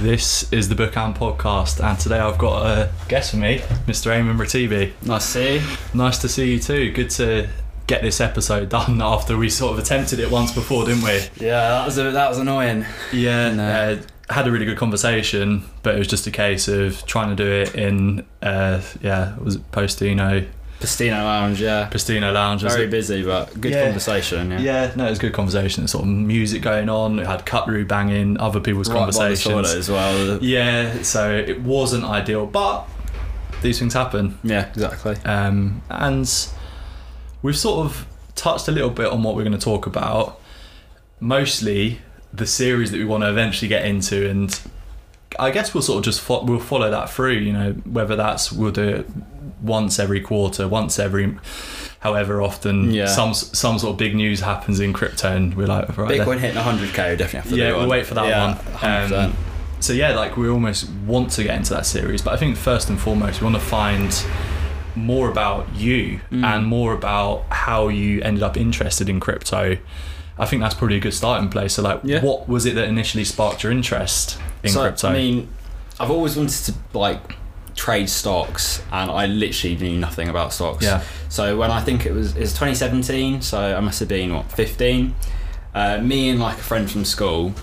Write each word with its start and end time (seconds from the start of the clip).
This 0.00 0.50
is 0.50 0.68
the 0.70 0.74
Bookhound 0.74 1.16
podcast, 1.18 1.84
and 1.84 1.98
today 1.98 2.18
I've 2.18 2.38
got 2.38 2.64
a 2.64 2.90
guest 3.08 3.32
for 3.32 3.36
me, 3.36 3.58
Mr. 3.86 4.10
Aymen 4.10 4.38
Retibi. 4.38 4.92
Nice 5.06 5.26
to 5.26 5.30
see 5.32 5.54
you. 5.58 5.76
Nice 5.92 6.18
to 6.18 6.28
see 6.28 6.52
you 6.54 6.58
too. 6.58 6.90
Good 6.92 7.10
to 7.10 7.48
get 7.86 8.00
this 8.00 8.18
episode 8.20 8.70
done 8.70 9.02
after 9.02 9.36
we 9.36 9.50
sort 9.50 9.72
of 9.74 9.78
attempted 9.78 10.18
it 10.18 10.30
once 10.30 10.52
before, 10.52 10.86
didn't 10.86 11.02
we? 11.04 11.20
Yeah, 11.46 11.60
that 11.68 11.84
was 11.84 11.98
a, 11.98 12.12
that 12.12 12.28
was 12.30 12.38
annoying. 12.38 12.86
Yeah, 13.12 13.52
No. 13.52 13.64
uh, 14.30 14.32
had 14.32 14.46
a 14.48 14.50
really 14.50 14.64
good 14.64 14.78
conversation, 14.78 15.64
but 15.82 15.96
it 15.96 15.98
was 15.98 16.08
just 16.08 16.26
a 16.26 16.30
case 16.30 16.66
of 16.66 17.04
trying 17.04 17.36
to 17.36 17.36
do 17.36 17.50
it 17.50 17.74
in, 17.74 18.24
uh, 18.40 18.80
yeah, 19.02 19.36
was 19.38 19.56
it 19.56 19.70
Postino, 19.72 20.46
Pastino 20.80 21.22
Lounge, 21.22 21.60
yeah. 21.60 21.88
Postino 21.92 22.32
Lounge? 22.32 22.62
Very 22.62 22.84
it? 22.84 22.90
busy, 22.90 23.22
but 23.22 23.60
good 23.60 23.72
Yeah. 23.72 23.84
conversation. 23.84 24.50
Yeah. 24.50 24.60
Yeah, 24.60 24.92
no, 24.96 25.06
it 25.06 25.10
was 25.10 25.18
good 25.18 25.34
conversation. 25.34 25.86
Sort 25.86 26.04
of 26.04 26.08
music 26.10 26.62
going 26.62 26.88
on. 26.88 27.18
It 27.18 27.26
had 27.26 27.44
cutlery 27.44 27.84
banging, 27.84 28.40
other 28.40 28.60
people's 28.60 28.88
Right 28.88 29.00
by 29.00 29.06
the 29.06 29.12
conversations. 29.12 29.74
as 29.74 29.90
well. 29.90 30.38
Yeah, 30.42 31.02
so 31.02 31.30
it 31.30 31.60
wasn't 31.60 32.04
ideal, 32.04 32.46
but 32.46 32.86
these 33.62 33.78
things 33.78 33.92
happen. 33.92 34.38
Yeah, 34.42 34.68
exactly. 34.70 35.16
Um, 35.26 35.82
and 35.90 36.26
we've 37.42 37.58
sort 37.58 37.84
of 37.84 38.06
touched 38.34 38.66
a 38.68 38.72
little 38.72 38.88
bit 38.90 39.06
on 39.12 39.22
what 39.22 39.36
we're 39.36 39.44
going 39.44 39.52
to 39.52 39.64
talk 39.64 39.86
about. 39.86 40.40
Mostly 41.20 42.00
the 42.32 42.46
series 42.46 42.90
that 42.92 42.96
we 42.98 43.04
want 43.04 43.22
to 43.24 43.28
eventually 43.28 43.68
get 43.68 43.84
into, 43.84 44.30
and 44.30 44.58
I 45.38 45.50
guess 45.50 45.74
we'll 45.74 45.82
sort 45.82 45.98
of 45.98 46.04
just 46.04 46.22
fo- 46.22 46.42
we'll 46.44 46.58
follow 46.58 46.90
that 46.90 47.10
through. 47.10 47.32
You 47.34 47.52
know, 47.52 47.72
whether 47.84 48.16
that's 48.16 48.50
we'll 48.50 48.70
do 48.72 48.88
it 48.88 49.10
once 49.62 49.98
every 49.98 50.20
quarter, 50.20 50.66
once 50.68 50.98
every 50.98 51.36
however 52.00 52.40
often. 52.42 52.92
Yeah. 52.92 53.06
Some 53.06 53.34
some 53.34 53.78
sort 53.78 53.92
of 53.92 53.98
big 53.98 54.14
news 54.14 54.40
happens 54.40 54.80
in 54.80 54.92
crypto, 54.92 55.34
and 55.34 55.54
we're 55.54 55.66
like, 55.66 55.96
right, 55.98 56.20
Bitcoin 56.20 56.38
hitting 56.38 56.56
100k, 56.60 57.10
we 57.10 57.16
definitely 57.16 57.38
have 57.40 57.48
to 57.50 57.56
Yeah, 57.56 57.68
we'll 57.72 57.80
one. 57.80 57.88
wait 57.88 58.06
for 58.06 58.14
that 58.14 58.26
yeah, 58.26 58.46
one. 58.46 58.56
100%. 58.56 59.24
Um, 59.24 59.36
so 59.80 59.92
yeah, 59.92 60.14
like 60.14 60.36
we 60.36 60.48
almost 60.48 60.88
want 61.06 61.30
to 61.32 61.42
get 61.44 61.56
into 61.56 61.72
that 61.74 61.86
series, 61.86 62.22
but 62.22 62.32
I 62.34 62.36
think 62.36 62.56
first 62.56 62.88
and 62.90 62.98
foremost 63.00 63.40
we 63.40 63.44
want 63.44 63.56
to 63.56 63.62
find 63.62 64.24
more 64.96 65.30
about 65.30 65.74
you 65.74 66.20
Mm. 66.32 66.44
and 66.44 66.66
more 66.66 66.92
about 66.92 67.44
how 67.50 67.88
you 67.88 68.20
ended 68.22 68.42
up 68.42 68.56
interested 68.56 69.08
in 69.08 69.20
crypto. 69.20 69.76
I 70.38 70.46
think 70.46 70.62
that's 70.62 70.74
probably 70.74 70.96
a 70.96 71.00
good 71.00 71.14
starting 71.14 71.48
place. 71.48 71.74
So 71.74 71.82
like, 71.82 72.00
Yeah. 72.02 72.20
what 72.22 72.48
was 72.48 72.66
it 72.66 72.74
that 72.74 72.88
initially 72.88 73.24
sparked 73.24 73.62
your 73.62 73.70
interest 73.72 74.38
in 74.62 74.70
so, 74.70 74.82
crypto? 74.82 75.08
I 75.08 75.12
mean, 75.12 75.48
I've 76.00 76.10
always 76.10 76.36
wanted 76.36 76.64
to 76.64 76.74
like 76.98 77.36
trade 77.80 78.10
stocks, 78.10 78.82
and 78.92 79.10
I 79.10 79.24
literally 79.24 79.74
knew 79.76 79.96
nothing 79.98 80.28
about 80.28 80.52
stocks. 80.52 80.84
Yeah. 80.84 81.02
So 81.30 81.56
when 81.56 81.70
I 81.70 81.80
think 81.80 82.04
it 82.04 82.12
was 82.12 82.36
it 82.36 82.40
was 82.40 82.52
2017, 82.52 83.40
so 83.40 83.58
I 83.58 83.80
must 83.80 84.00
have 84.00 84.08
been 84.08 84.34
what 84.34 84.52
15. 84.52 85.14
Uh, 85.74 85.98
me 86.02 86.28
and 86.28 86.38
like 86.38 86.58
a 86.58 86.62
friend 86.62 86.90
from 86.90 87.04
school. 87.06 87.54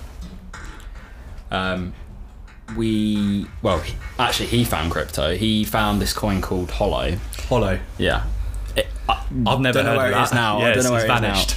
Um, 1.52 1.94
we 2.76 3.46
well, 3.62 3.82
actually, 4.18 4.48
he 4.48 4.64
found 4.66 4.92
crypto. 4.92 5.36
He 5.36 5.64
found 5.64 6.02
this 6.02 6.14
coin 6.14 6.42
called 6.42 6.72
Holo. 6.72 7.16
Holo. 7.48 7.80
Yeah. 8.00 8.24
It, 8.76 8.88
I, 9.08 9.24
I've 9.46 9.60
never 9.60 9.84
heard 9.84 9.98
where 9.98 10.06
of 10.08 10.12
it 10.12 10.16
that. 10.16 10.24
is 10.28 10.34
now. 10.34 10.58
I 10.58 10.60
Yeah, 10.62 10.68
don't 10.70 10.78
it's, 10.78 10.86
know 10.86 10.92
where 10.94 11.06
it's 11.06 11.10
it 11.10 11.16
is 11.16 11.22
now. 11.22 11.28
vanished. 11.30 11.56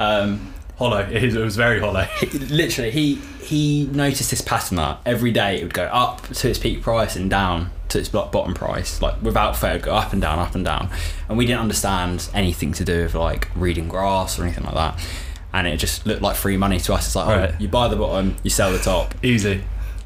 um, 0.00 0.54
Holo. 0.76 1.08
It 1.10 1.34
was 1.34 1.56
very 1.56 1.78
hollow. 1.80 2.06
literally 2.50 2.90
he 2.90 3.20
he 3.52 3.84
noticed 3.92 4.30
this 4.30 4.40
pattern 4.40 4.76
that 4.76 4.98
every 5.04 5.30
day 5.30 5.60
it 5.60 5.62
would 5.62 5.74
go 5.74 5.84
up 5.84 6.26
to 6.28 6.48
its 6.48 6.58
peak 6.58 6.80
price 6.80 7.16
and 7.16 7.28
down 7.28 7.70
to 7.90 7.98
its 7.98 8.08
bottom 8.08 8.54
price 8.54 9.02
like 9.02 9.20
without 9.20 9.54
fail 9.54 9.78
go 9.78 9.94
up 9.94 10.14
and 10.14 10.22
down 10.22 10.38
up 10.38 10.54
and 10.54 10.64
down 10.64 10.88
and 11.28 11.36
we 11.36 11.44
didn't 11.44 11.60
understand 11.60 12.30
anything 12.32 12.72
to 12.72 12.82
do 12.82 13.02
with 13.02 13.14
like 13.14 13.50
reading 13.54 13.88
graphs 13.88 14.38
or 14.38 14.44
anything 14.44 14.64
like 14.64 14.74
that 14.74 15.06
and 15.52 15.66
it 15.66 15.76
just 15.76 16.06
looked 16.06 16.22
like 16.22 16.34
free 16.34 16.56
money 16.56 16.80
to 16.80 16.94
us 16.94 17.04
it's 17.08 17.14
like 17.14 17.52
oh 17.52 17.54
you 17.58 17.68
buy 17.68 17.88
the 17.88 17.96
bottom 17.96 18.34
you 18.42 18.48
sell 18.48 18.72
the 18.72 18.78
top 18.78 19.14
Easy. 19.22 19.62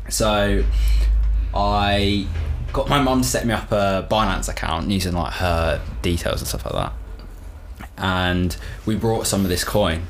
so 0.09 0.65
I 1.55 2.27
got 2.73 2.89
my 2.89 3.01
mum 3.01 3.23
to 3.23 3.29
set 3.29 3.47
me 3.47 3.55
up 3.55 3.71
a 3.71 4.07
Binance 4.11 4.49
account 4.49 4.91
using 4.91 5.15
like 5.15 5.35
her 5.35 5.81
details 6.03 6.41
and 6.41 6.49
stuff 6.49 6.67
like 6.67 6.75
that. 6.75 6.93
And 7.97 8.57
we 8.85 8.97
brought 8.97 9.27
some 9.27 9.45
of 9.45 9.49
this 9.49 9.65
coin. 9.65 10.03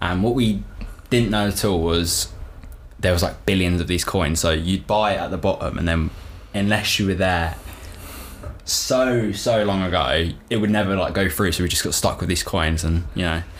And 0.00 0.22
what 0.22 0.34
we 0.34 0.62
didn't 1.10 1.30
know 1.30 1.48
at 1.48 1.64
all 1.64 1.80
was 1.80 2.32
there 3.00 3.12
was 3.12 3.22
like 3.22 3.46
billions 3.46 3.80
of 3.80 3.86
these 3.86 4.04
coins. 4.04 4.40
So 4.40 4.50
you'd 4.50 4.86
buy 4.86 5.14
it 5.14 5.18
at 5.18 5.30
the 5.30 5.38
bottom 5.38 5.78
and 5.78 5.88
then 5.88 6.10
unless 6.54 6.98
you 6.98 7.06
were 7.06 7.14
there 7.14 7.56
so 8.64 9.32
so 9.32 9.64
long 9.64 9.82
ago, 9.82 10.30
it 10.48 10.56
would 10.56 10.70
never 10.70 10.96
like 10.96 11.14
go 11.14 11.28
through. 11.28 11.52
So 11.52 11.62
we 11.62 11.68
just 11.68 11.84
got 11.84 11.94
stuck 11.94 12.20
with 12.20 12.28
these 12.28 12.42
coins 12.42 12.84
and 12.84 13.04
you 13.14 13.24
know. 13.24 13.42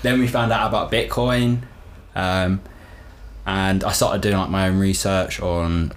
Then 0.00 0.20
we 0.20 0.28
found 0.28 0.52
out 0.52 0.68
about 0.68 0.92
Bitcoin. 0.92 1.62
Um, 2.14 2.60
and 3.44 3.82
I 3.82 3.90
started 3.90 4.20
doing 4.20 4.36
like 4.36 4.48
my 4.48 4.68
own 4.68 4.78
research 4.78 5.40
on 5.40 5.92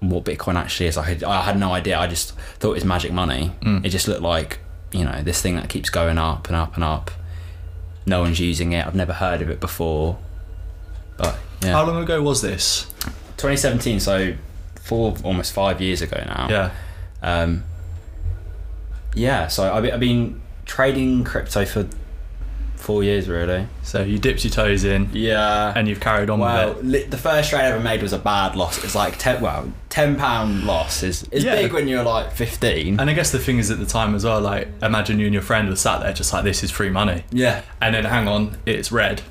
what 0.00 0.24
Bitcoin 0.24 0.56
actually 0.56 0.88
is. 0.88 0.98
I 0.98 1.04
had, 1.04 1.24
I 1.24 1.42
had 1.42 1.58
no 1.58 1.72
idea. 1.72 1.98
I 1.98 2.06
just 2.06 2.32
thought 2.58 2.72
it 2.72 2.74
was 2.74 2.84
magic 2.84 3.12
money. 3.12 3.52
Mm. 3.62 3.86
It 3.86 3.88
just 3.88 4.06
looked 4.06 4.20
like 4.20 4.58
you 4.92 5.04
know 5.04 5.22
this 5.22 5.40
thing 5.40 5.56
that 5.56 5.68
keeps 5.68 5.90
going 5.90 6.18
up 6.18 6.48
and 6.48 6.56
up 6.56 6.74
and 6.74 6.84
up. 6.84 7.10
No 8.04 8.20
one's 8.20 8.38
using 8.38 8.72
it. 8.72 8.86
I've 8.86 8.94
never 8.94 9.14
heard 9.14 9.40
of 9.40 9.48
it 9.48 9.60
before. 9.60 10.18
But 11.16 11.38
yeah, 11.64 11.72
How 11.72 11.86
long 11.86 12.02
ago 12.02 12.22
was 12.22 12.42
this? 12.42 12.84
2017. 13.36 14.00
So 14.00 14.34
four, 14.76 15.16
almost 15.24 15.52
five 15.52 15.80
years 15.80 16.02
ago 16.02 16.22
now. 16.26 16.46
Yeah. 16.50 16.70
Um, 17.22 17.64
yeah. 19.14 19.48
So 19.48 19.72
I've, 19.72 19.84
I've 19.94 20.00
been 20.00 20.40
trading 20.66 21.24
crypto 21.24 21.64
for 21.64 21.86
four 22.76 23.02
years 23.02 23.28
really. 23.28 23.66
So 23.82 24.02
you 24.02 24.18
dipped 24.18 24.44
your 24.44 24.50
toes 24.50 24.84
in, 24.84 25.08
Yeah. 25.12 25.72
and 25.74 25.88
you've 25.88 26.00
carried 26.00 26.28
on 26.28 26.40
Well, 26.40 26.68
with 26.74 26.78
it. 26.78 26.84
li- 26.84 27.02
the 27.04 27.16
first 27.16 27.48
trade 27.50 27.60
I 27.60 27.64
ever 27.70 27.80
made 27.80 28.02
was 28.02 28.12
a 28.12 28.18
bad 28.18 28.56
loss. 28.56 28.82
It's 28.84 28.94
like 28.94 29.18
ten. 29.18 29.40
Well, 29.40 29.72
ten 29.88 30.16
pound 30.16 30.64
loss 30.64 31.02
is 31.02 31.22
is 31.30 31.44
Yeah. 31.44 31.54
big 31.54 31.72
when 31.72 31.88
you're 31.88 32.02
like 32.04 32.32
fifteen. 32.32 33.00
And 33.00 33.08
I 33.08 33.14
guess 33.14 33.30
the 33.30 33.38
thing 33.38 33.58
is 33.58 33.70
at 33.70 33.78
the 33.78 33.86
time 33.86 34.14
as 34.14 34.24
well, 34.24 34.40
like 34.40 34.68
imagine 34.82 35.18
you 35.18 35.26
and 35.26 35.32
your 35.32 35.42
friend 35.42 35.68
were 35.68 35.76
sat 35.76 36.00
there 36.02 36.12
just 36.12 36.32
like 36.32 36.44
this 36.44 36.62
is 36.62 36.70
free 36.70 36.90
money, 36.90 37.24
Yeah, 37.32 37.62
and 37.80 37.94
then 37.94 38.04
hang 38.04 38.28
on, 38.28 38.58
it's 38.66 38.92
red. 38.92 39.22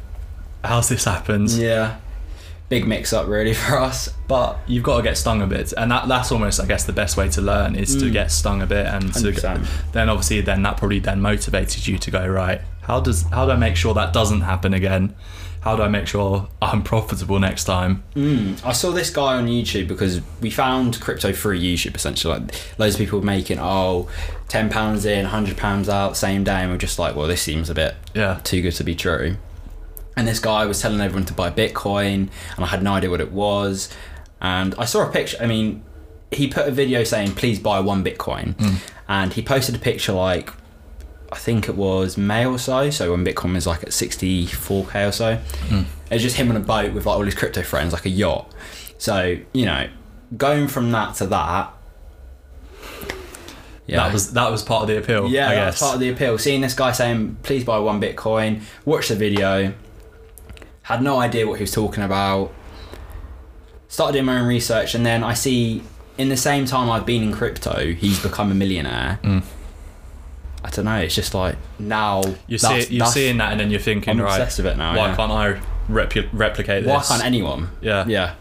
How's 0.63 0.89
this 0.89 1.03
happened? 1.05 1.51
yeah. 1.51 1.97
Big 2.73 2.87
mix 2.87 3.13
up 3.13 3.27
really 3.27 3.53
for 3.63 3.77
us. 3.77 4.09
But 4.27 4.57
you've 4.65 4.81
got 4.83 4.97
to 4.97 5.03
get 5.03 5.15
stung 5.15 5.43
a 5.43 5.45
bit, 5.45 5.73
and 5.77 5.91
that, 5.91 6.07
that's 6.07 6.31
almost, 6.31 6.59
I 6.59 6.65
guess, 6.65 6.85
the 6.85 6.91
best 6.93 7.17
way 7.17 7.29
to 7.29 7.39
learn 7.41 7.75
is 7.75 7.95
to 7.97 8.05
Mm. 8.05 8.11
get 8.13 8.31
stung 8.31 8.63
a 8.63 8.65
bit, 8.65 8.87
and 8.87 9.13
to 9.13 9.31
then 9.91 10.09
obviously 10.09 10.41
then 10.41 10.63
that 10.63 10.77
probably 10.77 10.97
then 10.97 11.21
motivated 11.21 11.85
you 11.85 11.99
to 11.99 12.09
go 12.09 12.25
right. 12.27 12.61
How 12.81 12.99
does 12.99 13.21
how 13.29 13.45
do 13.45 13.51
I 13.51 13.57
make 13.57 13.75
sure 13.75 13.93
that 13.93 14.11
doesn't 14.11 14.41
happen 14.41 14.73
again? 14.73 15.13
How 15.61 15.75
do 15.75 15.83
I 15.83 15.87
make 15.87 16.07
sure 16.07 16.49
I'm 16.63 16.81
profitable 16.81 17.39
next 17.39 17.65
time? 17.65 18.03
Mm. 18.15 18.65
I 18.65 18.71
saw 18.73 18.89
this 18.91 19.11
guy 19.11 19.35
on 19.35 19.45
YouTube 19.47 19.87
because 19.87 20.19
we 20.41 20.49
found 20.49 20.99
crypto 20.99 21.31
through 21.31 21.59
YouTube 21.59 21.95
essentially. 21.95 22.33
Like 22.39 22.55
loads 22.79 22.95
of 22.95 22.99
people 22.99 23.21
making 23.21 23.59
oh, 23.59 24.09
ten 24.47 24.69
pounds 24.71 25.05
in, 25.05 25.25
hundred 25.25 25.57
pounds 25.57 25.89
out, 25.89 26.17
same 26.17 26.43
day, 26.43 26.61
and 26.63 26.71
we're 26.71 26.77
just 26.79 26.97
like, 26.97 27.15
well, 27.15 27.27
this 27.27 27.41
seems 27.43 27.69
a 27.69 27.75
bit 27.75 27.93
Yeah, 28.15 28.39
too 28.43 28.63
good 28.63 28.73
to 28.73 28.83
be 28.83 28.95
true. 28.95 29.37
And 30.15 30.27
this 30.27 30.39
guy 30.39 30.65
was 30.65 30.79
telling 30.81 31.01
everyone 31.01 31.25
to 31.25 31.33
buy 31.33 31.49
Bitcoin, 31.49 32.29
and 32.55 32.59
I 32.63 32.67
had 32.67 32.83
no 32.83 32.93
idea 32.93 33.09
what 33.09 33.21
it 33.21 33.31
was. 33.31 33.89
And 34.41 34.75
I 34.77 34.85
saw 34.85 35.07
a 35.07 35.11
picture. 35.11 35.37
I 35.41 35.47
mean, 35.47 35.83
he 36.31 36.47
put 36.47 36.67
a 36.67 36.71
video 36.71 37.03
saying, 37.03 37.31
"Please 37.33 37.57
buy 37.59 37.79
one 37.79 38.03
Bitcoin," 38.03 38.55
and 39.07 39.33
he 39.33 39.41
posted 39.41 39.75
a 39.75 39.79
picture 39.79 40.11
like, 40.13 40.51
I 41.31 41.37
think 41.37 41.67
it 41.67 41.75
was 41.75 42.15
May 42.17 42.45
or 42.45 42.59
so. 42.59 42.89
So 42.91 43.11
when 43.11 43.25
Bitcoin 43.25 43.53
was 43.55 43.65
like 43.65 43.81
at 43.83 43.91
sixty 43.93 44.45
four 44.45 44.85
k 44.85 45.05
or 45.05 45.11
so, 45.11 45.39
Mm. 45.69 45.85
it 46.11 46.13
was 46.13 46.21
just 46.21 46.35
him 46.35 46.49
on 46.51 46.57
a 46.57 46.59
boat 46.59 46.93
with 46.93 47.05
like 47.07 47.15
all 47.17 47.23
his 47.23 47.33
crypto 47.35 47.63
friends, 47.63 47.91
like 47.93 48.05
a 48.05 48.09
yacht. 48.09 48.51
So 48.99 49.37
you 49.53 49.65
know, 49.65 49.87
going 50.37 50.67
from 50.67 50.91
that 50.91 51.15
to 51.15 51.25
that. 51.27 51.73
Yeah, 53.85 53.97
that 53.97 54.13
was 54.13 54.31
that 54.33 54.49
was 54.49 54.63
part 54.63 54.83
of 54.83 54.87
the 54.87 54.97
appeal. 54.97 55.27
yeah, 55.27 55.49
I 55.49 55.55
that's 55.55 55.75
guess. 55.75 55.81
part 55.81 55.95
of 55.95 55.99
the 55.99 56.09
appeal. 56.09 56.37
Seeing 56.37 56.61
this 56.61 56.73
guy 56.73 56.91
saying, 56.93 57.37
"Please 57.43 57.63
buy 57.65 57.79
one 57.79 57.99
Bitcoin," 57.99 58.61
watch 58.85 59.09
the 59.09 59.15
video. 59.15 59.73
Had 60.83 61.01
no 61.01 61.19
idea 61.19 61.47
what 61.47 61.57
he 61.59 61.63
was 61.63 61.71
talking 61.71 62.03
about. 62.03 62.53
Started 63.87 64.13
doing 64.13 64.25
my 64.25 64.39
own 64.39 64.47
research, 64.47 64.95
and 64.95 65.05
then 65.05 65.23
I 65.23 65.33
see 65.33 65.83
in 66.17 66.29
the 66.29 66.37
same 66.37 66.65
time 66.65 66.89
I've 66.89 67.05
been 67.05 67.23
in 67.23 67.31
crypto, 67.31 67.93
he's 67.93 68.21
become 68.21 68.51
a 68.51 68.55
millionaire. 68.55 69.19
Mm. 69.23 69.43
I 70.63 70.69
don't 70.69 70.85
know. 70.85 70.97
It's 70.97 71.15
just 71.15 71.33
like 71.33 71.55
now 71.79 72.23
You 72.47 72.57
see, 72.57 72.85
you're 72.89 73.05
seeing 73.05 73.37
that, 73.37 73.51
and 73.51 73.59
then 73.59 73.69
you're 73.71 73.79
thinking, 73.79 74.11
I'm 74.11 74.21
right, 74.21 74.39
obsessed 74.39 74.59
with 74.59 74.67
it 74.67 74.77
now. 74.77 74.97
why 74.97 75.09
yeah. 75.09 75.15
can't 75.15 75.31
I 75.31 75.61
repu- 75.89 76.29
replicate 76.31 76.83
this? 76.85 76.91
Why 76.91 77.03
can't 77.03 77.25
anyone? 77.25 77.69
Yeah. 77.81 78.05
Yeah. 78.07 78.35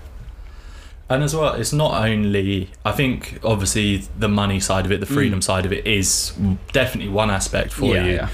And 1.08 1.22
as 1.22 1.34
well, 1.36 1.54
it's 1.54 1.72
not 1.72 2.02
only. 2.04 2.70
I 2.84 2.92
think 2.92 3.38
obviously 3.44 4.04
the 4.18 4.28
money 4.28 4.60
side 4.60 4.86
of 4.86 4.92
it, 4.92 5.00
the 5.00 5.06
freedom 5.06 5.42
side 5.42 5.66
of 5.66 5.72
it, 5.72 5.86
is 5.86 6.32
definitely 6.72 7.12
one 7.12 7.30
aspect 7.30 7.72
for 7.72 7.86
Mm. 7.86 7.94
yeah, 7.94 8.04
you. 8.04 8.12
yeah. 8.12 8.28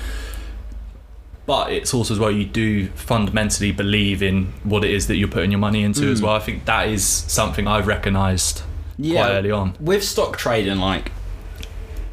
But 1.48 1.72
it's 1.72 1.94
also 1.94 2.12
as 2.12 2.20
well 2.20 2.30
you 2.30 2.44
do 2.44 2.88
fundamentally 2.88 3.72
believe 3.72 4.22
in 4.22 4.52
what 4.64 4.84
it 4.84 4.90
is 4.90 5.06
that 5.06 5.16
you're 5.16 5.28
putting 5.36 5.50
your 5.50 5.58
money 5.68 5.82
into 5.82 6.04
as 6.12 6.20
Mm. 6.20 6.24
well. 6.24 6.34
I 6.34 6.40
think 6.40 6.66
that 6.66 6.88
is 6.88 7.02
something 7.06 7.66
I've 7.66 7.86
recognised 7.86 8.60
Yeah. 8.98 9.22
quite 9.22 9.30
early 9.38 9.50
on. 9.50 9.74
with 9.80 10.04
stock 10.04 10.36
trading, 10.36 10.78
like 10.78 11.10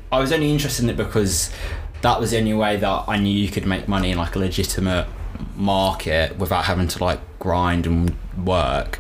I 0.09 0.19
was 0.19 0.31
only 0.31 0.49
interested 0.53 0.83
in 0.83 0.89
it 0.89 0.95
because 0.95 1.49
that 2.01 2.17
was 2.21 2.31
the 2.31 2.37
only 2.37 2.53
way 2.53 2.77
that 2.77 3.03
I 3.09 3.17
knew 3.17 3.37
you 3.37 3.49
could 3.49 3.65
make 3.65 3.89
money 3.89 4.11
in 4.11 4.17
like 4.17 4.35
a 4.37 4.39
legitimate 4.39 5.07
market 5.57 6.37
without 6.39 6.63
having 6.65 6.87
to 6.87 7.03
like 7.03 7.19
grind 7.39 7.85
and 7.85 8.15
work. 8.41 8.99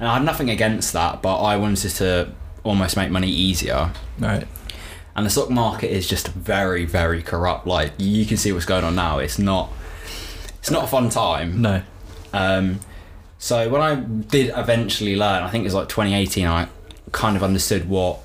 and 0.00 0.08
I 0.08 0.14
had 0.14 0.24
nothing 0.24 0.48
against 0.50 0.92
that, 0.94 1.20
but 1.22 1.36
I 1.42 1.56
wanted 1.56 1.90
to 1.96 2.28
almost 2.64 2.96
make 2.96 3.10
money 3.10 3.28
easier. 3.28 3.90
Right. 4.18 4.46
And 5.16 5.24
the 5.24 5.30
stock 5.30 5.50
market 5.50 5.90
is 5.90 6.08
just 6.08 6.28
very, 6.28 6.84
very 6.84 7.22
corrupt. 7.22 7.66
Like 7.66 7.92
you 7.98 8.26
can 8.26 8.36
see 8.36 8.52
what's 8.52 8.66
going 8.66 8.84
on 8.84 8.96
now. 8.96 9.18
It's 9.18 9.38
not, 9.38 9.70
it's 10.58 10.70
not 10.70 10.84
a 10.84 10.86
fun 10.86 11.08
time. 11.08 11.62
No. 11.62 11.82
Um, 12.32 12.80
so 13.38 13.68
when 13.68 13.80
I 13.80 13.96
did 13.96 14.52
eventually 14.56 15.16
learn, 15.16 15.42
I 15.42 15.50
think 15.50 15.62
it 15.62 15.66
was 15.66 15.74
like 15.74 15.88
2018, 15.88 16.46
I 16.46 16.68
kind 17.12 17.36
of 17.36 17.42
understood 17.42 17.88
what 17.88 18.20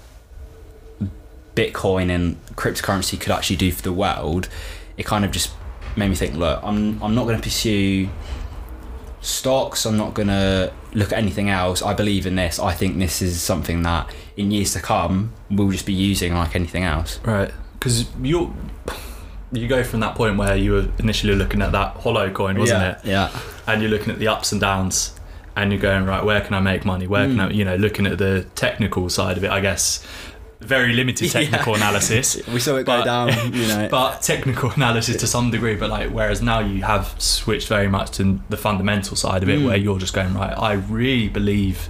Bitcoin 1.55 2.09
and 2.09 2.43
cryptocurrency 2.55 3.19
could 3.19 3.31
actually 3.31 3.57
do 3.57 3.71
for 3.71 3.81
the 3.81 3.93
world. 3.93 4.49
It 4.97 5.05
kind 5.05 5.25
of 5.25 5.31
just 5.31 5.51
made 5.95 6.09
me 6.09 6.15
think, 6.15 6.35
look, 6.35 6.61
I'm 6.63 7.01
I'm 7.03 7.13
not 7.15 7.25
going 7.25 7.35
to 7.35 7.43
pursue 7.43 8.09
stocks. 9.21 9.85
I'm 9.85 9.97
not 9.97 10.13
going 10.13 10.29
to 10.29 10.71
look 10.93 11.11
at 11.11 11.17
anything 11.17 11.49
else. 11.49 11.81
I 11.81 11.93
believe 11.93 12.25
in 12.25 12.35
this. 12.35 12.59
I 12.59 12.73
think 12.73 12.97
this 12.97 13.21
is 13.21 13.41
something 13.41 13.81
that 13.83 14.09
in 14.37 14.51
years 14.51 14.73
to 14.73 14.79
come 14.79 15.33
we'll 15.49 15.71
just 15.71 15.85
be 15.85 15.93
using 15.93 16.33
like 16.33 16.55
anything 16.55 16.83
else. 16.83 17.19
Right. 17.23 17.51
Because 17.73 18.05
you 18.21 18.53
you 19.51 19.67
go 19.67 19.83
from 19.83 19.99
that 20.01 20.15
point 20.15 20.37
where 20.37 20.55
you 20.55 20.73
were 20.73 20.87
initially 20.99 21.33
looking 21.33 21.61
at 21.61 21.71
that 21.71 21.95
Holo 21.95 22.29
coin, 22.31 22.57
wasn't 22.59 22.81
yeah. 22.81 22.99
it? 22.99 23.05
Yeah. 23.05 23.39
And 23.67 23.81
you're 23.81 23.89
looking 23.91 24.13
at 24.13 24.19
the 24.19 24.27
ups 24.27 24.51
and 24.51 24.61
downs, 24.61 25.19
and 25.55 25.71
you're 25.71 25.81
going 25.81 26.05
right. 26.05 26.23
Where 26.23 26.41
can 26.41 26.53
I 26.53 26.59
make 26.59 26.85
money? 26.85 27.07
Where 27.07 27.25
can 27.25 27.37
Mm. 27.37 27.47
I, 27.47 27.49
you 27.51 27.65
know, 27.65 27.75
looking 27.75 28.05
at 28.05 28.17
the 28.17 28.45
technical 28.55 29.09
side 29.09 29.37
of 29.37 29.43
it, 29.43 29.49
I 29.51 29.59
guess. 29.59 30.05
Very 30.61 30.93
limited 30.93 31.31
technical 31.39 31.73
Yeah. 31.73 31.77
analysis. 31.87 32.41
We 32.53 32.59
saw 32.59 32.75
it 32.77 32.85
go 32.85 33.03
down. 33.03 33.29
You 33.53 33.67
know. 33.67 33.87
but 33.91 34.21
technical 34.21 34.71
analysis 34.71 35.17
to 35.17 35.27
some 35.27 35.51
degree. 35.51 35.75
But 35.75 35.89
like, 35.89 36.09
whereas 36.09 36.41
now 36.41 36.59
you 36.59 36.83
have 36.83 37.15
switched 37.17 37.67
very 37.67 37.87
much 37.87 38.11
to 38.17 38.39
the 38.49 38.57
fundamental 38.57 39.15
side 39.15 39.41
of 39.43 39.49
it, 39.49 39.59
Mm. 39.59 39.65
where 39.67 39.77
you're 39.77 39.99
just 39.99 40.13
going 40.13 40.33
right. 40.33 40.53
I 40.57 40.73
really 40.73 41.29
believe 41.29 41.87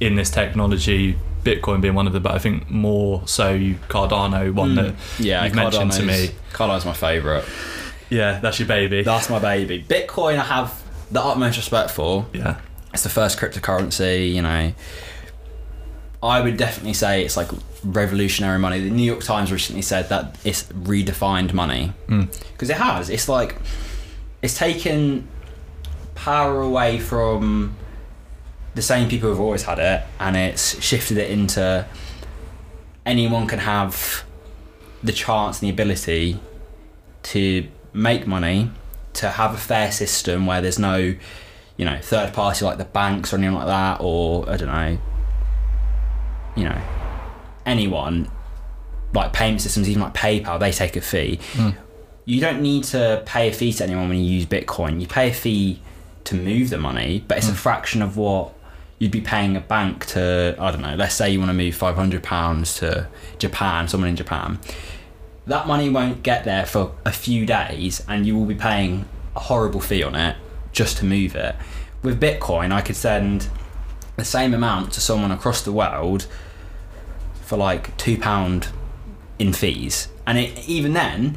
in 0.00 0.16
this 0.16 0.28
technology, 0.30 1.16
Bitcoin 1.44 1.80
being 1.80 1.94
one 1.94 2.06
of 2.06 2.12
them, 2.12 2.22
but 2.22 2.32
I 2.34 2.38
think 2.38 2.68
more 2.70 3.22
so 3.26 3.58
Cardano, 3.88 4.52
one 4.52 4.74
that 4.74 4.94
yeah, 5.18 5.44
you've 5.44 5.54
mentioned 5.54 5.92
to 5.92 6.02
me. 6.02 6.30
Cardano's 6.52 6.84
my 6.84 6.92
favourite. 6.92 7.44
Yeah, 8.10 8.38
that's 8.40 8.58
your 8.58 8.68
baby. 8.68 9.02
That's 9.02 9.30
my 9.30 9.38
baby. 9.38 9.82
Bitcoin, 9.88 10.38
I 10.38 10.44
have 10.44 10.82
the 11.10 11.22
utmost 11.22 11.56
respect 11.56 11.90
for. 11.90 12.26
yeah, 12.34 12.56
It's 12.92 13.02
the 13.02 13.08
first 13.08 13.38
cryptocurrency, 13.38 14.32
you 14.34 14.42
know. 14.42 14.72
I 16.22 16.40
would 16.40 16.56
definitely 16.56 16.94
say 16.94 17.24
it's 17.24 17.36
like 17.36 17.48
revolutionary 17.84 18.58
money. 18.58 18.80
The 18.80 18.90
New 18.90 19.04
York 19.04 19.22
Times 19.22 19.52
recently 19.52 19.82
said 19.82 20.08
that 20.08 20.36
it's 20.44 20.64
redefined 20.72 21.52
money 21.52 21.92
Mm. 22.08 22.28
because 22.52 22.70
it 22.70 22.76
has. 22.78 23.10
It's 23.10 23.28
like 23.28 23.56
it's 24.42 24.56
taken 24.56 25.28
power 26.14 26.60
away 26.60 26.98
from 26.98 27.76
the 28.74 28.82
same 28.82 29.08
people 29.08 29.28
who've 29.30 29.40
always 29.40 29.62
had 29.64 29.78
it, 29.78 30.02
and 30.18 30.36
it's 30.36 30.82
shifted 30.82 31.18
it 31.18 31.30
into 31.30 31.86
anyone 33.06 33.46
can 33.46 33.58
have 33.60 34.24
the 35.02 35.12
chance 35.12 35.60
and 35.60 35.68
the 35.68 35.72
ability 35.72 36.40
to 37.22 37.66
make 37.92 38.26
money, 38.26 38.70
to 39.12 39.30
have 39.30 39.54
a 39.54 39.58
fair 39.58 39.92
system 39.92 40.46
where 40.46 40.60
there's 40.60 40.78
no, 40.78 40.96
you 41.76 41.84
know, 41.84 41.98
third 42.02 42.32
party 42.32 42.64
like 42.64 42.78
the 42.78 42.84
banks 42.84 43.32
or 43.32 43.36
anything 43.36 43.54
like 43.54 43.66
that, 43.66 43.98
or 44.00 44.48
I 44.48 44.56
don't 44.56 44.68
know, 44.68 44.98
you 46.56 46.64
know, 46.64 46.80
anyone 47.66 48.30
like 49.12 49.32
payment 49.32 49.60
systems, 49.60 49.88
even 49.88 50.02
like 50.02 50.14
PayPal, 50.14 50.58
they 50.58 50.72
take 50.72 50.96
a 50.96 51.00
fee. 51.00 51.38
Mm. 51.52 51.76
You 52.24 52.40
don't 52.40 52.60
need 52.62 52.84
to 52.84 53.22
pay 53.26 53.48
a 53.48 53.52
fee 53.52 53.72
to 53.74 53.84
anyone 53.84 54.08
when 54.08 54.18
you 54.18 54.24
use 54.24 54.46
Bitcoin. 54.46 55.00
You 55.00 55.06
pay 55.06 55.30
a 55.30 55.34
fee 55.34 55.80
to 56.24 56.34
move 56.34 56.70
the 56.70 56.78
money, 56.78 57.24
but 57.28 57.38
it's 57.38 57.48
a 57.48 57.52
Mm. 57.52 57.56
fraction 57.56 58.02
of 58.02 58.16
what 58.16 58.52
you'd 58.98 59.10
be 59.12 59.20
paying 59.20 59.56
a 59.56 59.60
bank 59.60 60.06
to. 60.06 60.56
I 60.58 60.70
don't 60.70 60.80
know. 60.80 60.94
Let's 60.96 61.14
say 61.14 61.30
you 61.30 61.38
want 61.38 61.50
to 61.50 61.54
move 61.54 61.74
five 61.74 61.96
hundred 61.96 62.22
pounds 62.22 62.74
to 62.76 63.08
Japan, 63.38 63.88
someone 63.88 64.08
in 64.10 64.16
Japan. 64.16 64.58
That 65.46 65.66
money 65.66 65.90
won't 65.90 66.22
get 66.22 66.44
there 66.44 66.64
for 66.64 66.92
a 67.04 67.12
few 67.12 67.44
days, 67.44 68.02
and 68.08 68.26
you 68.26 68.36
will 68.36 68.46
be 68.46 68.54
paying 68.54 69.04
a 69.36 69.40
horrible 69.40 69.80
fee 69.80 70.02
on 70.02 70.14
it 70.14 70.36
just 70.72 70.96
to 70.98 71.04
move 71.04 71.36
it. 71.36 71.54
With 72.02 72.18
Bitcoin, 72.20 72.72
I 72.72 72.80
could 72.80 72.96
send 72.96 73.48
the 74.16 74.24
same 74.24 74.54
amount 74.54 74.92
to 74.94 75.00
someone 75.00 75.30
across 75.30 75.60
the 75.62 75.72
world 75.72 76.26
for 77.54 77.58
like 77.58 77.96
two 77.96 78.18
pound 78.18 78.68
in 79.38 79.52
fees, 79.52 80.08
and 80.26 80.38
it, 80.38 80.68
even 80.68 80.92
then, 80.92 81.36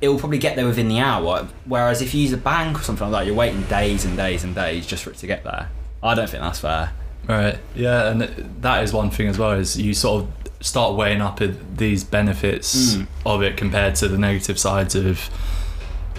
it 0.00 0.08
will 0.08 0.18
probably 0.18 0.38
get 0.38 0.56
there 0.56 0.66
within 0.66 0.88
the 0.88 0.98
hour. 1.00 1.48
Whereas 1.64 2.02
if 2.02 2.12
you 2.14 2.20
use 2.22 2.32
a 2.32 2.36
bank 2.36 2.78
or 2.80 2.82
something 2.82 3.10
like 3.10 3.20
that, 3.22 3.26
you're 3.26 3.34
waiting 3.36 3.62
days 3.62 4.04
and 4.04 4.16
days 4.16 4.44
and 4.44 4.54
days 4.54 4.86
just 4.86 5.04
for 5.04 5.10
it 5.10 5.16
to 5.18 5.26
get 5.26 5.44
there. 5.44 5.68
I 6.02 6.14
don't 6.14 6.28
think 6.28 6.42
that's 6.42 6.58
fair. 6.60 6.92
right. 7.28 7.58
Yeah, 7.74 8.10
and 8.10 8.22
that 8.62 8.82
is 8.82 8.92
one 8.92 9.10
thing 9.10 9.28
as 9.28 9.38
well. 9.38 9.52
Is 9.52 9.76
you 9.78 9.94
sort 9.94 10.24
of 10.24 10.30
start 10.66 10.94
weighing 10.96 11.20
up 11.20 11.40
these 11.76 12.04
benefits 12.04 12.94
Mm. 12.96 13.06
of 13.26 13.42
it 13.42 13.56
compared 13.56 13.94
to 13.96 14.08
the 14.08 14.18
negative 14.18 14.58
sides 14.58 14.94
of 14.94 15.18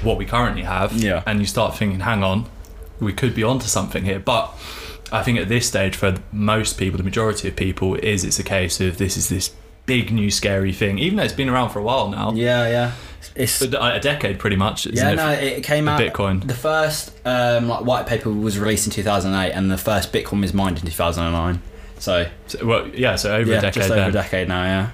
what 0.01 0.17
we 0.17 0.25
currently 0.25 0.63
have. 0.63 0.93
Yeah. 0.93 1.23
and 1.25 1.39
you 1.39 1.45
start 1.45 1.75
thinking, 1.77 2.01
hang 2.01 2.23
on, 2.23 2.45
we 2.99 3.13
could 3.13 3.33
be 3.35 3.43
onto 3.43 3.67
something 3.67 4.03
here. 4.05 4.19
But 4.19 4.53
I 5.13 5.21
think 5.21 5.37
at 5.39 5.47
this 5.47 5.67
stage, 5.67 5.95
for 5.95 6.15
most 6.31 6.77
people, 6.77 6.97
the 6.97 7.03
majority 7.03 7.47
of 7.47 7.55
people, 7.55 7.95
is 7.95 8.23
it's 8.23 8.39
a 8.39 8.43
case 8.43 8.81
of 8.81 8.97
this 8.97 9.15
is 9.15 9.29
this 9.29 9.53
big 9.85 10.11
new 10.11 10.31
scary 10.31 10.73
thing, 10.73 10.97
even 10.97 11.17
though 11.17 11.23
it's 11.23 11.33
been 11.33 11.49
around 11.49 11.69
for 11.69 11.79
a 11.79 11.83
while 11.83 12.09
now, 12.09 12.33
Yeah, 12.33 12.67
yeah. 12.67 12.91
It's 13.35 13.61
a 13.61 13.67
a 13.79 13.99
decade 13.99 14.37
pretty 14.37 14.55
much. 14.57 14.85
Yeah, 14.85 15.11
it? 15.11 15.15
no, 15.15 15.29
it 15.31 15.63
came 15.63 15.87
out. 15.87 15.99
Bitcoin. 15.99 16.45
The 16.45 16.53
first 16.53 17.13
um, 17.25 17.67
like 17.67 17.85
white 17.85 18.05
paper 18.05 18.29
was 18.29 18.59
released 18.59 18.85
in 18.85 18.91
2008, 18.91 19.51
and 19.51 19.71
the 19.71 19.77
first 19.77 20.11
Bitcoin 20.11 20.41
was 20.41 20.53
mined 20.53 20.79
in 20.79 20.85
2009. 20.85 21.61
So 21.99 22.27
So, 22.47 22.65
well, 22.65 22.87
yeah, 22.89 23.15
so 23.15 23.33
over 23.35 23.51
yeah, 23.51 23.59
a 23.59 23.61
decade 23.61 23.73
just 23.73 23.91
over 23.91 23.99
then. 24.01 24.09
a 24.09 24.13
decade 24.13 24.47
now. 24.49 24.63
Yeah. 24.63 24.89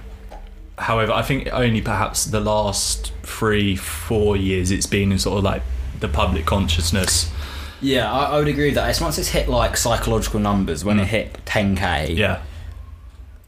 However, 0.78 1.12
I 1.12 1.24
think 1.24 1.50
only 1.52 1.82
perhaps 1.82 2.26
the 2.26 2.40
last 2.40 3.12
three, 3.24 3.76
four 3.76 4.38
years 4.38 4.70
it's 4.70 4.86
been 4.86 5.12
in 5.12 5.18
sort 5.18 5.40
of 5.40 5.44
like 5.44 5.64
the 6.00 6.08
public 6.08 6.46
consciousness. 6.46 7.32
Yeah, 7.82 8.12
I, 8.12 8.26
I 8.36 8.38
would 8.40 8.48
agree 8.48 8.66
with 8.66 8.76
that. 8.76 8.90
It's 8.90 9.00
once 9.02 9.18
it's 9.18 9.30
hit 9.30 9.48
like 9.48 9.78
psychological 9.78 10.40
numbers 10.40 10.84
when 10.84 10.98
Mm. 10.98 11.02
it 11.04 11.08
hit 11.08 11.46
10k. 11.46 12.16
Yeah, 12.18 12.42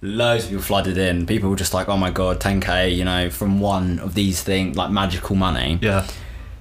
loads 0.02 0.44
of 0.46 0.50
people 0.50 0.64
flooded 0.64 0.98
in. 0.98 1.26
People 1.26 1.50
were 1.50 1.56
just 1.56 1.74
like, 1.74 1.90
"Oh 1.90 1.98
my 1.98 2.12
god, 2.12 2.40
10k!" 2.40 2.96
You 2.96 3.06
know, 3.06 3.30
from 3.30 3.60
one 3.60 4.00
of 4.00 4.14
these 4.16 4.42
things 4.42 4.76
like 4.78 4.90
magical 4.92 5.36
money. 5.36 5.80
yeah, 5.82 6.08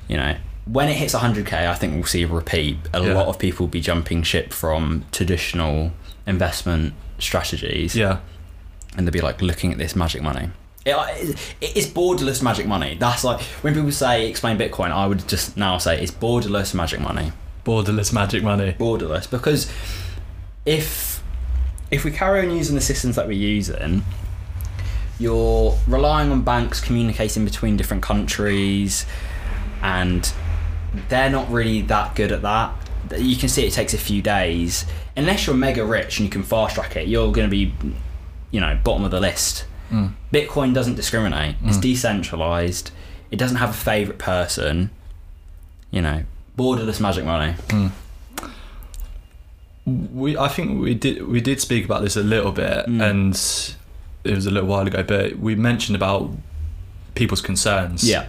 You 0.09 0.17
know, 0.17 0.37
when 0.67 0.89
it 0.89 0.95
hits 0.95 1.15
100k, 1.15 1.69
I 1.69 1.75
think 1.75 1.95
we'll 1.95 2.05
see 2.05 2.23
a 2.25 2.27
repeat. 2.27 2.77
A 2.93 3.01
Yeah. 3.03 3.15
lot 3.15 3.29
of 3.29 3.39
people 3.39 3.67
will 3.67 3.71
be 3.71 3.81
jumping 3.81 4.23
ship 4.23 4.53
from 4.53 5.05
traditional 5.13 5.93
investment 6.27 6.95
strategies, 7.19 7.95
yeah, 7.95 8.19
and 8.97 9.07
they'll 9.07 9.13
be 9.13 9.21
like 9.21 9.41
looking 9.41 9.73
at 9.73 9.79
this 9.79 9.95
magic 9.97 10.23
money. 10.23 10.51
It, 10.87 10.97
it, 11.61 11.77
it's 11.77 11.87
borderless 11.87 12.43
magic 12.43 12.67
money. 12.67 12.97
That's 12.99 13.23
like 13.23 13.41
when 13.63 13.75
people 13.75 13.93
say 13.93 14.29
explain 14.29 14.59
Bitcoin, 14.59 14.91
I 14.91 15.07
would 15.07 15.29
just 15.29 15.57
now 15.57 15.77
say 15.79 16.01
it's 16.03 16.11
borderless 16.13 16.75
magic 16.75 17.01
money. 17.01 17.33
Borderless 17.65 18.13
magic 18.13 18.43
money. 18.43 18.75
borderless 18.79 19.31
because 19.31 19.71
if 20.67 21.23
if 21.91 22.05
we 22.05 22.11
carry 22.11 22.41
on 22.47 22.51
using 22.57 22.75
the 22.75 22.81
systems 22.81 23.17
that 23.17 23.27
we're 23.27 23.33
using 23.33 24.03
you're 25.19 25.77
relying 25.87 26.31
on 26.31 26.43
banks 26.43 26.81
communicating 26.81 27.45
between 27.45 27.77
different 27.77 28.03
countries 28.03 29.05
and 29.83 30.33
they're 31.09 31.31
not 31.31 31.51
really 31.51 31.83
that 31.83 32.15
good 32.17 32.33
at 32.33 32.43
that 32.43 32.75
you 33.19 33.37
can 33.37 33.49
see 33.49 33.67
it 33.67 33.73
takes 33.73 33.93
a 33.95 33.99
few 33.99 34.23
days 34.23 34.85
unless 35.17 35.47
you're 35.47 35.57
mega 35.57 35.85
rich 35.85 36.19
and 36.19 36.25
you 36.27 36.31
can 36.31 36.43
fast 36.43 36.75
track 36.77 36.97
it 36.97 37.09
you're 37.09 37.33
going 37.33 37.47
to 37.47 37.51
be 37.51 37.73
you 38.51 38.61
know 38.61 38.79
bottom 38.85 39.05
of 39.05 39.11
the 39.11 39.21
list 39.21 39.65
Mm. 39.91 40.13
bitcoin 40.33 40.73
doesn't 40.73 40.95
discriminate 40.95 41.57
it's 41.65 41.77
Mm. 41.79 41.81
decentralized 41.83 42.93
it 43.33 43.41
doesn't 43.41 43.57
have 43.57 43.71
a 43.71 43.73
favorite 43.73 44.19
person 44.19 44.91
you 45.91 46.01
know 46.01 46.23
borderless 46.61 47.01
magic 47.01 47.25
money 47.25 47.53
We, 49.87 50.37
I 50.37 50.49
think 50.49 50.81
we 50.81 50.95
did 50.95 51.27
we 51.27 51.41
did 51.41 51.61
speak 51.61 51.85
about 51.85 52.03
this 52.03 52.17
a 52.17 52.23
little 52.23 52.53
bit, 52.53 52.87
Mm. 52.87 53.01
and 53.11 53.35
it 54.25 54.35
was 54.35 54.47
a 54.47 54.51
little 54.51 54.69
while 54.69 54.87
ago. 54.87 55.03
But 55.03 55.39
we 55.39 55.55
mentioned 55.55 55.97
about 55.97 56.31
people's 57.15 57.41
concerns. 57.41 58.05
yeah 58.09 58.27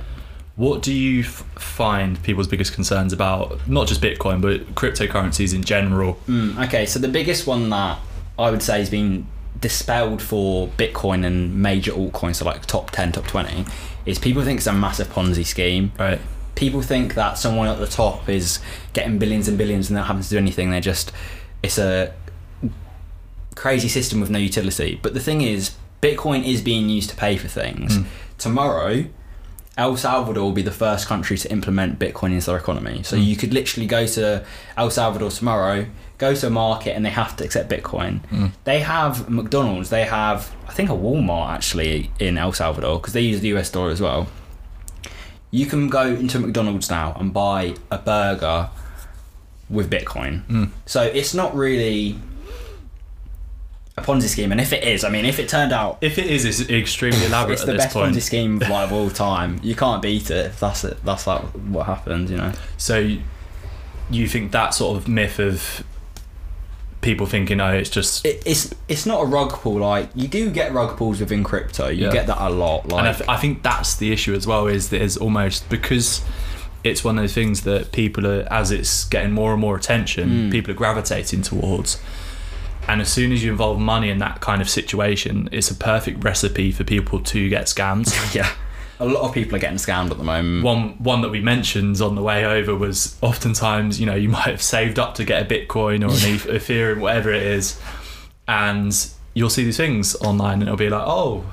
What 0.55 0.81
do 0.81 0.91
you 0.93 1.21
f- 1.21 1.43
find 1.55 2.21
people's 2.23 2.47
biggest 2.47 2.73
concerns 2.73 3.11
about 3.13 3.45
not 3.67 3.87
just 3.87 4.01
Bitcoin 4.01 4.41
but 4.41 4.73
cryptocurrencies 4.75 5.53
in 5.53 5.63
general? 5.63 6.17
Mm, 6.27 6.63
okay, 6.65 6.85
so 6.85 6.97
the 6.99 7.07
biggest 7.19 7.45
one 7.45 7.69
that 7.69 7.99
I 8.39 8.49
would 8.49 8.63
say 8.63 8.79
has 8.79 8.89
been 8.89 9.27
dispelled 9.59 10.21
for 10.21 10.69
Bitcoin 10.77 11.25
and 11.25 11.37
major 11.61 11.91
altcoins, 11.91 12.35
so 12.37 12.45
like 12.45 12.65
top 12.65 12.89
10, 12.91 13.11
top 13.11 13.27
20, 13.27 13.65
is 14.05 14.17
people 14.17 14.41
think 14.43 14.57
it's 14.57 14.67
a 14.67 14.73
massive 14.73 15.09
Ponzi 15.13 15.45
scheme. 15.45 15.91
Right. 15.99 16.19
People 16.61 16.83
think 16.83 17.15
that 17.15 17.39
someone 17.39 17.67
at 17.67 17.79
the 17.79 17.87
top 17.87 18.29
is 18.29 18.59
getting 18.93 19.17
billions 19.17 19.47
and 19.47 19.57
billions 19.57 19.89
and 19.89 19.97
not 19.97 20.05
having 20.05 20.21
to 20.21 20.29
do 20.29 20.37
anything. 20.37 20.69
They're 20.69 20.79
just, 20.79 21.11
it's 21.63 21.79
a 21.79 22.13
crazy 23.55 23.87
system 23.87 24.21
with 24.21 24.29
no 24.29 24.37
utility. 24.37 24.99
But 25.01 25.15
the 25.15 25.19
thing 25.19 25.41
is, 25.41 25.71
Bitcoin 26.03 26.45
is 26.45 26.61
being 26.61 26.87
used 26.87 27.09
to 27.09 27.15
pay 27.15 27.35
for 27.35 27.47
things. 27.47 27.97
Mm. 27.97 28.05
Tomorrow, 28.37 29.05
El 29.75 29.97
Salvador 29.97 30.43
will 30.43 30.51
be 30.51 30.61
the 30.61 30.71
first 30.71 31.07
country 31.07 31.35
to 31.39 31.51
implement 31.51 31.97
Bitcoin 31.97 32.31
into 32.33 32.45
their 32.45 32.57
economy. 32.57 33.01
So 33.03 33.17
Mm. 33.17 33.25
you 33.25 33.35
could 33.35 33.53
literally 33.55 33.87
go 33.87 34.05
to 34.05 34.45
El 34.77 34.91
Salvador 34.91 35.31
tomorrow, 35.31 35.87
go 36.19 36.35
to 36.35 36.45
a 36.45 36.49
market 36.51 36.95
and 36.95 37.03
they 37.03 37.09
have 37.09 37.35
to 37.37 37.43
accept 37.43 37.71
Bitcoin. 37.71 38.19
Mm. 38.29 38.51
They 38.65 38.81
have 38.81 39.27
McDonald's. 39.29 39.89
They 39.89 40.03
have 40.03 40.51
I 40.67 40.73
think 40.73 40.89
a 40.91 40.93
Walmart 40.93 41.49
actually 41.49 42.11
in 42.19 42.37
El 42.37 42.53
Salvador 42.53 42.99
because 42.99 43.13
they 43.13 43.21
use 43.21 43.41
the 43.41 43.47
US 43.57 43.71
dollar 43.71 43.89
as 43.89 43.99
well. 43.99 44.27
You 45.51 45.65
can 45.65 45.89
go 45.89 46.07
into 46.07 46.39
McDonald's 46.39 46.89
now 46.89 47.15
and 47.19 47.33
buy 47.33 47.75
a 47.91 47.97
burger 47.97 48.69
with 49.69 49.89
Bitcoin. 49.89 50.45
Mm. 50.47 50.69
So 50.85 51.03
it's 51.03 51.33
not 51.33 51.53
really 51.55 52.17
a 53.97 54.01
Ponzi 54.01 54.29
scheme, 54.29 54.51
and 54.51 54.61
if 54.61 54.71
it 54.71 54.83
is, 54.83 55.03
I 55.03 55.09
mean, 55.09 55.25
if 55.25 55.37
it 55.39 55.49
turned 55.49 55.73
out 55.73 55.97
If 56.01 56.17
it 56.17 56.27
is, 56.27 56.45
it's 56.45 56.69
extremely 56.69 57.25
elaborate 57.25 57.53
it's 57.53 57.61
at 57.63 57.67
the 57.67 57.73
this 57.73 57.83
best 57.83 57.93
point. 57.93 58.15
Ponzi 58.15 58.21
scheme 58.21 58.59
like, 58.59 58.71
of 58.71 58.93
all 58.93 59.09
time, 59.09 59.59
you 59.61 59.75
can't 59.75 60.01
beat 60.01 60.31
it. 60.31 60.57
That's 60.57 60.85
it. 60.85 61.03
That's 61.03 61.27
like 61.27 61.41
what 61.43 61.85
happened, 61.85 62.29
you 62.29 62.37
know. 62.37 62.53
So 62.77 63.17
you 64.09 64.27
think 64.27 64.51
that 64.53 64.73
sort 64.73 64.97
of 64.97 65.07
myth 65.07 65.39
of 65.39 65.83
people 67.01 67.25
thinking, 67.25 67.59
oh, 67.59 67.73
it's 67.73 67.89
just. 67.89 68.25
It, 68.25 68.41
it's 68.45 68.73
it's 68.87 69.05
not 69.05 69.21
a 69.21 69.25
rug 69.25 69.51
pull. 69.53 69.75
Like 69.79 70.09
you 70.15 70.27
do 70.27 70.49
get 70.51 70.71
rug 70.73 70.97
pulls 70.97 71.19
within 71.19 71.43
crypto. 71.43 71.89
You 71.89 72.05
Yeah. 72.05 72.11
get 72.11 72.27
that 72.27 72.37
a 72.39 72.49
lot. 72.49 72.83
and 72.85 72.93
I, 72.93 73.01
Like 73.07 73.17
th- 73.17 73.29
I 73.29 73.37
think 73.37 73.63
that's 73.63 73.95
the 73.95 74.11
issue 74.11 74.33
as 74.33 74.45
well. 74.47 74.67
Is 74.67 74.89
there's 74.89 75.17
almost 75.17 75.67
because 75.69 76.21
it's 76.83 77.03
one 77.03 77.17
of 77.17 77.23
those 77.23 77.33
things 77.33 77.61
that 77.61 77.91
people 77.91 78.25
are 78.25 78.47
as 78.51 78.71
it's 78.71 79.03
getting 79.05 79.31
more 79.31 79.51
and 79.51 79.61
more 79.61 79.75
attention, 79.75 80.29
Mm. 80.29 80.51
people 80.51 80.71
are 80.71 80.77
gravitating 80.77 81.41
towards. 81.43 81.99
And 82.87 82.99
as 82.99 83.13
soon 83.13 83.31
as 83.31 83.43
you 83.43 83.51
involve 83.51 83.79
money 83.79 84.09
in 84.09 84.17
that 84.17 84.41
kind 84.41 84.59
of 84.61 84.67
situation, 84.69 85.47
it's 85.51 85.69
a 85.69 85.75
perfect 85.75 86.23
recipe 86.23 86.71
for 86.71 86.83
people 86.83 87.19
to 87.19 87.47
get 87.47 87.67
scammed. 87.67 88.09
yeah, 88.35 88.49
a 89.01 89.05
lot 89.05 89.23
of 89.27 89.33
people 89.33 89.55
are 89.55 89.59
getting 89.59 89.77
scammed 89.77 90.11
at 90.11 90.17
the 90.17 90.23
moment. 90.23 90.63
one 90.63 90.89
one 91.03 91.21
that 91.21 91.29
we 91.29 91.41
mentioned 91.41 91.99
on 92.01 92.15
the 92.15 92.21
way 92.21 92.45
over 92.45 92.75
was 92.75 93.17
oftentimes 93.21 93.99
you 93.99 94.05
know 94.05 94.15
you 94.15 94.29
might 94.37 94.47
have 94.47 94.61
saved 94.61 94.99
up 94.99 95.15
to 95.15 95.25
get 95.25 95.41
a 95.41 95.45
bitcoin 95.45 96.01
or 96.01 96.11
an 96.11 96.37
ethereum 96.57 96.99
whatever 96.99 97.31
it 97.31 97.43
is 97.43 97.79
and 98.47 99.09
you'll 99.33 99.49
see 99.49 99.63
these 99.63 99.77
things 99.77 100.15
online 100.17 100.55
and 100.55 100.63
it'll 100.63 100.75
be 100.77 100.89
like 100.89 101.03
oh 101.05 101.43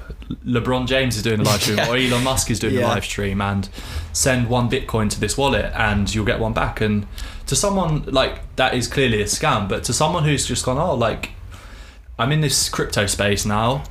lebron 0.46 0.86
james 0.86 1.16
is 1.16 1.22
doing 1.22 1.40
a 1.40 1.42
live 1.42 1.62
stream 1.62 1.76
Yeah. 1.78 1.88
or 1.90 1.96
elon 1.96 2.24
musk 2.24 2.50
is 2.50 2.58
doing 2.58 2.76
a 2.76 2.80
live 2.82 3.04
stream 3.04 3.40
and 3.40 3.68
send 4.12 4.48
one 4.48 4.68
bitcoin 4.68 5.08
to 5.10 5.18
this 5.20 5.38
wallet 5.38 5.72
and 5.74 6.12
you'll 6.14 6.26
get 6.26 6.38
one 6.40 6.52
back 6.52 6.80
and 6.80 7.06
to 7.46 7.56
someone 7.56 8.02
like 8.02 8.54
that 8.56 8.74
is 8.74 8.86
clearly 8.88 9.22
a 9.22 9.24
scam 9.24 9.68
but 9.68 9.84
to 9.84 9.92
someone 9.94 10.24
who's 10.24 10.44
just 10.46 10.64
gone 10.66 10.76
oh 10.76 10.94
like 10.94 11.30
i'm 12.18 12.30
in 12.32 12.40
this 12.42 12.68
crypto 12.68 13.06
space 13.06 13.46
now 13.46 13.84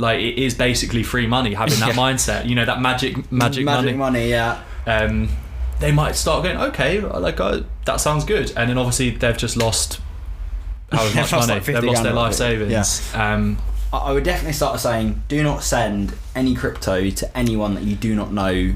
like 0.00 0.20
it 0.20 0.38
is 0.38 0.54
basically 0.54 1.02
free 1.02 1.26
money 1.26 1.52
having 1.54 1.78
that 1.80 1.88
Yeah. 1.94 1.94
mindset 1.94 2.46
you 2.48 2.54
know 2.54 2.64
that 2.64 2.80
magic 2.80 3.30
magic, 3.30 3.64
money 3.64 3.82
Magic 3.84 3.96
money. 3.96 4.30
Yeah, 4.30 4.60
um, 4.86 5.28
they 5.80 5.92
might 5.92 6.14
start 6.16 6.44
going, 6.44 6.56
okay, 6.56 7.00
like 7.00 7.38
uh, 7.40 7.60
that 7.84 7.96
sounds 8.00 8.24
good, 8.24 8.52
and 8.56 8.68
then 8.70 8.78
obviously 8.78 9.10
they've 9.10 9.36
just 9.36 9.56
lost 9.56 10.00
however 10.90 11.06
They've 11.14 11.16
much 11.22 11.32
money. 11.32 11.52
like 11.54 11.64
they've 11.64 11.84
lost 11.84 12.02
their 12.02 12.12
life 12.12 12.34
savings. 12.34 13.14
Um, 13.14 13.58
I, 13.92 13.96
I 13.98 14.12
would 14.12 14.24
definitely 14.24 14.52
start 14.54 14.78
saying, 14.80 15.22
do 15.28 15.42
not 15.42 15.62
send 15.62 16.14
any 16.34 16.54
crypto 16.54 17.10
to 17.10 17.36
anyone 17.36 17.74
that 17.74 17.82
you 17.84 17.96
do 17.96 18.14
not 18.14 18.32
know 18.32 18.74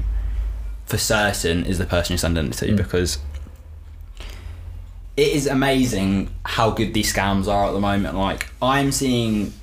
for 0.85 0.97
certain 0.97 1.65
is 1.65 1.77
the 1.79 1.85
person 1.85 2.13
you're 2.13 2.17
sending 2.19 2.47
it 2.47 2.53
to 2.53 2.65
Mm. 2.67 2.77
because 2.77 3.17
it 5.17 5.27
is 5.29 5.47
amazing 5.47 6.29
how 6.45 6.71
good 6.71 6.93
these 6.93 7.11
scams 7.13 7.47
are 7.47 7.67
at 7.67 7.71
the 7.71 7.79
moment. 7.79 8.17
Like 8.17 8.49
I'm 8.61 8.91
seeing 8.91 9.53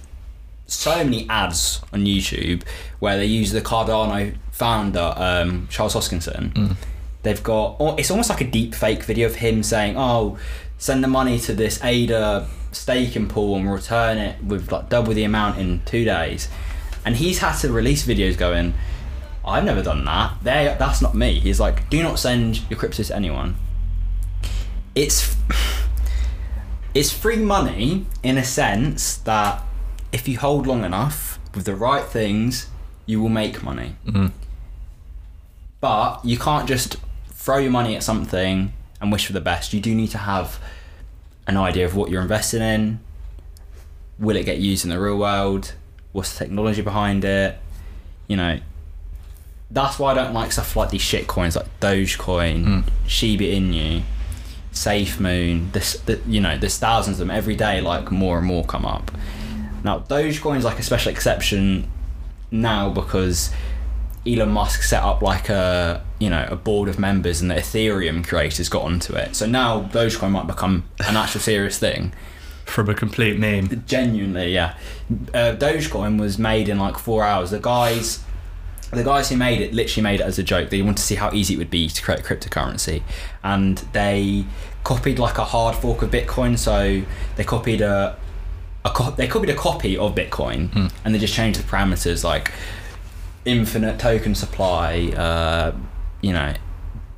so 0.73 1.05
many 1.05 1.29
ads 1.29 1.81
on 1.93 2.05
YouTube 2.05 2.63
where 2.99 3.17
they 3.17 3.27
use 3.27 3.53
the 3.53 3.61
Cardano 3.61 4.35
founder, 4.51 5.15
um, 5.17 5.69
Charles 5.71 5.95
Hoskinson. 5.95 6.53
Mm. 6.55 6.77
They've 7.23 7.43
got 7.43 7.77
oh, 7.79 7.95
it's 7.97 8.11
almost 8.11 8.31
like 8.31 8.41
a 8.41 8.47
deep 8.47 8.75
fake 8.75 9.05
video 9.05 9.27
of 9.27 9.37
him 9.37 9.63
saying, 9.63 9.97
"Oh, 9.97 10.39
send 10.79 11.05
the 11.05 11.09
money 11.09 11.39
to 11.41 11.53
this 11.53 11.83
ADA 11.85 12.49
staking 12.73 13.29
pool 13.29 13.57
and 13.57 13.71
return 13.71 14.19
it 14.19 14.43
with 14.43 14.73
like 14.73 14.89
double 14.89 15.13
the 15.13 15.25
amount 15.25 15.59
in 15.59 15.83
two 15.85 16.05
days." 16.05 16.49
And 17.05 17.17
he's 17.17 17.39
had 17.39 17.57
to 17.59 17.71
release 17.71 18.07
videos 18.07 18.37
going, 18.37 18.75
"I've 19.45 19.65
never 19.65 19.83
done 19.83 20.05
that. 20.07 20.43
They, 20.43 20.75
that's 20.79 21.03
not 21.03 21.15
me." 21.15 21.39
He's 21.39 21.61
like, 21.61 21.89
"Do 21.91 22.03
not 22.03 22.19
send 22.19 22.69
your 22.71 22.79
crypto 22.79 23.03
to 23.03 23.15
anyone." 23.15 23.57
It's 24.95 25.37
it's 26.95 27.13
free 27.13 27.37
money 27.37 28.07
in 28.23 28.37
a 28.37 28.45
sense 28.45 29.17
that 29.19 29.63
if 30.13 30.29
you 30.29 30.39
hold 30.39 30.67
long 30.67 30.85
enough 30.85 31.39
with 31.55 31.65
the 31.65 31.75
right 31.75 32.05
things, 32.05 32.69
you 33.07 33.21
will 33.21 33.29
make 33.29 33.63
money. 33.63 33.97
mhm. 34.07 34.31
But 35.81 36.21
you 36.25 36.39
can't 36.39 36.69
just 36.69 36.97
throw 37.31 37.59
your 37.59 37.71
money 37.73 37.97
at 37.97 38.03
something 38.05 38.73
and 39.01 39.11
wish 39.13 39.27
for 39.27 39.33
the 39.33 39.41
best. 39.41 39.73
You 39.73 39.81
do 39.81 39.95
need 39.95 40.11
to 40.11 40.19
have 40.19 40.61
an 41.47 41.57
idea 41.57 41.85
of 41.85 41.97
what 41.97 42.09
you're 42.11 42.23
investing 42.23 42.63
in. 42.63 43.01
Will 44.19 44.37
it 44.37 44.45
get 44.45 44.59
used 44.59 44.85
in 44.85 44.91
the 44.91 45.01
real 45.01 45.19
world? 45.19 45.73
What's 46.13 46.33
the 46.33 46.45
technology 46.45 46.83
behind 46.83 47.25
it? 47.25 47.59
You 48.29 48.37
know, 48.37 48.61
that's 49.73 49.99
why 49.99 50.13
I 50.13 50.15
don't 50.15 50.33
like 50.35 50.53
stuff 50.53 50.77
like 50.77 50.91
these 50.91 51.01
shit 51.03 51.27
coins 51.27 51.57
like 51.57 51.67
Dogecoin, 51.81 52.65
Mm. 52.65 52.85
Shiba 53.09 53.45
Inu, 53.45 54.03
SafeMoon. 54.73 55.73
This, 55.73 55.95
the, 56.01 56.21
you 56.29 56.41
know, 56.41 56.57
there's 56.57 56.79
thousands 56.79 57.19
of 57.21 57.27
them 57.27 57.37
every 57.37 57.57
day. 57.57 57.81
Like 57.81 58.13
more 58.13 58.39
and 58.39 58.47
more 58.47 58.65
come 58.65 58.85
up. 58.87 59.11
Now, 59.85 60.01
Dogecoin's 60.01 60.65
like 60.65 60.79
a 60.79 60.83
special 60.83 61.11
exception 61.11 61.91
now 62.51 62.91
because 62.91 63.51
Elon 64.27 64.51
Musk 64.51 64.83
set 64.83 65.03
up 65.03 65.23
like 65.23 65.49
a 65.49 66.05
you 66.21 66.31
know 66.31 66.47
a 66.49 66.55
board 66.55 66.89
of 66.89 66.99
members 66.99 67.41
and 67.41 67.51
the 67.51 67.57
Ethereum 67.57 68.27
creators 68.27 68.69
got 68.69 68.83
onto 68.83 69.15
it. 69.15 69.35
So 69.35 69.47
now 69.47 69.83
Dogecoin 69.83 70.31
might 70.31 70.47
become 70.47 70.85
an 71.01 71.17
actual 71.17 71.41
serious 71.53 71.79
thing. 71.79 72.13
From 72.65 72.89
a 72.89 72.95
complete 72.95 73.39
meme. 73.39 73.85
Genuinely, 73.87 74.55
yeah. 74.55 74.77
Uh, 75.35 75.57
Dogecoin 75.57 76.19
was 76.21 76.39
made 76.39 76.69
in 76.69 76.79
like 76.79 76.97
four 76.97 77.25
hours. 77.25 77.51
The 77.51 77.59
guys, 77.59 78.23
the 78.93 79.03
guys 79.03 79.29
who 79.29 79.37
made 79.37 79.61
it, 79.61 79.75
literally 79.75 80.03
made 80.03 80.21
it 80.21 80.25
as 80.25 80.39
a 80.39 80.45
joke. 80.45 80.71
They 80.71 80.81
wanted 80.81 80.99
to 80.99 81.03
see 81.03 81.17
how 81.17 81.33
easy 81.33 81.55
it 81.55 81.59
would 81.59 81.71
be 81.71 81.89
to 81.89 82.03
create 82.03 82.23
cryptocurrency, 82.23 83.03
and 83.43 83.79
they 83.93 84.47
copied 84.85 85.19
like 85.19 85.39
a 85.39 85.45
hard 85.45 85.75
fork 85.75 86.03
of 86.03 86.11
Bitcoin. 86.11 86.57
So 86.57 87.03
they 87.37 87.45
copied 87.45 87.81
a, 87.81 88.17
a 88.85 88.91
co- 88.91 89.11
they 89.13 89.27
copied 89.29 89.51
a 89.51 89.55
copy 89.55 89.97
of 89.97 90.15
Bitcoin, 90.15 90.71
Hmm. 90.73 90.87
and 91.05 91.15
they 91.15 91.19
just 91.19 91.35
changed 91.35 91.59
the 91.61 91.65
parameters 91.65 92.25
like 92.25 92.51
infinite 93.45 93.99
token 93.99 94.35
supply. 94.35 95.13
Uh, 95.17 95.73
you 96.21 96.33
know, 96.33 96.53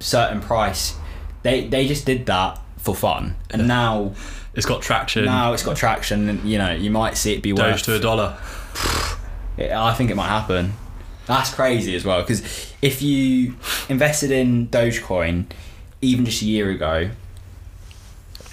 certain 0.00 0.40
price. 0.40 0.94
They 1.42 1.66
they 1.68 1.86
just 1.86 2.06
did 2.06 2.26
that 2.26 2.58
for 2.78 2.94
fun, 2.94 3.36
and 3.50 3.66
now 3.68 4.12
It's 4.54 4.66
got 4.66 4.82
traction. 4.82 5.24
now 5.24 5.52
it's 5.52 5.62
got 5.62 5.76
traction, 5.76 6.28
and 6.28 6.44
you 6.48 6.58
know 6.58 6.72
you 6.72 6.90
might 6.90 7.16
see 7.16 7.32
it 7.34 7.42
be 7.42 7.52
Doge 7.52 7.72
worth. 7.72 7.82
to 7.84 7.94
a 7.96 7.98
dollar. 8.00 8.36
I 9.58 9.94
think 9.94 10.10
it 10.10 10.16
might 10.16 10.28
happen. 10.28 10.74
That's 11.26 11.52
crazy 11.54 11.94
as 11.96 12.04
well 12.04 12.20
because 12.20 12.42
if 12.82 13.00
you 13.00 13.56
invested 13.88 14.30
in 14.30 14.68
Dogecoin 14.68 15.46
even 16.02 16.24
just 16.26 16.42
a 16.42 16.44
year 16.44 16.70
ago 16.70 17.08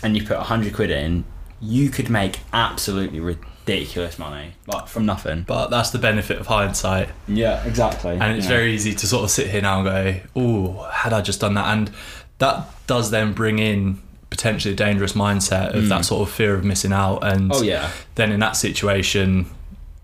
and 0.04 0.16
you 0.16 0.24
put 0.26 0.38
a 0.38 0.44
hundred 0.44 0.74
quid 0.74 0.90
in, 0.92 1.26
you 1.62 1.90
could 1.90 2.10
make 2.10 2.40
absolutely 2.54 3.20
ridiculous 3.20 4.18
money 4.18 4.54
like 4.68 4.88
from 4.88 5.06
nothing. 5.06 5.44
But 5.48 5.68
that's 5.70 5.92
the 5.92 6.00
benefit 6.00 6.40
of 6.40 6.48
hindsight. 6.48 7.10
Yeah, 7.28 7.64
exactly. 7.66 8.18
And 8.20 8.36
it's 8.38 8.48
very 8.48 8.74
easy 8.74 8.94
to 8.96 9.08
sort 9.08 9.24
of 9.24 9.30
sit 9.32 9.50
here 9.50 9.62
now 9.62 9.80
and 9.82 9.86
go, 9.86 10.20
oh, 10.36 10.84
had 10.92 11.14
I 11.14 11.22
just 11.22 11.40
done 11.42 11.54
that? 11.54 11.68
And 11.68 11.92
that 12.40 12.68
does 12.88 13.12
then 13.12 13.34
bring 13.34 13.60
in 13.60 14.02
potentially 14.32 14.74
a 14.74 14.78
dangerous 14.78 15.14
mindset 15.14 15.74
of 15.76 15.90
that 15.90 16.06
sort 16.06 16.28
of 16.28 16.34
fear 16.34 16.56
of 16.56 16.64
missing 16.64 16.92
out. 16.94 17.20
And 17.24 17.52
Mm. 17.52 17.56
Oh 17.56 17.62
yeah, 17.62 17.92
then 18.16 18.32
in 18.32 18.40
that 18.40 18.56
situation, 18.56 19.46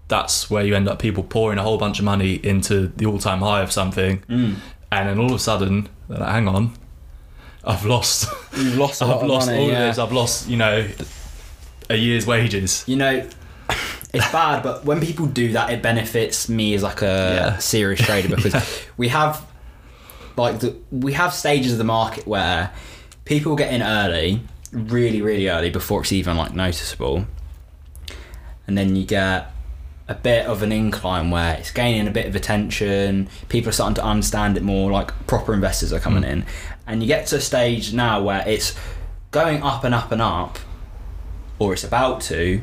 that's 0.09 0.49
where 0.49 0.63
you 0.63 0.75
end 0.75 0.87
up 0.87 0.99
people 0.99 1.23
pouring 1.23 1.57
a 1.57 1.63
whole 1.63 1.77
bunch 1.77 1.99
of 1.99 2.05
money 2.05 2.35
into 2.43 2.87
the 2.95 3.05
all 3.05 3.17
time 3.19 3.39
high 3.39 3.61
of 3.61 3.71
something. 3.71 4.19
mm. 4.29 4.55
And 4.91 5.09
then 5.09 5.17
all 5.19 5.25
of 5.27 5.33
a 5.35 5.39
sudden, 5.39 5.89
they're 6.07 6.19
like, 6.19 6.29
hang 6.29 6.47
on, 6.47 6.73
I've 7.65 7.83
lost, 7.85 8.29
you've 8.55 8.77
lost 8.77 9.01
I've 9.03 9.23
lost 9.23 9.47
money. 9.47 9.59
all 9.59 9.67
yeah. 9.69 9.79
of 9.83 9.87
this, 9.95 9.97
I've 9.97 10.13
lost, 10.13 10.47
you 10.47 10.55
know, 10.57 10.87
a 11.89 11.95
year's 11.95 12.25
wages. 12.25 12.83
You 12.87 12.95
know, 12.97 13.27
it's 14.13 14.31
bad, 14.31 14.63
but 14.63 14.85
when 14.85 14.99
people 15.01 15.25
do 15.25 15.53
that, 15.53 15.69
it 15.71 15.81
benefits 15.81 16.49
me 16.49 16.73
as 16.73 16.83
like 16.83 17.01
a 17.01 17.05
Yeah. 17.53 17.57
serious 17.57 18.01
trader 18.01 18.35
because 18.35 18.85
we 18.97 19.09
have 19.09 19.45
like 20.35 20.59
the, 20.59 20.75
we 20.91 21.13
have 21.13 21.33
stages 21.33 21.71
of 21.71 21.77
the 21.77 21.83
market 21.83 22.27
where 22.27 22.71
people 23.25 23.55
get 23.55 23.73
in 23.73 23.81
early, 23.81 24.41
really, 24.71 25.21
really 25.21 25.49
early 25.49 25.69
before 25.69 26.01
it's 26.01 26.11
even 26.11 26.37
like 26.37 26.53
noticeable, 26.53 27.25
and 28.67 28.77
then 28.77 28.95
you 28.95 29.05
get 29.05 29.51
a 30.07 30.15
bit 30.15 30.45
of 30.45 30.63
an 30.63 30.71
incline 30.71 31.31
where 31.31 31.55
it's 31.55 31.71
gaining 31.71 32.07
a 32.07 32.11
bit 32.11 32.27
of 32.27 32.35
attention. 32.35 33.27
People 33.49 33.69
are 33.69 33.73
starting 33.73 33.95
to 33.95 34.03
understand 34.03 34.55
it 34.55 34.63
more. 34.63 34.91
Like 34.91 35.11
proper 35.27 35.53
investors 35.53 35.91
are 35.91 35.99
coming 35.99 36.23
hmm. 36.23 36.29
in, 36.29 36.45
and 36.85 37.01
you 37.01 37.07
get 37.07 37.27
to 37.27 37.37
a 37.37 37.41
stage 37.41 37.93
now 37.93 38.21
where 38.21 38.47
it's 38.47 38.75
going 39.31 39.61
up 39.63 39.83
and 39.83 39.93
up 39.93 40.11
and 40.11 40.21
up, 40.21 40.59
or 41.59 41.73
it's 41.73 41.83
about 41.83 42.21
to, 42.21 42.61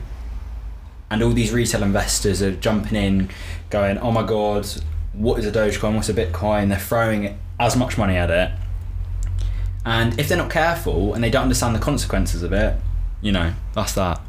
and 1.11 1.23
all 1.23 1.31
these 1.31 1.53
retail 1.53 1.83
investors 1.83 2.43
are 2.43 2.53
jumping 2.53 2.97
in, 2.97 3.31
going, 3.71 3.99
"Oh 3.99 4.11
my 4.11 4.23
god, 4.23 4.67
what 5.13 5.39
is 5.39 5.47
a 5.47 5.53
Dogecoin? 5.53 5.95
What's 5.95 6.09
a 6.09 6.15
Bitcoin?" 6.15 6.69
They're 6.69 6.79
throwing 6.79 7.39
as 7.59 7.77
much 7.77 7.97
money 7.99 8.17
at 8.17 8.31
it, 8.31 8.51
and 9.85 10.19
if 10.19 10.29
they're 10.29 10.39
not 10.39 10.51
careful 10.51 11.15
and 11.15 11.23
they 11.23 11.31
don't 11.31 11.45
understand 11.45 11.75
the 11.75 11.81
consequences 11.81 12.43
of 12.43 12.53
it, 12.53 12.77
you 13.21 13.33
know, 13.33 13.53
that's 13.75 13.93
that. 13.95 14.21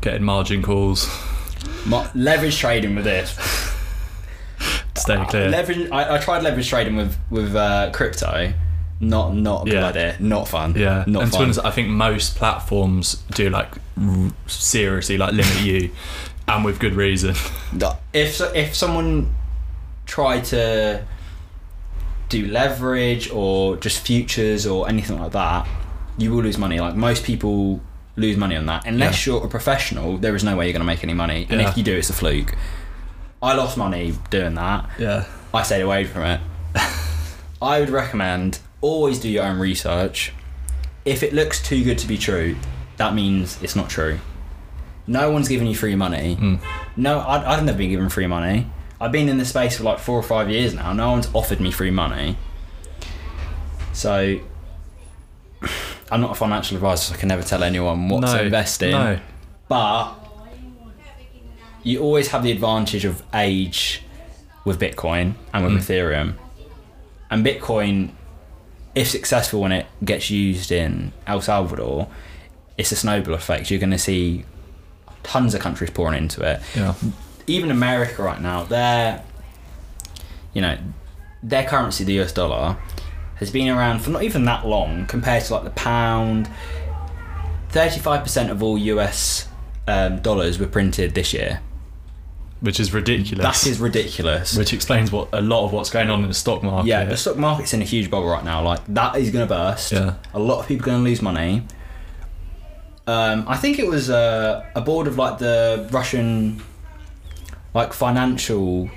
Getting 0.00 0.24
margin 0.24 0.62
calls. 0.62 1.08
Leverage 2.14 2.58
trading 2.58 2.94
with 2.94 3.04
this. 3.04 3.36
Stay 4.94 5.22
clear. 5.26 5.48
Leverage. 5.48 5.90
I, 5.90 6.16
I 6.16 6.18
tried 6.18 6.42
leverage 6.42 6.68
trading 6.68 6.96
with 6.96 7.16
with 7.30 7.54
uh, 7.54 7.90
crypto. 7.92 8.52
Not 8.98 9.34
not 9.34 9.62
a 9.62 9.64
good 9.70 9.74
Yeah. 9.74 9.86
idea. 9.86 10.16
Not 10.20 10.48
fun. 10.48 10.74
Yeah, 10.76 11.04
Not 11.06 11.06
and 11.06 11.14
to 11.14 11.24
be 11.26 11.30
fun. 11.32 11.42
honest, 11.44 11.60
I 11.64 11.70
think 11.70 11.88
most 11.88 12.36
platforms 12.36 13.16
do 13.34 13.50
like 13.50 13.68
r- 14.00 14.32
seriously 14.46 15.18
like 15.18 15.32
limit 15.32 15.60
you, 15.62 15.90
and 16.48 16.64
with 16.64 16.78
good 16.78 16.94
reason. 16.94 17.34
if 18.14 18.40
if 18.54 18.74
someone 18.74 19.34
tried 20.06 20.44
to 20.46 21.02
do 22.28 22.46
leverage 22.46 23.30
or 23.30 23.76
just 23.76 23.98
futures 24.00 24.66
or 24.66 24.88
anything 24.88 25.20
like 25.20 25.32
that, 25.32 25.66
you 26.18 26.32
will 26.32 26.42
lose 26.42 26.56
money. 26.58 26.80
Like 26.80 26.94
most 26.94 27.22
people 27.24 27.80
lose 28.16 28.36
money 28.36 28.56
on 28.56 28.64
that. 28.66 28.86
Unless 28.86 29.26
you're 29.26 29.44
a 29.44 29.48
professional, 29.48 30.16
there 30.16 30.34
is 30.34 30.42
no 30.42 30.56
way 30.56 30.64
you're 30.66 30.72
going 30.72 30.80
to 30.80 30.86
make 30.86 31.04
any 31.04 31.12
money. 31.14 31.46
And 31.50 31.60
Yeah. 31.60 31.68
if 31.68 31.76
you 31.76 31.82
do, 31.84 31.94
it's 31.96 32.08
a 32.08 32.14
fluke. 32.14 32.54
I 33.42 33.52
lost 33.54 33.76
money 33.76 34.14
doing 34.30 34.54
that. 34.54 34.88
Yeah, 34.98 35.24
I 35.52 35.62
stayed 35.62 35.82
away 35.82 36.04
from 36.04 36.22
it. 36.22 36.40
I 37.62 37.80
would 37.80 37.90
recommend 37.90 38.58
always 38.86 39.18
do 39.18 39.28
your 39.28 39.44
own 39.44 39.58
research. 39.58 40.32
If 41.04 41.22
it 41.22 41.32
looks 41.32 41.62
too 41.62 41.84
good 41.84 41.98
to 41.98 42.06
be 42.06 42.18
true, 42.18 42.56
that 42.96 43.14
means 43.14 43.62
it's 43.62 43.76
not 43.76 43.88
true. 43.90 44.18
No 45.06 45.30
one's 45.30 45.48
giving 45.48 45.66
you 45.68 45.74
free 45.74 45.94
money. 45.94 46.36
Mm. 46.36 46.60
No, 46.96 47.18
I, 47.20 47.54
I've 47.54 47.64
never 47.64 47.78
been 47.78 47.90
given 47.90 48.08
free 48.08 48.26
money. 48.26 48.66
I've 49.00 49.12
been 49.12 49.28
in 49.28 49.38
this 49.38 49.50
space 49.50 49.76
for 49.76 49.84
like 49.84 49.98
four 49.98 50.18
or 50.18 50.22
five 50.22 50.50
years 50.50 50.74
now. 50.74 50.92
No 50.92 51.10
one's 51.12 51.28
offered 51.34 51.60
me 51.60 51.70
free 51.70 51.90
money. 51.90 52.36
So, 53.92 54.40
I'm 56.10 56.20
not 56.20 56.32
a 56.32 56.34
financial 56.34 56.76
advisor, 56.76 57.08
so 57.12 57.14
I 57.14 57.18
can 57.18 57.28
never 57.28 57.42
tell 57.42 57.62
anyone 57.62 58.08
what 58.08 58.20
no, 58.20 58.26
to 58.36 58.44
invest 58.44 58.82
in. 58.82 58.90
No, 58.92 59.18
But 59.68 60.14
you 61.82 62.00
always 62.00 62.28
have 62.28 62.42
the 62.42 62.50
advantage 62.52 63.04
of 63.04 63.22
age 63.34 64.02
with 64.64 64.80
Bitcoin 64.80 65.34
and 65.52 65.64
with 65.64 65.74
Mm. 65.74 65.78
Ethereum. 65.78 66.34
And 67.30 67.44
Bitcoin, 67.46 68.10
if 68.96 69.08
successful 69.10 69.60
when 69.60 69.72
it 69.72 69.86
gets 70.02 70.30
used 70.30 70.72
in 70.72 71.12
El 71.26 71.42
Salvador, 71.42 72.08
it's 72.78 72.90
a 72.90 72.96
snowball 72.96 73.34
effect. 73.34 73.70
You're 73.70 73.78
going 73.78 73.90
to 73.90 73.98
see 73.98 74.46
tons 75.22 75.54
of 75.54 75.60
countries 75.60 75.90
pouring 75.90 76.16
into 76.16 76.40
it. 76.40 76.62
yeah, 76.74 76.94
Even 77.46 77.70
America 77.70 78.22
right 78.22 78.40
now, 78.40 78.64
their, 78.64 79.22
you 80.54 80.62
know, 80.62 80.78
their 81.42 81.64
currency, 81.64 82.04
the 82.04 82.18
US 82.20 82.32
dollar, 82.32 82.78
has 83.36 83.50
been 83.50 83.68
around 83.68 84.00
for 84.00 84.08
not 84.08 84.22
even 84.22 84.46
that 84.46 84.66
long 84.66 85.06
compared 85.06 85.44
to 85.44 85.54
like 85.54 85.64
the 85.64 85.70
pound. 85.70 86.48
35% 87.72 88.50
of 88.50 88.62
all 88.62 88.78
US 88.78 89.46
um, 89.86 90.20
dollars 90.20 90.58
were 90.58 90.66
printed 90.66 91.14
this 91.14 91.34
year. 91.34 91.60
Which 92.60 92.80
is 92.80 92.92
ridiculous. 92.92 93.44
That 93.64 93.66
is 93.70 93.78
ridiculous. 93.80 94.56
which 94.56 94.72
explains 94.72 95.12
what 95.12 95.28
a 95.32 95.40
lot 95.40 95.64
of 95.66 95.72
what's 95.72 95.90
going 95.90 96.08
on 96.10 96.22
in 96.22 96.28
the 96.28 96.34
stock 96.34 96.62
market. 96.62 96.88
Yeah, 96.88 97.04
the 97.04 97.16
stock 97.16 97.36
market's 97.36 97.74
in 97.74 97.82
a 97.82 97.84
huge 97.84 98.10
bubble 98.10 98.28
right 98.28 98.44
now. 98.44 98.62
Like 98.62 98.80
that 98.88 99.16
is 99.16 99.30
going 99.30 99.46
to 99.46 99.54
burst. 99.54 99.92
Yeah. 99.92 100.14
A 100.34 100.38
lot 100.38 100.60
of 100.60 100.66
people 100.66 100.84
are 100.84 100.86
going 100.92 100.98
to 101.04 101.04
lose 101.10 101.20
money. 101.22 101.62
Um, 103.06 103.44
I 103.46 103.56
think 103.56 103.78
it 103.78 103.86
was 103.86 104.10
uh, 104.10 104.64
a 104.74 104.80
board 104.80 105.06
of 105.06 105.16
like 105.16 105.38
the 105.38 105.88
Russian, 105.92 106.60
like 107.72 107.92
financial, 107.92 108.90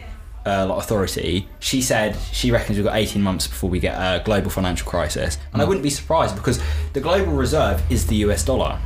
uh, 0.47 0.65
like 0.65 0.79
authority. 0.79 1.47
She 1.59 1.81
said 1.81 2.17
she 2.31 2.49
reckons 2.49 2.77
we've 2.77 2.85
got 2.85 2.95
eighteen 2.95 3.21
months 3.21 3.45
before 3.45 3.69
we 3.69 3.79
get 3.79 3.93
a 3.95 4.23
global 4.23 4.49
financial 4.49 4.89
crisis, 4.89 5.37
and 5.53 5.61
I 5.61 5.65
Mm. 5.65 5.67
wouldn't 5.67 5.83
be 5.83 5.91
surprised 5.91 6.35
because 6.35 6.59
the 6.93 7.01
global 7.01 7.33
reserve 7.33 7.83
is 7.91 8.07
the 8.07 8.15
US 8.27 8.43
dollar. 8.43 8.79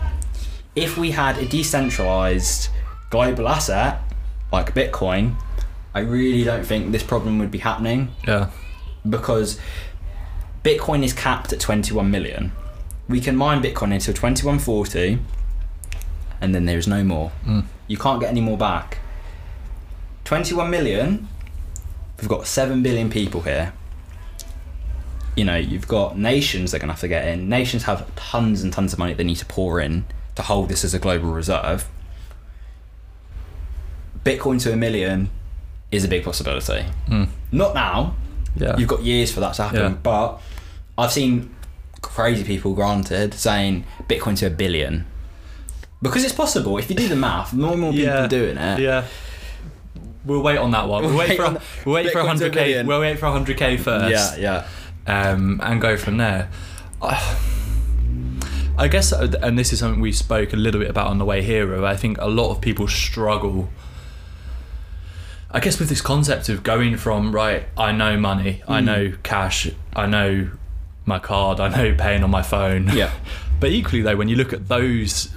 If 0.76 0.98
we 0.98 1.12
had 1.12 1.38
a 1.38 1.46
decentralized 1.46 2.70
global 3.10 3.48
asset 3.48 4.02
like 4.54 4.74
Bitcoin, 4.74 5.36
I 5.94 6.00
really 6.00 6.44
don't 6.44 6.66
think 6.66 6.92
this 6.92 7.04
problem 7.04 7.40
would 7.40 7.52
be 7.52 7.58
happening 7.58 8.14
yeah, 8.28 8.52
because 9.08 9.60
Bitcoin 10.64 11.04
is 11.04 11.12
capped 11.12 11.52
at 11.52 11.60
21 11.60 12.10
million. 12.10 12.52
We 13.10 13.20
can 13.20 13.36
mine 13.36 13.62
Bitcoin 13.62 13.92
until 13.92 14.14
2140 14.14 15.20
and 16.40 16.54
then 16.54 16.66
there 16.66 16.78
is 16.78 16.88
no 16.88 17.04
more. 17.04 17.32
Mm. 17.46 17.66
You 17.88 17.98
can't 17.98 18.20
get 18.20 18.30
any 18.30 18.42
more 18.42 18.58
back. 18.58 19.00
21 20.26 20.70
million, 20.70 21.28
we've 22.20 22.30
got 22.30 22.46
7 22.48 22.84
billion 22.84 23.10
people 23.10 23.42
here. 23.42 23.74
You 25.36 25.46
know, 25.46 25.58
you've 25.58 25.88
got 25.88 26.18
nations 26.18 26.72
that 26.72 26.78
are 26.78 26.80
going 26.80 26.90
to 26.90 26.94
have 26.94 27.02
to 27.02 27.08
get 27.08 27.28
in. 27.28 27.50
Nations 27.50 27.84
have 27.84 28.14
tons 28.16 28.62
and 28.62 28.72
tons 28.72 28.94
of 28.94 29.00
money 29.00 29.14
they 29.14 29.24
need 29.24 29.38
to 29.38 29.46
pour 29.46 29.80
in 29.80 30.06
to 30.36 30.44
hold 30.44 30.70
this 30.70 30.84
as 30.84 30.94
a 30.94 31.00
global 31.00 31.32
reserve. 31.32 31.88
Bitcoin 34.24 34.62
to 34.64 34.74
a 34.74 34.76
million 34.76 35.30
is 35.92 36.04
a 36.04 36.08
big 36.08 36.24
possibility. 36.24 36.86
Mm. 37.08 37.28
Not 37.52 37.74
now, 37.76 38.16
yeah. 38.56 38.78
You've 38.78 38.90
got 38.90 39.04
years 39.04 39.32
for 39.32 39.40
that 39.40 39.54
to 39.56 39.64
happen. 39.64 39.80
Yeah. 39.80 39.98
But 40.02 40.42
I've 40.98 41.12
seen 41.12 41.54
crazy 42.02 42.44
people, 42.44 42.74
granted, 42.74 43.34
saying 43.34 43.86
Bitcoin 44.08 44.38
to 44.40 44.48
a 44.48 44.50
billion. 44.50 45.06
Because 46.02 46.24
it's 46.24 46.34
possible. 46.34 46.78
If 46.78 46.90
you 46.90 46.96
do 46.96 47.08
the 47.08 47.16
math, 47.16 47.54
more 47.54 47.72
and 47.72 47.82
more 47.82 47.92
people 47.92 48.06
yeah, 48.06 48.26
are 48.26 48.28
doing 48.28 48.58
it. 48.58 48.80
Yeah. 48.80 49.06
We'll 50.26 50.42
wait 50.42 50.58
on 50.58 50.72
that 50.72 50.88
one. 50.88 51.04
We'll, 51.04 51.18
wait, 51.18 51.36
for 51.38 51.62
we'll 51.86 51.96
wait 51.96 52.12
for 52.12 52.20
a 52.20 52.24
100k. 52.24 52.86
We'll 52.86 53.00
wait 53.00 53.20
for 53.20 53.26
100k 53.26 53.80
first. 53.80 54.38
yeah, 54.38 54.66
yeah. 55.08 55.30
um, 55.32 55.60
and 55.64 55.82
go 55.82 55.98
from 55.98 56.18
there. 56.18 56.50
I, 57.02 57.38
I 58.78 58.88
guess, 58.88 59.12
and 59.12 59.58
this 59.58 59.74
is 59.74 59.80
something 59.80 60.02
we 60.02 60.12
spoke 60.12 60.54
a 60.54 60.56
little 60.56 60.80
bit 60.80 60.90
about 60.90 61.08
on 61.08 61.20
the 61.20 61.26
way 61.26 61.42
here. 61.42 61.84
I 61.86 61.96
think 61.96 62.18
a 62.20 62.28
lot 62.28 62.52
of 62.52 62.62
people 62.62 62.88
struggle. 62.88 63.70
I 65.54 65.60
guess 65.60 65.80
with 65.80 65.90
this 65.90 66.02
concept 66.02 66.50
of 66.50 66.64
going 66.64 66.98
from 66.98 67.32
right, 67.32 67.66
I 67.78 67.92
know 67.92 68.18
money, 68.18 68.64
I 68.68 68.82
Mm. 68.82 68.86
know 68.86 69.14
cash, 69.24 69.70
I 69.96 70.08
know 70.08 70.50
my 71.06 71.20
card, 71.20 71.60
I 71.60 71.68
know 71.70 71.94
paying 71.98 72.24
on 72.24 72.32
my 72.32 72.42
phone. 72.42 72.90
Yeah. 72.94 73.12
but 73.60 73.70
equally 73.72 74.02
though, 74.02 74.16
when 74.16 74.30
you 74.30 74.36
look 74.36 74.52
at 74.54 74.68
those, 74.68 75.30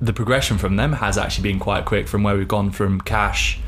the 0.00 0.12
progression 0.12 0.56
from 0.58 0.76
them 0.76 0.92
has 0.94 1.18
actually 1.18 1.50
been 1.50 1.58
quite 1.58 1.84
quick. 1.84 2.06
From 2.06 2.22
where 2.22 2.36
we've 2.36 2.46
gone 2.46 2.70
from 2.70 3.00
cash 3.00 3.58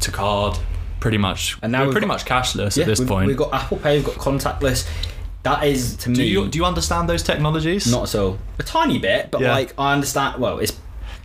to 0.00 0.10
card, 0.10 0.58
pretty 0.98 1.18
much, 1.18 1.56
And 1.62 1.70
now 1.70 1.84
we're 1.84 1.92
pretty 1.92 2.06
got- 2.06 2.14
much 2.14 2.24
cashless 2.24 2.76
yeah 2.76 2.82
at 2.82 2.86
this 2.88 2.98
we've, 2.98 3.08
point. 3.08 3.26
We've 3.28 3.36
got 3.36 3.52
Apple 3.54 3.76
Pay, 3.76 3.98
we've 3.98 4.06
got 4.06 4.14
contactless. 4.16 4.88
That 5.44 5.64
is, 5.64 5.94
to 5.98 6.12
do 6.12 6.20
me, 6.20 6.26
you 6.26 6.48
do 6.48 6.58
you 6.58 6.64
understand 6.64 7.08
those 7.08 7.22
technologies? 7.22 7.86
not 7.90 8.12
at 8.12 8.20
all. 8.20 8.38
A 8.58 8.62
tiny 8.64 8.98
bit, 8.98 9.30
but 9.30 9.40
Yeah. 9.40 9.52
like, 9.52 9.72
I 9.78 9.92
understand. 9.92 10.40
Well, 10.40 10.58
it's 10.58 10.72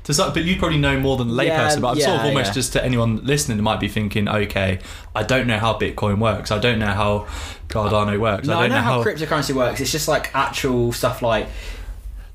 To 0.03 0.13
some, 0.13 0.33
but 0.33 0.43
you 0.43 0.57
probably 0.57 0.79
know 0.79 0.99
more 0.99 1.15
than 1.15 1.29
the 1.33 1.45
Yeah, 1.45 1.69
layperson. 1.69 1.81
But 1.81 1.89
I'm 1.91 1.99
sort 2.01 2.19
of 2.19 2.25
almost 2.25 2.47
yeah. 2.47 2.53
just 2.53 2.73
to 2.73 2.83
anyone 2.83 3.23
listening 3.25 3.57
who 3.57 3.63
might 3.63 3.79
be 3.79 3.87
thinking, 3.87 4.27
okay, 4.27 4.79
I 5.15 5.23
don't 5.23 5.47
know 5.47 5.57
how 5.59 5.73
Bitcoin 5.79 6.19
works. 6.19 6.51
I 6.51 6.59
don't 6.59 6.77
know 6.79 6.87
how 6.87 7.27
Cardano 7.69 8.19
works. 8.19 8.45
no, 8.47 8.55
I 8.55 8.57
I 8.57 8.61
don't 8.63 8.69
know, 8.71 8.75
know 8.75 8.81
how, 8.81 9.01
how. 9.01 9.03
cryptocurrency 9.09 9.55
works. 9.55 9.79
It's 9.79 9.91
just 9.93 10.09
like 10.09 10.33
actual 10.35 10.91
stuff 10.91 11.21
like 11.21 11.47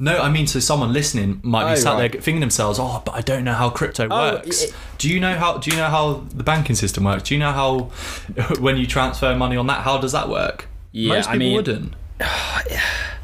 no, 0.00 0.16
I 0.22 0.30
mean, 0.30 0.46
so 0.46 0.60
someone 0.60 0.92
listening 0.92 1.40
might 1.42 1.64
be 1.64 1.72
Oh, 1.72 1.74
sat 1.74 1.94
right. 1.94 2.12
there 2.12 2.20
thinking 2.20 2.38
themselves, 2.40 2.78
oh, 2.80 3.02
but 3.04 3.16
I 3.16 3.20
don't 3.20 3.42
know 3.42 3.52
how 3.54 3.68
crypto 3.68 4.06
Oh, 4.08 4.34
works. 4.36 4.62
it- 4.62 4.74
do 4.96 5.10
you 5.10 5.18
know 5.18 5.34
how? 5.36 5.58
Do 5.58 5.70
you 5.72 5.76
know 5.76 5.88
how 5.88 6.24
the 6.34 6.44
banking 6.44 6.76
system 6.76 7.02
works? 7.04 7.24
Do 7.24 7.34
you 7.34 7.40
know 7.40 7.50
how 7.52 7.78
when 8.60 8.76
you 8.76 8.86
transfer 8.86 9.34
money 9.34 9.56
on 9.56 9.66
that? 9.66 9.82
How 9.82 9.98
does 9.98 10.12
that 10.12 10.28
work? 10.28 10.68
Yeah, 10.92 11.14
Most 11.16 11.28
I 11.28 11.36
mean- 11.36 11.54
wouldn't. 11.56 11.92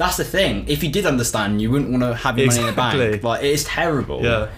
that's 0.00 0.16
the 0.16 0.24
thing. 0.24 0.64
If 0.66 0.82
you 0.82 0.90
did 0.90 1.04
understand, 1.04 1.60
you 1.60 1.70
wouldn't 1.70 1.90
want 1.90 2.02
to 2.02 2.14
have 2.14 2.38
your 2.38 2.46
money 2.48 2.60
in 2.60 2.66
the 2.66 2.72
bank. 2.72 3.22
Like 3.22 3.42
it 3.44 3.50
is 3.50 3.64
terrible. 3.64 4.22
Yeah, 4.22 4.48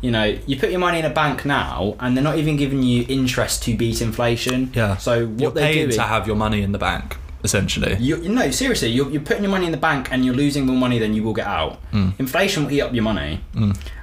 You 0.00 0.12
know, 0.12 0.24
you 0.46 0.56
put 0.56 0.70
your 0.70 0.78
money 0.78 1.00
in 1.00 1.04
a 1.04 1.10
bank 1.10 1.44
now, 1.44 1.96
and 1.98 2.16
they're 2.16 2.22
not 2.22 2.38
even 2.38 2.56
giving 2.56 2.84
you 2.84 3.04
interest 3.08 3.64
to 3.64 3.76
beat 3.76 4.00
inflation. 4.00 4.70
yeah. 4.72 4.96
So 4.96 5.26
what 5.26 5.40
You're 5.40 5.50
they're 5.50 5.64
paying 5.72 5.88
doing, 5.88 5.96
to 5.96 6.02
have 6.02 6.28
your 6.28 6.36
money 6.36 6.62
in 6.62 6.70
the 6.70 6.78
bank, 6.78 7.16
essentially. 7.42 7.96
you 7.98 8.16
no 8.28 8.52
seriously, 8.52 8.90
you're, 8.90 9.10
you're 9.10 9.20
putting 9.22 9.42
your 9.42 9.50
money 9.50 9.66
in 9.66 9.72
the 9.72 9.84
bank, 9.90 10.12
and 10.12 10.24
you're 10.24 10.36
losing 10.44 10.66
more 10.66 10.76
money 10.76 11.00
than 11.00 11.14
you 11.14 11.24
will 11.24 11.34
get 11.34 11.48
out. 11.48 11.80
Mm. 11.90 12.12
Inflation 12.20 12.64
will 12.64 12.70
eat 12.72 12.80
up 12.80 12.94
your 12.94 13.02
money. 13.02 13.40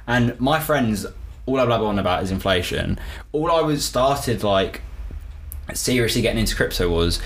And 0.06 0.38
my 0.38 0.60
friends, 0.60 1.06
all 1.46 1.58
I 1.60 1.64
blabber 1.64 1.86
on 1.86 1.98
about 1.98 2.22
is 2.22 2.30
inflation. 2.30 2.98
All 3.32 3.50
I 3.50 3.62
was 3.62 3.82
started 3.86 4.44
like 4.44 4.82
seriously 5.72 6.20
getting 6.20 6.38
into 6.40 6.54
crypto 6.54 6.90
was 6.90 7.20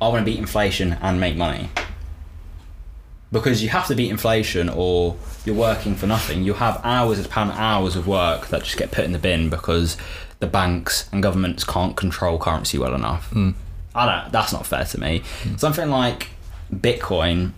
I 0.00 0.08
want 0.08 0.20
to 0.20 0.24
beat 0.24 0.38
inflation 0.40 0.96
and 1.00 1.20
make 1.20 1.36
money. 1.36 1.70
Because 3.30 3.62
you 3.62 3.68
have 3.68 3.86
to 3.88 3.94
beat 3.94 4.10
inflation 4.10 4.68
or 4.68 5.16
you're 5.44 5.54
working 5.54 5.94
for 5.94 6.06
nothing. 6.06 6.44
You 6.44 6.54
have 6.54 6.80
hours 6.82 7.24
upon 7.24 7.50
hours 7.50 7.94
of 7.94 8.06
work 8.06 8.48
that 8.48 8.62
just 8.62 8.78
get 8.78 8.90
put 8.90 9.04
in 9.04 9.12
the 9.12 9.18
bin 9.18 9.50
because 9.50 9.98
the 10.40 10.46
banks 10.46 11.08
and 11.12 11.22
governments 11.22 11.62
can't 11.64 11.96
control 11.96 12.38
currency 12.38 12.78
well 12.78 12.94
enough. 12.94 13.30
Mm. 13.30 13.54
I 13.94 14.06
don't 14.06 14.32
that's 14.32 14.52
not 14.52 14.66
fair 14.66 14.84
to 14.84 15.00
me. 15.00 15.22
Something 15.56 15.90
like 15.90 16.28
Bitcoin 16.72 17.52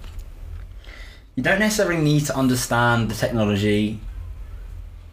you 1.40 1.42
don't 1.42 1.58
necessarily 1.58 2.02
need 2.02 2.26
to 2.26 2.36
understand 2.36 3.10
the 3.10 3.14
technology 3.14 4.00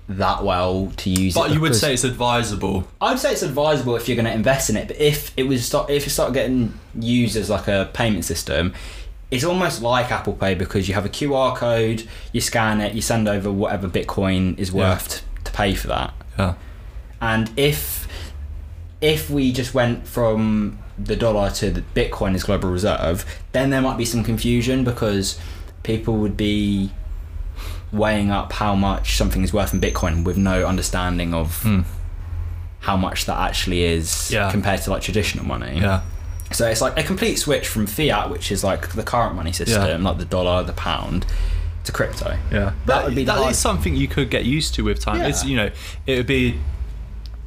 that 0.09 0.43
well 0.43 0.91
to 0.97 1.09
use 1.09 1.35
it. 1.35 1.39
But 1.39 1.51
you 1.51 1.61
would 1.61 1.75
say 1.75 1.93
it's 1.93 2.03
advisable. 2.03 2.87
I 2.99 3.11
would 3.11 3.19
say 3.19 3.31
it's 3.31 3.43
advisable 3.43 3.95
if 3.95 4.07
you're 4.07 4.15
going 4.15 4.25
to 4.25 4.33
invest 4.33 4.69
in 4.69 4.77
it. 4.77 4.87
But 4.87 4.97
if 4.97 5.31
it 5.37 5.43
was 5.43 5.65
start, 5.65 5.89
if 5.89 6.07
it 6.07 6.09
started 6.09 6.33
getting 6.33 6.77
used 6.95 7.35
as 7.35 7.49
like 7.49 7.67
a 7.67 7.89
payment 7.93 8.25
system, 8.25 8.73
it's 9.31 9.43
almost 9.43 9.81
like 9.81 10.11
Apple 10.11 10.33
Pay 10.33 10.55
because 10.55 10.87
you 10.87 10.93
have 10.93 11.05
a 11.05 11.09
QR 11.09 11.55
code, 11.55 12.07
you 12.31 12.39
scan 12.41 12.79
it, 12.81 12.93
you 12.93 13.01
send 13.01 13.27
over 13.27 13.51
whatever 13.51 13.87
Bitcoin 13.87 14.57
is 14.57 14.69
Yeah. 14.69 14.75
worth 14.91 15.23
to 15.43 15.51
pay 15.51 15.73
for 15.75 15.87
that. 15.87 16.13
Yeah. 16.39 16.53
And 17.21 17.49
if 17.57 18.07
if 19.01 19.29
we 19.29 19.51
just 19.51 19.73
went 19.75 20.07
from 20.07 20.79
the 20.97 21.15
dollar 21.15 21.51
to 21.51 21.69
the 21.69 21.81
Bitcoin 21.93 22.33
as 22.33 22.43
global 22.43 22.69
reserve, 22.71 23.23
then 23.51 23.69
there 23.69 23.81
might 23.81 23.97
be 23.97 24.05
some 24.05 24.23
confusion 24.23 24.83
because 24.83 25.37
people 25.83 26.15
would 26.17 26.35
be 26.35 26.89
weighing 27.91 28.31
up 28.31 28.53
how 28.53 28.73
much 28.75 29.15
something 29.15 29.43
is 29.43 29.53
worth 29.53 29.73
in 29.73 29.79
Bitcoin 29.79 30.23
with 30.23 30.35
no 30.37 30.65
understanding 30.65 31.33
of 31.33 31.61
Mm. 31.63 31.85
how 32.81 32.97
much 32.97 33.25
that 33.25 33.37
actually 33.37 33.83
is 33.83 34.31
Yeah. 34.31 34.49
compared 34.51 34.81
to 34.83 34.89
like 34.89 35.01
traditional 35.03 35.45
money. 35.45 35.79
Yeah. 35.79 36.01
So 36.51 36.67
it's 36.67 36.81
like 36.81 36.97
a 36.97 37.03
complete 37.03 37.35
switch 37.37 37.67
from 37.67 37.87
fiat, 37.87 38.29
which 38.29 38.51
is 38.51 38.63
like 38.63 38.89
the 38.93 39.03
current 39.03 39.35
money 39.35 39.51
system, 39.51 40.03
like 40.03 40.17
the 40.17 40.25
dollar, 40.25 40.63
the 40.63 40.73
pound, 40.73 41.25
to 41.83 41.91
crypto. 41.91 42.37
Yeah, 42.51 42.73
That 42.85 43.05
would 43.05 43.15
be 43.15 43.23
the 43.23 43.33
that 43.33 43.37
hard- 43.39 43.51
is 43.51 43.59
something 43.59 43.95
you 43.95 44.07
could 44.07 44.29
get 44.29 44.45
used 44.45 44.73
to 44.75 44.83
with 44.83 44.99
time. 44.99 45.17
Yeah. 45.17 45.27
It's 45.27 45.43
you 45.45 45.57
know, 45.57 45.69
it 46.05 46.17
would 46.17 46.27
be 46.27 46.59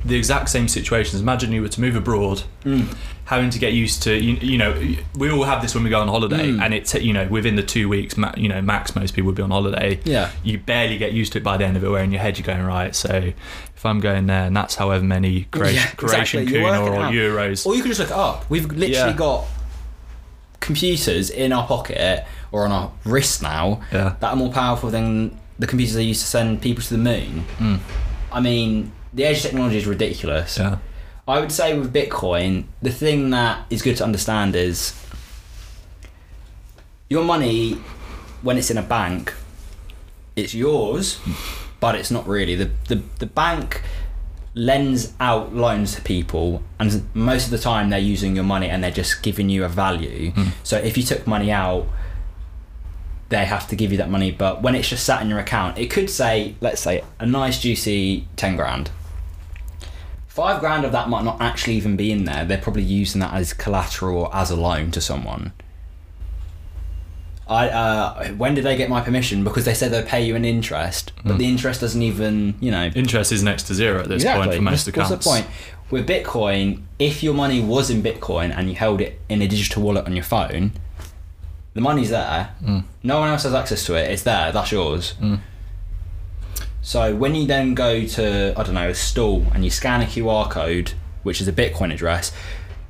the 0.05 0.17
exact 0.17 0.49
same 0.49 0.67
situations. 0.69 1.21
Imagine 1.21 1.53
you 1.53 1.63
were 1.63 1.69
to 1.69 1.81
move 1.81 1.95
abroad, 1.97 2.43
Mm. 2.65 2.87
having 3.27 3.51
to 3.51 3.59
get 3.59 3.73
used 3.73 4.03
to 4.05 4.15
you, 4.19 4.35
you 4.41 4.59
know, 4.59 4.75
we 5.17 5.31
all 5.31 5.45
have 5.45 5.63
this 5.63 5.75
when 5.75 5.85
we 5.85 5.91
go 5.91 6.01
on 6.01 6.09
holiday, 6.09 6.49
Mm. 6.51 6.63
and 6.63 6.75
it's 6.75 6.95
you 6.95 7.13
know 7.13 7.27
within 7.29 7.57
the 7.57 7.63
two 7.63 7.89
weeks, 7.89 8.15
you 8.37 8.49
know, 8.49 8.61
max 8.63 8.95
most 8.97 9.15
people 9.15 9.27
would 9.27 9.35
be 9.37 9.43
on 9.43 9.51
holiday. 9.51 10.01
Yeah. 10.05 10.31
you 10.43 10.59
barely 10.59 10.97
get 10.99 11.13
used 11.13 11.33
to 11.33 11.39
it 11.39 11.45
by 11.45 11.57
the 11.57 11.65
end 11.65 11.77
of 11.77 11.85
it. 11.85 11.91
Where 11.91 12.03
in 12.03 12.13
your 12.13 12.21
head 12.23 12.39
you're 12.39 12.47
going 12.47 12.65
right, 12.65 12.95
so 12.95 13.33
if 13.77 13.87
I'm 13.87 14.01
going 14.01 14.27
there, 14.27 14.45
and 14.47 14.57
that's 14.57 14.75
however 14.75 15.05
many 15.05 15.45
Croatian, 15.51 15.77
Yeah, 15.77 15.91
exactly. 16.03 16.43
Or, 16.59 16.71
euros. 17.13 17.67
Or 17.67 17.75
you 17.75 17.83
can 17.83 17.91
just 17.91 18.01
look 18.01 18.11
it 18.11 18.17
up. 18.17 18.45
We've 18.49 18.65
literally 18.67 18.93
Yeah. 18.93 19.13
got 19.13 19.45
computers 20.61 21.31
in 21.31 21.53
our 21.53 21.67
pocket 21.67 22.25
or 22.53 22.65
on 22.67 22.73
our 22.73 22.91
wrist 23.05 23.43
now 23.43 23.81
Yeah. 23.93 24.15
that 24.21 24.29
are 24.31 24.37
more 24.37 24.51
powerful 24.53 24.91
than 24.91 25.39
the 25.59 25.67
computers 25.67 25.95
they 25.95 26.03
used 26.03 26.21
to 26.23 26.27
send 26.27 26.61
people 26.61 26.83
to 26.83 26.91
the 26.91 26.99
moon. 26.99 27.45
Mm. 27.59 27.79
I 28.33 28.41
mean, 28.41 28.93
the 29.13 29.25
age 29.25 29.39
of 29.39 29.43
technology 29.43 29.77
is 29.77 29.87
ridiculous. 29.87 30.59
Yeah, 30.59 30.79
I 31.27 31.41
would 31.41 31.53
say 31.53 31.79
with 31.79 31.93
Bitcoin, 31.93 32.65
the 32.83 32.91
thing 32.91 33.31
that 33.31 33.67
is 33.71 33.83
good 33.83 33.97
to 33.99 34.05
understand 34.05 34.57
is 34.57 34.95
your 37.09 37.25
money, 37.25 37.75
when 38.43 38.57
it's 38.57 38.71
in 38.71 38.79
a 38.79 38.83
bank, 38.83 39.35
it's 40.37 40.55
yours, 40.55 41.21
but 41.81 41.95
it's 41.95 42.11
not 42.11 42.27
really. 42.27 42.55
The, 42.55 42.71
the, 42.89 43.03
the 43.19 43.27
bank 43.27 43.83
lends 44.55 45.13
out 45.21 45.55
loans 45.55 45.95
to 45.97 46.03
people, 46.03 46.63
and 46.79 47.09
most 47.15 47.47
of 47.47 47.51
the 47.51 47.59
time 47.59 47.91
they're 47.91 47.99
using 47.99 48.35
your 48.35 48.45
money 48.45 48.69
and 48.69 48.83
they're 48.83 48.91
just 48.91 49.23
giving 49.23 49.49
you 49.49 49.65
a 49.65 49.69
value. 49.69 50.31
Hmm. 50.31 50.49
So 50.63 50.79
if 50.79 50.97
you 50.97 51.03
took 51.03 51.27
money 51.27 51.51
out, 51.51 51.87
they 53.29 53.45
have 53.45 53.69
to 53.69 53.77
give 53.77 53.93
you 53.93 53.99
that 53.99 54.11
money, 54.11 54.31
but 54.33 54.63
when 54.63 54.75
it's 54.75 54.89
just 54.89 55.05
sat 55.05 55.23
in 55.23 55.29
your 55.29 55.39
account, 55.39 55.79
it 55.79 55.91
could 55.91 56.11
say, 56.11 56.57
let's 56.61 56.81
say, 56.81 57.05
a 57.21 57.27
nice 57.27 57.61
juicy 57.61 58.27
10 58.37 58.57
grand 58.57 58.91
five 60.31 60.61
grand 60.61 60.85
of 60.85 60.93
that 60.93 61.09
might 61.09 61.25
not 61.25 61.39
actually 61.41 61.75
even 61.75 61.97
be 61.97 62.11
in 62.13 62.25
there. 62.25 62.45
They're 62.45 62.57
probably 62.57 62.85
using 62.85 63.21
that 63.21 63.35
as 63.35 63.53
collateral 63.53 64.17
or 64.17 64.35
as 64.35 64.51
a 64.51 64.57
loan 64.57 64.93
to 64.93 65.01
someone. 65.01 65.53
I 67.49 67.69
uh, 67.69 68.29
when 68.35 68.55
did 68.55 68.65
they 68.65 68.77
get 68.77 68.89
my 68.89 69.01
permission? 69.01 69.43
Because 69.43 69.65
they 69.65 69.75
said 69.75 69.91
they'll 69.91 70.07
pay 70.07 70.25
you 70.25 70.37
an 70.37 70.45
interest, 70.45 71.13
but 71.25 71.37
the 71.39 71.47
interest 71.47 71.81
doesn't 71.81 72.01
even 72.01 72.55
you 72.61 72.71
know 72.71 72.91
interest 72.95 73.33
is 73.33 73.43
next 73.43 73.65
to 73.65 73.75
zero 73.75 74.01
at 74.01 74.09
this 74.09 74.25
point 74.25 74.55
for 74.55 74.63
most 74.63 74.87
accounts. 74.87 75.11
what's 75.11 75.25
the 75.25 75.31
point? 75.31 75.47
With 75.91 76.07
Bitcoin, 76.09 76.85
if 77.01 77.25
your 77.25 77.35
money 77.35 77.61
was 77.61 77.91
in 77.91 78.01
Bitcoin 78.01 78.57
and 78.57 78.69
you 78.69 78.77
held 78.77 79.01
it 79.01 79.21
in 79.29 79.43
a 79.43 79.49
digital 79.49 79.83
wallet 79.83 80.07
on 80.07 80.15
your 80.15 80.23
phone, 80.23 80.71
the 81.75 81.81
money's 81.81 82.11
there. 82.11 82.55
Mm. 82.63 82.85
No 83.03 83.19
one 83.19 83.31
else 83.31 83.43
has 83.43 83.53
access 83.53 83.85
to 83.87 83.97
it. 83.97 84.09
It's 84.09 84.23
there. 84.23 84.53
That's 84.53 84.71
yours. 84.71 85.15
Mm. 85.21 85.41
So 86.83 87.15
when 87.15 87.35
you 87.35 87.47
then 87.47 87.75
go 87.75 88.07
to 88.07 88.55
I 88.57 88.63
don't 88.63 88.75
know 88.75 88.89
a 88.89 88.95
stall 88.95 89.47
and 89.53 89.65
you 89.65 89.71
scan 89.71 90.01
a 90.01 90.07
QR 90.07 90.51
code, 90.51 90.93
which 91.23 91.41
is 91.41 91.49
a 91.49 91.53
Bitcoin 91.53 91.93
address, 91.93 92.33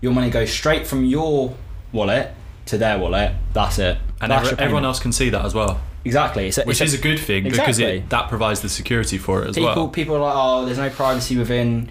your 0.01 0.13
money 0.13 0.31
goes 0.31 0.51
straight 0.51 0.87
from 0.87 1.05
your 1.05 1.57
wallet 1.93 2.33
to 2.67 2.79
their 2.79 2.99
wallet. 2.99 3.35
That's 3.53 3.79
it. 3.79 3.99
And 4.21 4.31
That's 4.31 4.53
every, 4.53 4.65
everyone 4.65 4.85
else 4.85 5.01
can 5.01 5.13
see 5.13 5.31
that 5.31 5.45
as 5.45 5.55
well, 5.55 5.81
exactly. 6.05 6.49
It's 6.49 6.59
a, 6.59 6.65
which 6.65 6.81
it's 6.81 6.93
is 6.93 6.99
a 6.99 7.03
good 7.03 7.19
thing 7.19 7.45
because 7.45 7.79
it 7.79 8.11
that 8.11 8.29
provides 8.29 8.61
the 8.61 8.69
security 8.69 9.19
for 9.19 9.43
it 9.43 9.49
as 9.51 9.55
people 9.57 9.75
well. 9.75 9.89
people 9.89 10.17
are 10.17 10.21
like 10.21 10.35
oh 10.37 10.67
there's 10.67 10.79
no 10.79 10.91
privacy 10.91 11.37
within 11.37 11.89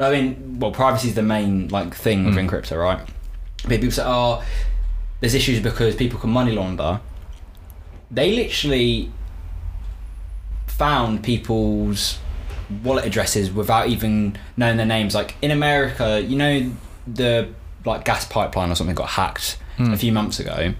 I 0.00 0.10
mean 0.10 0.58
well 0.58 0.72
privacy 0.72 1.08
is 1.08 1.14
the 1.14 1.22
main 1.22 1.68
like 1.68 1.94
thing 1.94 2.22
hmm. 2.22 2.28
within 2.30 2.48
crypto 2.48 2.76
right 2.76 3.06
but 3.62 3.70
people 3.70 3.90
say 3.90 4.02
oh 4.04 4.42
there's 5.20 5.34
issues 5.34 5.60
because 5.60 5.94
people 5.94 6.18
can 6.18 6.30
money 6.30 6.52
launder 6.52 7.00
they 8.10 8.34
literally 8.34 9.12
found 10.76 11.22
people's 11.22 12.18
wallet 12.82 13.04
addresses 13.04 13.52
without 13.52 13.88
even 13.88 14.38
knowing 14.56 14.76
their 14.76 14.86
names. 14.86 15.14
Like 15.14 15.36
in 15.42 15.50
America 15.50 16.20
you 16.20 16.36
know 16.36 16.72
the 17.06 17.48
like 17.84 18.04
gas 18.04 18.24
pipeline 18.26 18.70
or 18.70 18.74
something 18.74 18.94
got 18.94 19.10
hacked 19.10 19.58
hmm. 19.76 19.92
a 19.92 19.96
few 19.96 20.12
months 20.12 20.38
ago 20.38 20.72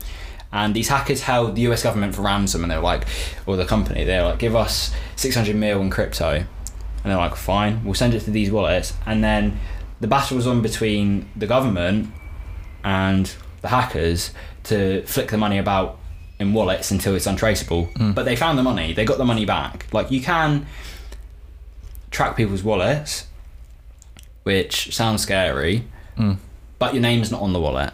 and 0.52 0.72
these 0.74 0.88
hackers 0.88 1.22
held 1.22 1.56
the 1.56 1.62
US 1.62 1.82
government 1.82 2.14
for 2.14 2.22
ransom 2.22 2.62
and 2.62 2.70
they 2.70 2.76
were 2.76 2.82
like 2.82 3.06
or 3.46 3.56
the 3.56 3.64
company 3.64 4.04
they're 4.04 4.22
like 4.22 4.38
give 4.38 4.54
us 4.54 4.94
600 5.16 5.56
mil 5.56 5.80
in 5.80 5.90
crypto. 5.90 6.44
And 7.04 7.10
they're 7.10 7.16
like 7.16 7.34
fine 7.34 7.84
we'll 7.84 7.94
send 7.94 8.14
it 8.14 8.20
to 8.20 8.30
these 8.30 8.50
wallets. 8.50 8.94
And 9.06 9.22
then 9.22 9.60
the 10.00 10.08
battle 10.08 10.36
was 10.36 10.46
on 10.46 10.62
between 10.62 11.28
the 11.36 11.46
government 11.46 12.12
and 12.84 13.32
the 13.60 13.68
hackers 13.68 14.32
to 14.64 15.02
flick 15.06 15.30
the 15.30 15.38
money 15.38 15.58
about 15.58 15.98
in 16.42 16.52
wallets 16.52 16.90
until 16.90 17.14
it's 17.14 17.26
untraceable 17.26 17.88
but 18.14 18.24
they 18.24 18.36
found 18.36 18.58
the 18.58 18.62
money 18.62 18.92
they 18.92 19.04
got 19.04 19.16
the 19.18 19.24
money 19.24 19.44
back 19.46 19.86
like 19.92 20.10
you 20.10 20.20
can 20.20 20.66
track 22.10 22.36
people's 22.36 22.62
wallets 22.62 23.26
which 24.42 24.94
sounds 24.94 25.22
scary 25.22 25.84
Mm. 26.18 26.36
but 26.78 26.92
your 26.92 27.00
name's 27.00 27.30
not 27.30 27.40
on 27.40 27.52
the 27.54 27.60
wallet 27.60 27.92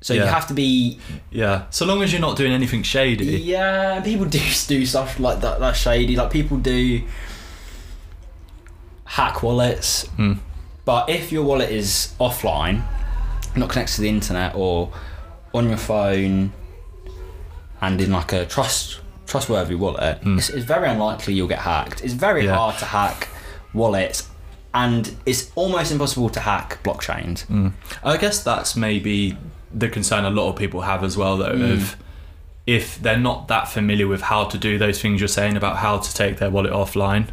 so 0.00 0.14
you 0.14 0.22
have 0.22 0.46
to 0.46 0.54
be 0.54 0.98
Yeah, 1.30 1.64
so 1.68 1.84
long 1.84 2.02
as 2.02 2.10
you're 2.10 2.22
not 2.22 2.34
doing 2.38 2.52
anything 2.52 2.82
shady. 2.82 3.26
yeah, 3.54 4.00
people 4.00 4.24
do 4.24 4.38
do 4.66 4.86
stuff 4.86 5.20
like 5.20 5.42
that. 5.42 5.60
That's 5.60 5.78
shady. 5.78 6.16
Like 6.16 6.30
people 6.30 6.56
do 6.56 7.02
hack 9.04 9.42
wallets, 9.42 10.06
Mm. 10.16 10.38
but 10.86 11.10
if 11.10 11.30
your 11.32 11.42
wallet 11.44 11.70
is 11.70 12.14
offline, 12.18 12.82
not 13.56 13.68
connected 13.68 13.96
to 13.96 14.00
the 14.00 14.08
internet 14.08 14.54
or 14.54 14.90
on 15.52 15.68
your 15.68 15.76
phone, 15.76 16.52
and 17.80 18.00
in 18.00 18.10
like 18.10 18.32
a 18.32 18.46
trust 18.46 19.00
trustworthy 19.26 19.74
wallet, 19.76 20.18
hmm. 20.18 20.38
it's, 20.38 20.50
it's 20.50 20.64
very 20.64 20.88
unlikely 20.88 21.34
you'll 21.34 21.48
get 21.48 21.60
hacked. 21.60 22.02
It's 22.02 22.14
very 22.14 22.44
Yeah. 22.44 22.56
hard 22.56 22.78
to 22.78 22.84
hack 22.84 23.28
wallets, 23.72 24.28
and 24.74 25.14
it's 25.24 25.50
almost 25.54 25.92
impossible 25.92 26.30
to 26.30 26.40
hack 26.40 26.82
blockchains. 26.82 27.46
Mm. 27.46 27.72
I 28.02 28.16
guess 28.16 28.42
that's 28.42 28.74
maybe 28.76 29.36
the 29.72 29.88
concern 29.88 30.24
a 30.24 30.30
lot 30.30 30.48
of 30.48 30.56
people 30.56 30.80
have 30.82 31.04
as 31.04 31.16
well, 31.16 31.36
though, 31.36 31.52
of 31.52 31.94
hmm. 31.94 32.02
if 32.66 33.00
they're 33.00 33.16
not 33.18 33.48
that 33.48 33.68
familiar 33.68 34.08
with 34.08 34.22
how 34.22 34.44
to 34.44 34.58
do 34.58 34.78
those 34.78 35.00
things 35.00 35.20
you're 35.20 35.28
saying 35.28 35.56
about 35.56 35.76
how 35.76 35.98
to 35.98 36.14
take 36.14 36.38
their 36.38 36.50
wallet 36.50 36.72
offline, 36.72 37.28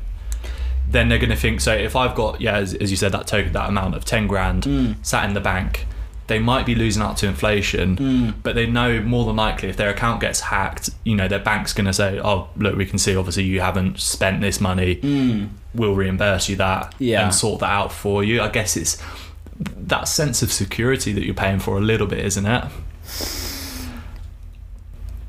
then 0.90 1.10
they're 1.10 1.20
going 1.20 1.32
to 1.32 1.36
think. 1.36 1.62
So 1.62 1.74
if 1.74 1.96
I've 1.96 2.16
got 2.16 2.42
yeah, 2.42 2.58
as, 2.58 2.74
as 2.76 2.92
you 2.92 2.98
said, 2.98 3.12
that 3.12 3.28
token, 3.28 3.54
that 3.54 3.70
amount 3.70 3.96
of 3.96 4.06
ten 4.06 4.28
grand 4.28 4.66
hmm. 4.66 4.92
sat 5.02 5.26
in 5.26 5.34
the 5.34 5.42
bank. 5.42 5.86
They 6.28 6.40
might 6.40 6.66
be 6.66 6.76
losing 6.76 7.02
out 7.02 7.16
to 7.18 7.28
inflation, 7.28 8.34
but 8.44 8.54
they 8.56 8.66
know 8.68 9.02
more 9.02 9.26
than 9.26 9.38
likely 9.38 9.70
if 9.70 9.78
their 9.78 9.90
account 9.90 10.20
gets 10.22 10.42
hacked, 10.42 10.90
you 11.06 11.16
know, 11.16 11.28
their 11.30 11.40
bank's 11.40 11.72
going 11.74 11.86
to 11.88 11.94
say, 11.94 12.20
"Oh, 12.22 12.50
look, 12.58 12.76
we 12.76 12.86
can 12.86 13.00
see 13.00 13.16
obviously 13.16 13.44
you 13.44 13.62
haven't 13.62 14.00
spent 14.00 14.42
this 14.42 14.60
money. 14.60 15.48
We'll 15.74 15.96
reimburse 15.96 16.50
you 16.50 16.56
that 16.58 16.94
Yeah. 17.00 17.24
and 17.24 17.34
sort 17.34 17.62
that 17.62 17.70
out 17.70 17.92
for 17.94 18.24
you." 18.24 18.42
I 18.42 18.50
guess 18.50 18.76
it's 18.76 19.02
that 19.60 20.08
sense 20.08 20.42
of 20.44 20.52
security 20.52 21.14
that 21.14 21.24
you're 21.26 21.34
paying 21.34 21.60
for 21.60 21.78
a 21.78 21.82
little 21.82 22.08
bit, 22.08 22.20
isn't 22.26 22.46
it? 22.46 22.64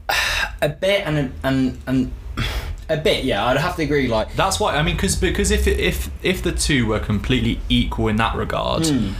A 0.60 0.68
bit 0.68 1.06
and 1.06 1.32
and 1.44 1.78
and 1.86 2.12
a 2.88 2.96
bit, 2.96 3.22
yeah. 3.24 3.46
I'd 3.46 3.56
have 3.58 3.76
to 3.76 3.82
agree. 3.82 4.08
Like 4.08 4.34
That's 4.34 4.58
why 4.58 4.74
I 4.76 4.82
mean, 4.82 4.96
because 4.96 5.14
because 5.14 5.50
if 5.52 5.66
if 5.68 6.10
if 6.22 6.42
the 6.42 6.52
two 6.52 6.86
were 6.86 6.98
completely 6.98 7.60
equal 7.68 8.08
in 8.08 8.16
that 8.16 8.34
regard, 8.34 8.86
Hmm. 8.86 9.12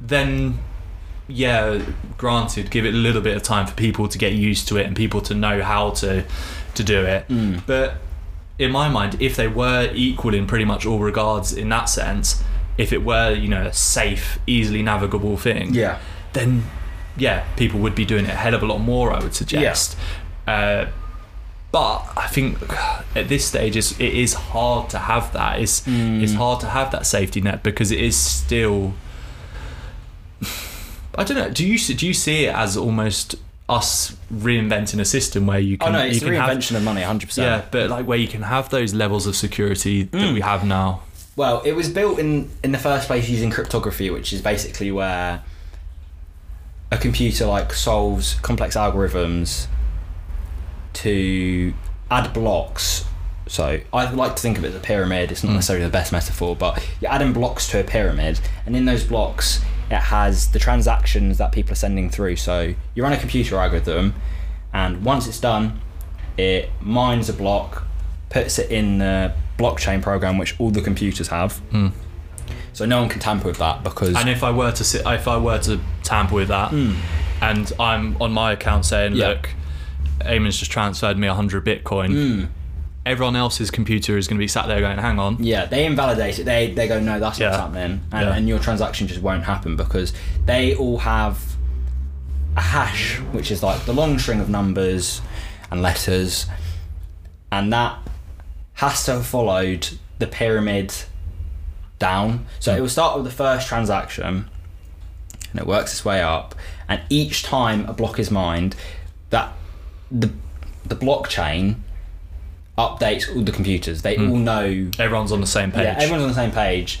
then 0.00 0.58
yeah, 1.30 1.82
granted, 2.18 2.70
give 2.70 2.84
it 2.84 2.94
a 2.94 2.96
little 2.96 3.22
bit 3.22 3.36
of 3.36 3.42
time 3.42 3.66
for 3.66 3.74
people 3.74 4.08
to 4.08 4.18
get 4.18 4.32
used 4.32 4.68
to 4.68 4.76
it 4.76 4.86
and 4.86 4.96
people 4.96 5.20
to 5.22 5.34
know 5.34 5.62
how 5.62 5.90
to 5.90 6.24
to 6.74 6.84
do 6.84 7.04
it. 7.04 7.24
Hmm. 7.24 7.58
But 7.66 7.94
in 8.58 8.70
my 8.70 8.88
mind, 8.88 9.20
if 9.20 9.36
they 9.36 9.48
were 9.48 9.90
equal 9.94 10.34
in 10.34 10.46
pretty 10.46 10.64
much 10.64 10.84
all 10.86 10.98
regards, 10.98 11.52
in 11.52 11.68
that 11.70 11.86
sense, 11.86 12.42
if 12.76 12.92
it 12.92 13.04
were 13.04 13.32
you 13.32 13.48
know 13.48 13.66
a 13.66 13.72
safe, 13.72 14.38
easily 14.46 14.82
navigable 14.82 15.36
thing, 15.36 15.74
yeah, 15.74 15.98
then 16.32 16.64
yeah, 17.16 17.44
people 17.56 17.80
would 17.80 17.94
be 17.94 18.04
doing 18.04 18.24
it 18.24 18.30
a 18.30 18.36
hell 18.36 18.54
of 18.54 18.62
a 18.62 18.66
lot 18.66 18.78
more. 18.78 19.12
I 19.12 19.22
would 19.22 19.34
suggest. 19.34 19.96
Uh, 20.46 20.86
but 21.72 22.12
I 22.16 22.26
think 22.26 22.58
at 23.14 23.28
this 23.28 23.44
stage, 23.44 23.76
it's, 23.76 23.92
it 24.00 24.12
is 24.12 24.34
hard 24.34 24.90
to 24.90 24.98
have 24.98 25.32
that. 25.34 25.60
It's 25.60 25.86
it's 25.86 26.34
hard 26.34 26.60
to 26.60 26.66
have 26.66 26.90
that 26.90 27.06
safety 27.06 27.40
net 27.40 27.62
because 27.62 27.92
it 27.92 28.00
is 28.00 28.16
still. 28.16 28.94
I 31.16 31.24
don't 31.24 31.36
know. 31.36 31.50
Do 31.50 31.66
you 31.66 31.76
see- 31.78 31.94
do 31.94 32.06
you 32.06 32.14
see 32.14 32.44
it 32.46 32.54
as 32.54 32.76
almost 32.76 33.34
us 33.68 34.16
reinventing 34.34 34.98
a 35.00 35.04
system 35.04 35.46
where 35.46 35.58
you 35.60 35.76
Oh 35.80 35.84
can 35.84 35.92
no, 35.92 36.00
it's 36.00 36.16
you 36.20 36.26
can 36.26 36.34
have 36.34 36.50
reinvention 36.50 36.76
of 36.76 36.82
money, 36.82 37.02
hundred 37.02 37.26
percent. 37.28 37.46
yeah, 37.46 37.68
but 37.70 37.88
like 37.90 38.04
where 38.06 38.18
you 38.18 38.26
can 38.28 38.42
have 38.42 38.68
those 38.70 38.94
levels 38.94 39.26
of 39.26 39.36
security 39.36 40.02
that 40.04 40.16
Mm. 40.18 40.34
we 40.34 40.40
have 40.40 40.64
now. 40.64 41.02
Well, 41.36 41.62
it 41.64 41.72
was 41.72 41.88
built 41.88 42.18
in 42.18 42.50
in 42.64 42.72
the 42.72 42.78
first 42.78 43.06
place 43.06 43.28
using 43.28 43.50
cryptography, 43.50 44.10
which 44.10 44.32
is 44.32 44.42
basically 44.42 44.90
where 44.90 45.42
a 46.90 46.98
computer 46.98 47.46
like 47.46 47.72
solves 47.72 48.34
complex 48.42 48.74
algorithms 48.76 49.66
to 50.94 51.72
add 52.10 52.32
blocks. 52.32 53.04
So 53.46 53.80
I 53.92 54.10
like 54.10 54.36
to 54.36 54.42
think 54.42 54.58
of 54.58 54.64
it 54.64 54.68
as 54.68 54.74
a 54.74 54.80
pyramid. 54.80 55.32
It's 55.32 55.42
not 55.42 55.54
necessarily 55.54 55.84
the 55.84 55.90
best 55.90 56.12
metaphor, 56.12 56.54
but 56.56 56.84
you're 57.00 57.10
adding 57.10 57.32
blocks 57.32 57.68
to 57.70 57.80
a 57.80 57.84
pyramid, 57.84 58.40
and 58.66 58.76
in 58.76 58.84
those 58.84 59.04
blocks, 59.04 59.60
it 59.90 59.98
has 59.98 60.52
the 60.52 60.58
transactions 60.58 61.38
that 61.38 61.52
people 61.52 61.72
are 61.72 61.76
sending 61.76 62.10
through. 62.10 62.36
So 62.36 62.74
you 62.94 63.02
run 63.02 63.12
a 63.12 63.18
computer 63.18 63.56
algorithm, 63.58 64.14
and 64.72 65.04
once 65.04 65.26
it's 65.26 65.40
done, 65.40 65.80
it 66.36 66.70
mines 66.80 67.28
a 67.28 67.32
block, 67.32 67.84
puts 68.28 68.58
it 68.58 68.70
in 68.70 68.98
the 68.98 69.32
blockchain 69.58 70.00
program, 70.00 70.38
which 70.38 70.58
all 70.60 70.70
the 70.70 70.80
computers 70.80 71.28
have. 71.28 71.60
So 72.72 72.86
no 72.86 73.00
one 73.00 73.08
can 73.08 73.20
tamper 73.20 73.48
with 73.48 73.58
that 73.58 73.82
because 73.82 74.14
And 74.16 74.28
if 74.28 74.44
I 74.44 74.50
were 74.52 74.70
to 74.72 74.84
sit, 74.84 75.02
if 75.04 75.26
I 75.26 75.36
were 75.36 75.58
to 75.58 75.80
tamper 76.02 76.36
with 76.36 76.48
that, 76.48 76.72
and 77.42 77.72
I'm 77.80 78.16
on 78.22 78.32
my 78.32 78.52
account 78.52 78.84
saying. 78.84 79.16
Yeah. 79.16 79.28
look, 79.28 79.50
Aymen's 80.22 80.58
just 80.58 80.70
transferred 80.70 81.16
me 81.18 81.26
100 81.28 81.64
Bitcoin. 81.64 82.10
Hmm. 82.12 82.44
Everyone 83.06 83.34
else's 83.34 83.70
computer 83.70 84.18
is 84.18 84.28
going 84.28 84.36
to 84.36 84.42
be 84.42 84.48
sat 84.48 84.66
there 84.66 84.80
going, 84.80 84.98
hang 84.98 85.18
on. 85.18 85.42
Yeah, 85.42 85.64
they 85.64 85.86
invalidate 85.86 86.38
it. 86.38 86.44
They 86.44 86.72
they 86.72 86.86
go, 86.86 87.00
no, 87.00 87.18
that's 87.18 87.40
what's 87.40 87.56
happening, 87.56 88.02
and, 88.12 88.26
Yeah. 88.26 88.34
and 88.34 88.46
your 88.48 88.58
transaction 88.58 89.06
just 89.08 89.22
won't 89.22 89.44
happen 89.44 89.74
because 89.76 90.12
they 90.44 90.74
all 90.76 90.98
have 90.98 91.56
a 92.56 92.60
hash, 92.60 93.16
which 93.32 93.50
is 93.50 93.62
like 93.62 93.84
the 93.86 93.94
long 93.94 94.18
string 94.18 94.38
of 94.40 94.50
numbers 94.50 95.22
and 95.70 95.80
letters, 95.80 96.46
and 97.50 97.72
that 97.72 97.98
has 98.74 99.04
to 99.06 99.12
have 99.12 99.26
followed 99.26 99.88
the 100.18 100.26
pyramid 100.26 100.92
down. 101.98 102.44
So 102.58 102.76
it 102.76 102.80
will 102.80 102.88
start 102.88 103.16
with 103.16 103.24
the 103.24 103.30
first 103.32 103.66
transaction, 103.66 104.50
and 105.52 105.60
it 105.60 105.66
works 105.66 105.92
its 105.92 106.04
way 106.04 106.20
up, 106.20 106.54
and 106.86 107.00
each 107.08 107.44
time 107.44 107.86
a 107.86 107.94
block 107.94 108.18
is 108.18 108.30
mined, 108.30 108.76
that 109.30 109.52
the 110.10 110.30
the 110.84 110.96
blockchain 110.96 111.76
updates 112.88 113.34
all 113.34 113.42
the 113.42 113.52
computers. 113.52 114.02
They 114.02 114.16
all 114.16 114.36
know 114.50 114.90
Everyone's 114.98 115.32
on 115.32 115.40
the 115.40 115.46
same 115.58 115.70
page. 115.72 115.84
yeah, 115.84 115.96
everyone's 115.98 116.22
on 116.24 116.28
the 116.28 116.34
same 116.34 116.50
page. 116.52 117.00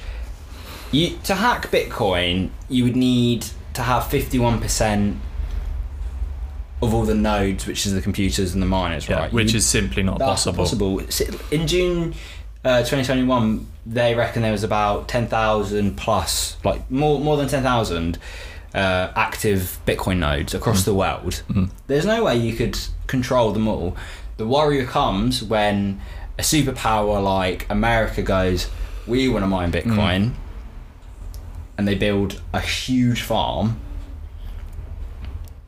You 0.92 1.18
to 1.24 1.34
hack 1.34 1.70
Bitcoin, 1.70 2.50
you 2.68 2.84
would 2.84 2.96
need 2.96 3.46
to 3.74 3.82
have 3.82 4.06
fifty-one 4.08 4.60
percent 4.60 5.18
of 6.82 6.94
all 6.94 7.02
the 7.04 7.14
nodes, 7.14 7.66
which 7.66 7.84
is 7.86 7.92
the 7.92 8.00
computers 8.00 8.54
and 8.54 8.62
the 8.62 8.66
miners, 8.66 9.08
Yeah, 9.08 9.16
right? 9.20 9.32
which 9.32 9.52
You- 9.52 9.58
is 9.58 9.66
simply 9.66 10.02
not 10.02 10.18
possible. 10.18 10.64
possible. 10.64 11.00
In 11.50 11.66
June 11.66 12.14
uh, 12.64 12.78
2021, 12.78 13.66
they 13.86 14.14
reckon 14.14 14.42
there 14.42 14.52
was 14.52 14.64
about 14.64 15.06
10,000 15.08 15.96
plus, 15.96 16.56
like 16.64 16.90
more 16.90 17.20
more 17.20 17.36
than 17.36 17.48
10,000 17.48 18.18
uh, 18.74 19.08
active 19.16 19.78
Bitcoin 19.86 20.18
nodes 20.18 20.52
Mm. 20.52 20.58
across 20.58 20.84
the 20.84 20.94
world. 20.94 21.42
Mm-hmm. 21.50 21.64
There's 21.86 22.06
no 22.06 22.24
way 22.24 22.36
you 22.36 22.54
could 22.54 22.78
control 23.06 23.52
them 23.52 23.66
all. 23.68 23.96
The 24.40 24.46
worry 24.46 24.82
comes 24.86 25.42
when 25.42 26.00
a 26.38 26.42
superpower 26.42 27.22
like 27.22 27.66
America 27.68 28.22
goes, 28.22 28.70
"We 29.06 29.28
want 29.28 29.42
to 29.42 29.46
mine 29.46 29.70
Mm. 29.70 29.82
Bitcoin," 29.82 30.32
and 31.76 31.86
they 31.86 31.94
build 31.94 32.40
a 32.54 32.60
huge 32.60 33.20
farm 33.20 33.78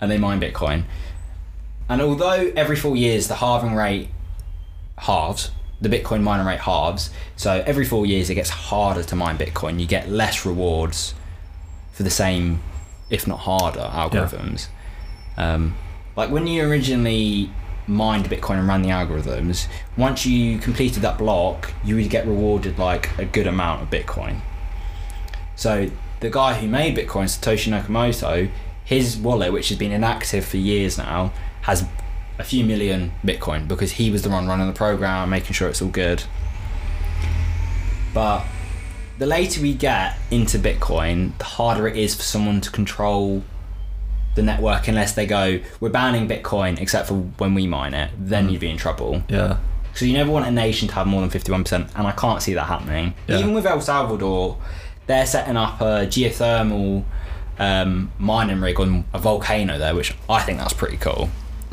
and 0.01 0.11
they 0.11 0.17
mine 0.17 0.41
Bitcoin. 0.41 0.85
And 1.87 2.01
although 2.01 2.51
every 2.57 2.75
four 2.75 2.97
years 2.97 3.29
the 3.29 3.35
halving 3.35 3.75
rate 3.75 4.09
halves, 4.97 5.51
the 5.79 5.91
Bitcoin 5.91 6.23
mining 6.23 6.47
rate 6.47 6.61
halves, 6.61 7.11
so 7.37 7.63
every 7.67 7.85
four 7.85 8.07
years 8.07 8.31
it 8.31 8.37
gets 8.37 8.49
harder 8.49 9.03
to 9.03 9.15
mine 9.15 9.37
Bitcoin. 9.37 9.81
You 9.81 9.87
get 9.87 10.09
less 10.09 10.47
rewards 10.47 11.13
for 11.93 12.05
the 12.05 12.11
same, 12.25 12.63
if 13.11 13.27
not 13.27 13.41
harder, 13.41 13.91
algorithms. 13.93 14.69
Um, 15.37 15.75
like 16.17 16.31
when 16.31 16.47
you 16.47 16.63
originally 16.63 17.51
mined 17.87 18.27
Bitcoin 18.27 18.59
and 18.59 18.68
ran 18.68 18.83
the 18.83 18.88
algorithms, 18.88 19.66
once 19.97 20.25
you 20.25 20.59
completed 20.59 21.03
that 21.03 21.18
block, 21.18 21.73
you 21.85 21.97
would 21.97 22.11
get 22.11 22.27
rewarded 22.27 22.79
like 22.79 23.16
a 23.18 23.25
good 23.25 23.47
amount 23.47 23.83
of 23.83 23.90
Bitcoin. 23.90 24.40
So 25.57 25.90
the 26.21 26.31
guy 26.31 26.55
who 26.55 26.68
made 26.68 26.97
Bitcoin, 26.97 27.25
Satoshi 27.25 27.71
Nakamoto, 27.71 28.51
his 28.85 29.16
wallet, 29.16 29.53
which 29.53 29.68
has 29.68 29.79
been 29.79 29.92
inactive 29.92 30.45
for 30.45 30.57
years 30.57 30.99
now, 30.99 31.33
has 31.62 31.87
a 32.38 32.45
few 32.45 32.64
million 32.64 33.12
Bitcoin 33.25 33.68
because 33.68 33.92
he 33.92 34.11
was 34.11 34.23
the 34.23 34.31
one 34.31 34.47
running 34.47 34.66
the 34.66 34.73
program, 34.73 35.31
making 35.31 35.53
sure 35.53 35.68
it's 35.68 35.83
all 35.83 35.88
good. 35.88 36.25
But 38.14 38.45
the 39.18 39.27
later 39.27 39.61
we 39.62 39.75
get 39.75 40.18
into 40.31 40.59
Bitcoin, 40.59 41.37
the 41.38 41.45
harder 41.45 41.87
it 41.87 41.97
is 41.97 42.14
for 42.14 42.23
someone 42.23 42.61
to 42.61 42.71
control 42.71 43.45
the 44.35 44.42
network 44.42 44.88
unless 44.88 45.12
they 45.12 45.27
go, 45.27 45.61
we're 45.81 45.90
banning 45.90 46.27
Bitcoin 46.29 46.81
except 46.81 47.09
for 47.09 47.14
when 47.14 47.55
we 47.55 47.66
mine 47.66 47.95
it, 47.95 48.11
then 48.18 48.49
you'd 48.49 48.61
be 48.61 48.71
in 48.71 48.77
trouble. 48.77 49.23
Yeah. 49.29 49.59
So 49.95 50.05
you 50.07 50.14
never 50.14 50.31
want 50.31 50.47
a 50.47 50.51
nation 50.51 50.88
to 50.88 50.95
have 50.95 51.07
more 51.07 51.21
than 51.21 51.29
51%, 51.29 51.90
and 51.95 52.07
I 52.07 52.12
can't 52.12 52.40
see 52.42 52.55
that 52.55 52.64
happening. 52.64 53.12
Yeah. 53.29 53.38
Even 53.40 53.53
with 53.53 53.66
El 53.66 53.81
Salvador, 53.83 54.57
they're 55.07 55.27
setting 55.27 55.57
up 55.59 55.81
a 55.83 56.07
geothermal 56.07 57.05
um, 57.59 58.11
mining 58.18 58.61
rig 58.62 58.81
on 58.81 59.05
a 59.12 59.18
volcano 59.18 59.77
there, 59.79 59.95
which 59.95 60.14
I 60.31 60.40
think 60.42 60.59
that's 60.59 60.73
pretty 60.73 60.97
cool. 60.97 61.29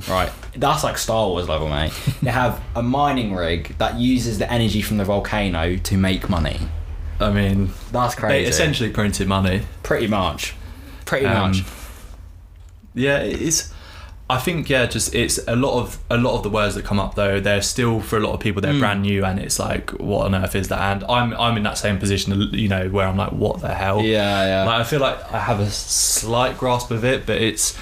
Right, 0.09 0.31
that's 0.55 0.83
like 0.83 0.97
Star 0.97 1.27
Wars 1.27 1.47
level, 1.47 1.69
mate. 1.69 1.93
they 2.21 2.31
have 2.31 2.61
a 2.75 2.83
mining 2.83 3.33
rig 3.35 3.77
that 3.77 3.95
uses 3.95 4.37
the 4.37 4.51
energy 4.51 4.81
from 4.81 4.97
the 4.97 5.05
volcano 5.05 5.77
to 5.77 5.97
make 5.97 6.29
money. 6.29 6.59
I 7.21 7.31
mean, 7.31 7.71
That's 7.91 8.15
crazy. 8.15 8.43
they 8.43 8.49
essentially 8.49 8.89
printed 8.91 9.27
money. 9.27 9.61
pretty 9.83 10.07
much, 10.07 10.55
pretty 11.05 11.25
Um, 11.25 11.51
much. 11.51 11.63
Yeah, 12.93 13.19
it's. 13.19 13.73
I 14.31 14.37
think 14.37 14.69
yeah, 14.69 14.85
just 14.85 15.15
it's 15.15 15.39
a 15.47 15.55
lot 15.55 15.79
of 15.81 15.97
a 16.11 16.17
lot 16.17 16.35
of 16.35 16.43
the 16.43 16.49
words 16.51 16.75
that 16.75 16.85
come 16.85 16.99
up 16.99 17.15
though. 17.15 17.39
They're 17.39 17.63
still 17.63 17.99
for 17.99 18.15
a 18.17 18.19
lot 18.19 18.33
of 18.33 18.39
people 18.39 18.61
they're 18.61 18.73
Mm. 18.73 18.79
brand 18.79 19.01
new, 19.01 19.25
and 19.25 19.39
it's 19.39 19.57
like, 19.57 19.89
what 19.99 20.25
on 20.25 20.35
earth 20.35 20.53
is 20.55 20.67
that? 20.67 20.79
And 20.79 21.03
I'm 21.09 21.33
I'm 21.33 21.57
in 21.57 21.63
that 21.63 21.79
same 21.79 21.97
position, 21.97 22.39
you 22.53 22.67
know, 22.67 22.89
where 22.89 23.07
I'm 23.07 23.17
like, 23.17 23.31
what 23.31 23.59
the 23.61 23.73
hell? 23.73 24.01
Yeah, 24.03 24.45
yeah. 24.45 24.65
Like 24.65 24.81
I 24.81 24.83
feel 24.83 24.99
like 24.99 25.17
I 25.33 25.39
have 25.39 25.59
a 25.59 25.69
slight 25.71 26.59
grasp 26.59 26.91
of 26.91 27.03
it, 27.03 27.25
but 27.25 27.41
it's 27.41 27.75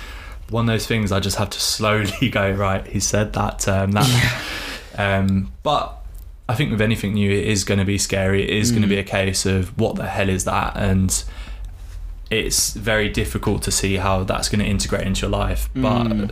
one 0.49 0.69
of 0.69 0.73
those 0.73 0.87
things 0.87 1.11
I 1.11 1.19
just 1.19 1.35
have 1.35 1.49
to 1.49 1.59
slowly 1.75 2.29
go 2.29 2.49
right. 2.51 2.87
He 2.87 3.01
said 3.01 3.33
that 3.33 3.59
term 3.59 3.91
that, 3.91 4.41
um, 4.97 5.51
but 5.63 5.97
I 6.47 6.55
think 6.55 6.71
with 6.71 6.79
anything 6.79 7.15
new, 7.15 7.29
it 7.29 7.45
is 7.45 7.65
going 7.65 7.79
to 7.79 7.85
be 7.85 7.97
scary. 7.97 8.43
It 8.43 8.51
is 8.51 8.71
going 8.71 8.83
to 8.83 8.87
Mm. 8.87 8.91
be 8.91 8.97
a 8.99 9.03
case 9.03 9.45
of 9.45 9.77
what 9.77 9.95
the 9.97 10.07
hell 10.07 10.29
is 10.29 10.45
that, 10.45 10.77
and 10.77 11.23
it's 12.29 12.73
very 12.73 13.09
difficult 13.09 13.61
to 13.63 13.71
see 13.71 13.95
how 13.95 14.23
that's 14.23 14.49
going 14.49 14.59
to 14.59 14.65
integrate 14.65 15.05
into 15.07 15.21
your 15.21 15.31
life. 15.31 15.69
But 15.75 16.03
Mm. 16.07 16.31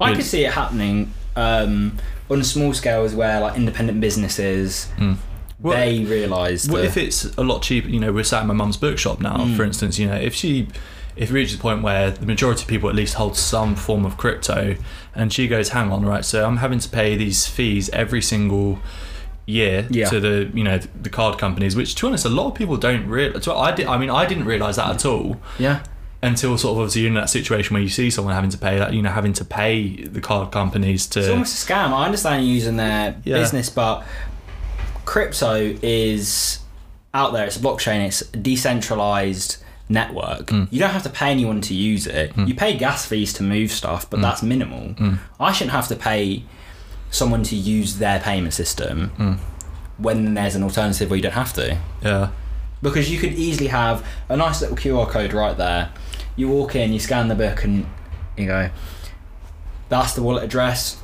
I 0.00 0.08
Yes. 0.08 0.16
could 0.16 0.26
see 0.26 0.44
it 0.44 0.52
happening 0.52 1.12
um, 1.36 1.96
on 2.30 2.40
a 2.40 2.44
small 2.44 2.72
scale 2.74 3.02
as 3.04 3.14
where 3.14 3.40
like 3.40 3.56
independent 3.56 4.00
businesses 4.00 4.88
Mm. 4.98 5.16
Well, 5.60 5.76
they 5.76 6.04
realise 6.04 6.68
What 6.68 6.78
the- 6.82 6.84
if 6.86 6.96
it's 6.96 7.24
a 7.36 7.42
lot 7.42 7.62
cheaper? 7.62 7.88
You 7.88 7.98
know, 8.00 8.12
we're 8.12 8.22
sat 8.24 8.42
in 8.42 8.48
my 8.48 8.54
mum's 8.54 8.76
bookshop 8.76 9.20
now, 9.20 9.38
Mm. 9.38 9.56
for 9.56 9.64
instance. 9.64 9.98
You 9.98 10.06
know, 10.08 10.14
if 10.16 10.34
she, 10.34 10.68
if 11.16 11.30
it 11.30 11.34
reaches 11.34 11.56
the 11.56 11.62
point 11.62 11.82
where 11.82 12.10
the 12.10 12.26
majority 12.26 12.62
of 12.62 12.68
people 12.68 12.88
at 12.88 12.94
least 12.94 13.14
hold 13.14 13.36
some 13.36 13.74
form 13.74 14.04
of 14.04 14.16
crypto, 14.16 14.76
and 15.14 15.32
she 15.32 15.48
goes, 15.48 15.70
"Hang 15.70 15.90
on, 15.90 16.04
right? 16.04 16.24
So 16.24 16.44
I'm 16.46 16.58
having 16.58 16.80
to 16.80 16.88
pay 16.88 17.16
these 17.16 17.46
fees 17.46 17.88
every 17.92 18.20
single 18.20 18.78
year 19.46 19.86
Yeah. 19.90 20.08
to 20.10 20.20
the 20.20 20.50
you 20.54 20.64
know 20.64 20.78
the 21.02 21.10
card 21.10 21.38
companies." 21.38 21.76
Which, 21.76 21.94
to 21.96 22.02
be 22.02 22.08
honest, 22.08 22.24
a 22.24 22.28
lot 22.30 22.46
of 22.48 22.54
people 22.54 22.76
don't 22.76 23.06
realize. 23.06 23.46
I 23.48 23.72
did. 23.72 23.86
I 23.86 23.96
mean, 23.98 24.10
I 24.10 24.26
didn't 24.26 24.44
realize 24.46 24.76
that 24.76 24.90
at 24.90 25.04
all 25.04 25.40
yeah 25.58 25.80
until 26.22 26.56
sort 26.56 26.72
of 26.72 26.78
obviously 26.78 27.02
you're 27.02 27.08
in 27.10 27.14
that 27.14 27.28
situation 27.28 27.74
where 27.74 27.82
you 27.82 27.88
see 27.90 28.08
someone 28.08 28.32
having 28.34 28.48
to 28.48 28.56
pay 28.56 28.78
that. 28.78 28.94
You 28.94 29.02
know, 29.02 29.10
having 29.10 29.34
to 29.34 29.44
pay 29.44 30.04
the 30.04 30.20
card 30.22 30.50
companies 30.52 31.06
to. 31.08 31.20
It's 31.20 31.28
almost 31.28 31.68
a 31.68 31.72
scam. 31.72 31.92
I 31.92 32.06
understand 32.06 32.46
using 32.48 32.76
their 32.78 33.16
Yeah. 33.24 33.36
business, 33.38 33.68
but 33.68 34.02
crypto 35.04 35.76
is 35.82 36.60
out 37.12 37.32
there. 37.32 37.44
It's 37.44 37.56
a 37.56 37.60
blockchain. 37.60 38.06
It's 38.06 38.22
a 38.22 38.36
decentralized 38.36 39.58
network. 39.88 40.46
Mm. 40.46 40.68
You 40.70 40.80
don't 40.80 40.90
have 40.90 41.02
to 41.02 41.10
pay 41.10 41.30
anyone 41.30 41.60
to 41.62 41.74
use 41.74 42.06
it. 42.06 42.32
You 42.36 42.54
pay 42.54 42.74
gas 42.76 43.04
fees 43.06 43.32
to 43.34 43.42
move 43.42 43.70
stuff, 43.70 44.06
Mm. 44.06 44.10
but 44.10 44.20
that's 44.22 44.42
minimal. 44.42 44.94
I 45.38 45.52
shouldn't 45.52 45.72
have 45.72 45.88
to 45.88 45.96
pay 45.96 46.44
someone 47.14 47.42
to 47.44 47.56
use 47.56 47.98
their 47.98 48.18
payment 48.20 48.52
system 48.54 49.12
Mm. 49.18 49.38
when 49.98 50.34
there's 50.34 50.54
an 50.56 50.62
alternative 50.62 51.08
where 51.10 51.16
you 51.16 51.22
don't 51.22 51.32
have 51.32 51.52
to. 51.54 51.78
yeah. 52.02 52.28
Because 52.82 53.10
you 53.10 53.18
could 53.18 53.32
easily 53.32 53.68
have 53.68 54.04
a 54.28 54.36
nice 54.36 54.60
little 54.60 54.76
QR 54.76 55.06
code 55.08 55.32
right 55.32 55.56
there. 55.56 55.88
You 56.36 56.48
walk 56.48 56.74
in, 56.76 56.92
you 56.92 56.98
scan 56.98 57.28
the 57.28 57.34
book, 57.34 57.64
and 57.64 57.86
you 58.36 58.46
go, 58.46 58.68
that's 59.88 60.12
the 60.14 60.22
wallet 60.22 60.44
address. 60.44 60.98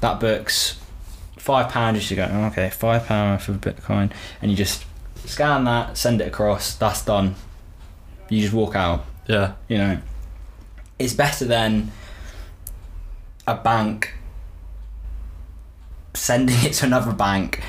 That 0.00 0.18
book's 0.18 0.80
five 1.36 1.68
pounds. 1.68 1.96
You 1.98 2.00
should 2.02 2.16
go, 2.16 2.28
oh, 2.32 2.46
okay, 2.46 2.70
five 2.70 3.06
pound 3.06 3.40
for 3.42 3.52
Bitcoin, 3.52 4.10
and 4.42 4.50
you 4.50 4.56
just 4.56 4.84
scan 5.26 5.62
that, 5.64 5.96
send 5.96 6.20
it 6.20 6.26
across. 6.26 6.74
That's 6.74 7.04
done. 7.04 7.36
You 8.28 8.40
just 8.40 8.54
walk 8.54 8.74
out. 8.74 9.04
Yeah. 9.28 9.52
You 9.68 9.78
know, 9.78 9.98
it's 10.98 11.12
better 11.12 11.44
than 11.44 11.92
a 13.46 13.54
bank 13.54 14.14
sending 16.14 16.56
it 16.64 16.72
to 16.74 16.86
another 16.86 17.12
bank 17.12 17.62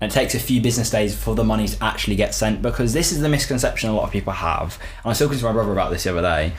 and 0.00 0.10
it 0.10 0.14
takes 0.14 0.34
a 0.34 0.40
few 0.40 0.60
business 0.60 0.90
days 0.90 1.16
for 1.16 1.34
the 1.34 1.44
money 1.44 1.66
to 1.68 1.82
actually 1.82 2.16
get 2.16 2.34
sent 2.34 2.60
because 2.62 2.92
this 2.92 3.12
is 3.12 3.20
the 3.20 3.28
misconception 3.28 3.90
a 3.90 3.92
lot 3.94 4.02
of 4.04 4.10
people 4.10 4.32
have 4.32 4.78
and 4.80 5.06
i 5.06 5.08
was 5.08 5.18
talking 5.18 5.38
to 5.38 5.44
my 5.44 5.52
brother 5.52 5.72
about 5.72 5.90
this 5.90 6.04
the 6.04 6.10
other 6.10 6.22
day 6.22 6.52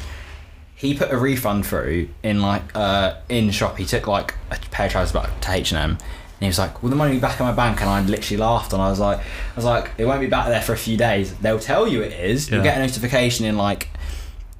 he 0.76 0.94
put 0.94 1.12
a 1.12 1.18
refund 1.18 1.66
through 1.66 2.08
in 2.24 2.42
like 2.42 2.64
uh 2.76 3.16
in 3.30 3.50
shop 3.52 3.78
he 3.78 3.86
took 3.86 4.08
like 4.08 4.34
a 4.52 4.58
pair 4.72 4.86
of 4.88 4.92
trousers 4.92 5.12
back 5.14 5.40
to 5.42 5.52
h&m 5.52 5.78
and 5.92 6.00
he 6.40 6.48
was 6.48 6.58
like 6.60 6.82
will 6.82 6.90
the 6.90 6.96
money 6.96 7.14
be 7.14 7.20
back 7.20 7.40
in 7.40 7.46
my 7.46 7.52
bank 7.52 7.80
and 7.82 7.90
i 7.90 8.02
literally 8.02 8.38
laughed 8.38 8.74
and 8.74 8.82
i 8.82 8.90
was 8.90 9.00
like 9.00 9.20
i 9.20 9.56
was 9.56 9.66
like 9.66 9.92
it 9.98 10.06
won't 10.06 10.20
be 10.22 10.28
back 10.28 10.48
there 10.48 10.62
for 10.62 10.74
a 10.74 10.78
few 10.78 10.98
days 10.98 11.34
they'll 11.36 11.60
tell 11.60 11.88
you 11.88 12.02
it 12.02 12.12
is 12.14 12.50
you'll 12.50 12.64
get 12.64 12.78
a 12.78 12.82
notification 12.82 13.46
in 13.46 13.56
like 13.58 13.88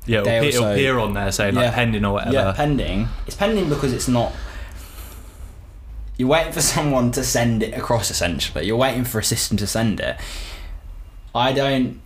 Yeah, 0.06 0.20
it'll, 0.20 0.26
pe- 0.42 0.48
it'll 0.50 0.66
appear 0.68 1.00
on 1.00 1.14
there 1.16 1.32
saying 1.32 1.56
like 1.56 1.64
Yeah. 1.66 1.74
pending 1.74 2.06
or 2.06 2.14
whatever. 2.14 2.34
Yeah, 2.34 2.52
pending. 2.54 3.08
It's 3.26 3.36
pending 3.36 3.68
because 3.70 3.92
it's 3.92 4.08
not. 4.08 4.32
You're 6.18 6.30
waiting 6.30 6.54
for 6.54 6.62
someone 6.62 7.12
to 7.12 7.24
send 7.24 7.64
it 7.64 7.74
across. 7.74 8.10
Essentially, 8.10 8.66
you're 8.66 8.78
waiting 8.78 9.04
for 9.04 9.20
a 9.20 9.24
system 9.24 9.58
to 9.58 9.68
send 9.68 10.00
it. 10.00 10.18
I 11.34 11.52
don't. 11.52 12.02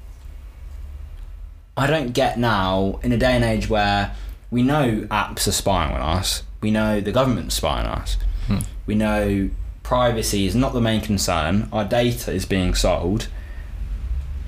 I 1.78 1.88
don't 1.88 2.12
get 2.12 2.38
now 2.38 3.00
in 3.04 3.12
a 3.12 3.17
day 3.17 3.34
and 3.34 3.43
age 3.43 3.69
where 3.69 4.15
we 4.52 4.63
know 4.63 5.08
apps 5.12 5.48
are 5.48 5.52
spying 5.52 5.93
on 5.93 6.02
us. 6.02 6.43
We 6.62 6.72
know 6.72 7.00
the 7.00 7.12
government's 7.13 7.56
spying 7.56 7.86
on 7.86 8.02
us. 8.02 8.17
Hmm. 8.48 8.58
We 8.86 8.95
know 8.95 9.50
privacy 9.84 10.45
is 10.45 10.56
not 10.56 10.74
the 10.74 10.82
main 10.82 11.02
concern. 11.02 11.69
Our 11.72 11.86
data 11.86 12.34
is 12.34 12.45
being 12.45 12.76
sold. 12.76 13.28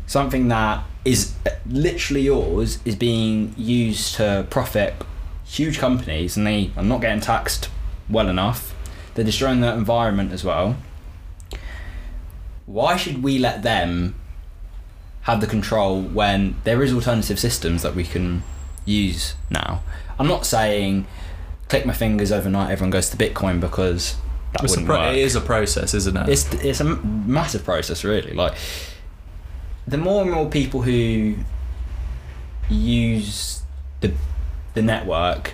Something 0.08 0.50
that 0.50 0.84
is 1.06 1.34
literally 1.65 2.21
yours 2.21 2.80
is 2.84 2.95
being 2.95 3.54
used 3.58 4.15
to 4.15 4.45
profit 4.50 4.93
huge 5.45 5.80
companies 5.80 6.38
and 6.38 6.45
they 6.45 6.71
are 6.76 6.84
not 6.84 7.02
getting 7.02 7.21
taxed 7.21 7.69
well 8.10 8.28
enough. 8.28 8.76
They're 9.13 9.26
destroying 9.26 9.62
the 9.62 9.74
environment 9.74 10.32
as 10.32 10.43
well. 10.43 10.78
Why 12.65 12.95
should 12.95 13.21
we 13.24 13.38
let 13.39 13.63
them 13.63 14.15
have 15.24 15.41
the 15.41 15.47
control 15.47 16.02
when 16.02 16.56
there 16.63 16.82
is 16.82 16.93
alternative 16.93 17.39
systems 17.39 17.82
that 17.84 17.95
we 17.95 18.04
can 18.04 18.43
use 18.86 19.36
now? 19.50 19.82
I'm 20.17 20.28
not 20.28 20.45
saying 20.45 21.08
click 21.67 21.86
my 21.86 21.93
fingers 21.93 22.32
overnight 22.34 22.69
everyone 22.69 22.89
goes 22.91 23.10
to 23.10 23.15
Bitcoin 23.17 23.60
because 23.62 24.15
that 24.54 24.62
It's 24.63 24.71
wouldn't 24.71 24.88
pro- 24.88 25.00
work 25.00 25.13
it 25.15 25.19
is 25.19 25.36
a 25.38 25.41
process, 25.41 25.93
isn't 25.93 26.17
it? 26.17 26.28
it's 26.28 26.54
it's 26.56 26.82
a 26.82 26.84
massive 26.84 27.63
process 27.63 28.04
really 28.04 28.34
like 28.34 28.54
the 29.88 29.97
more 29.97 30.21
and 30.24 30.32
more 30.32 30.50
people 30.50 30.82
who 30.82 31.36
use 32.69 33.62
the 34.02 34.12
the 34.74 34.82
network 34.82 35.54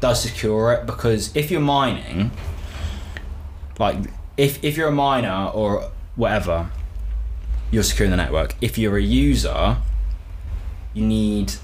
does 0.00 0.20
secure 0.22 0.72
it 0.72 0.86
because 0.86 1.34
if 1.34 1.50
you're 1.50 1.60
mining 1.60 2.30
like 3.78 3.96
if 4.36 4.62
if 4.64 4.76
you're 4.76 4.88
a 4.88 4.92
miner 4.92 5.50
or 5.52 5.90
whatever 6.14 6.70
you're 7.70 7.82
securing 7.82 8.10
the 8.10 8.16
network. 8.16 8.54
If 8.60 8.78
you're 8.78 8.96
a 8.96 9.02
user 9.02 9.78
you 10.94 11.04
need 11.04 11.54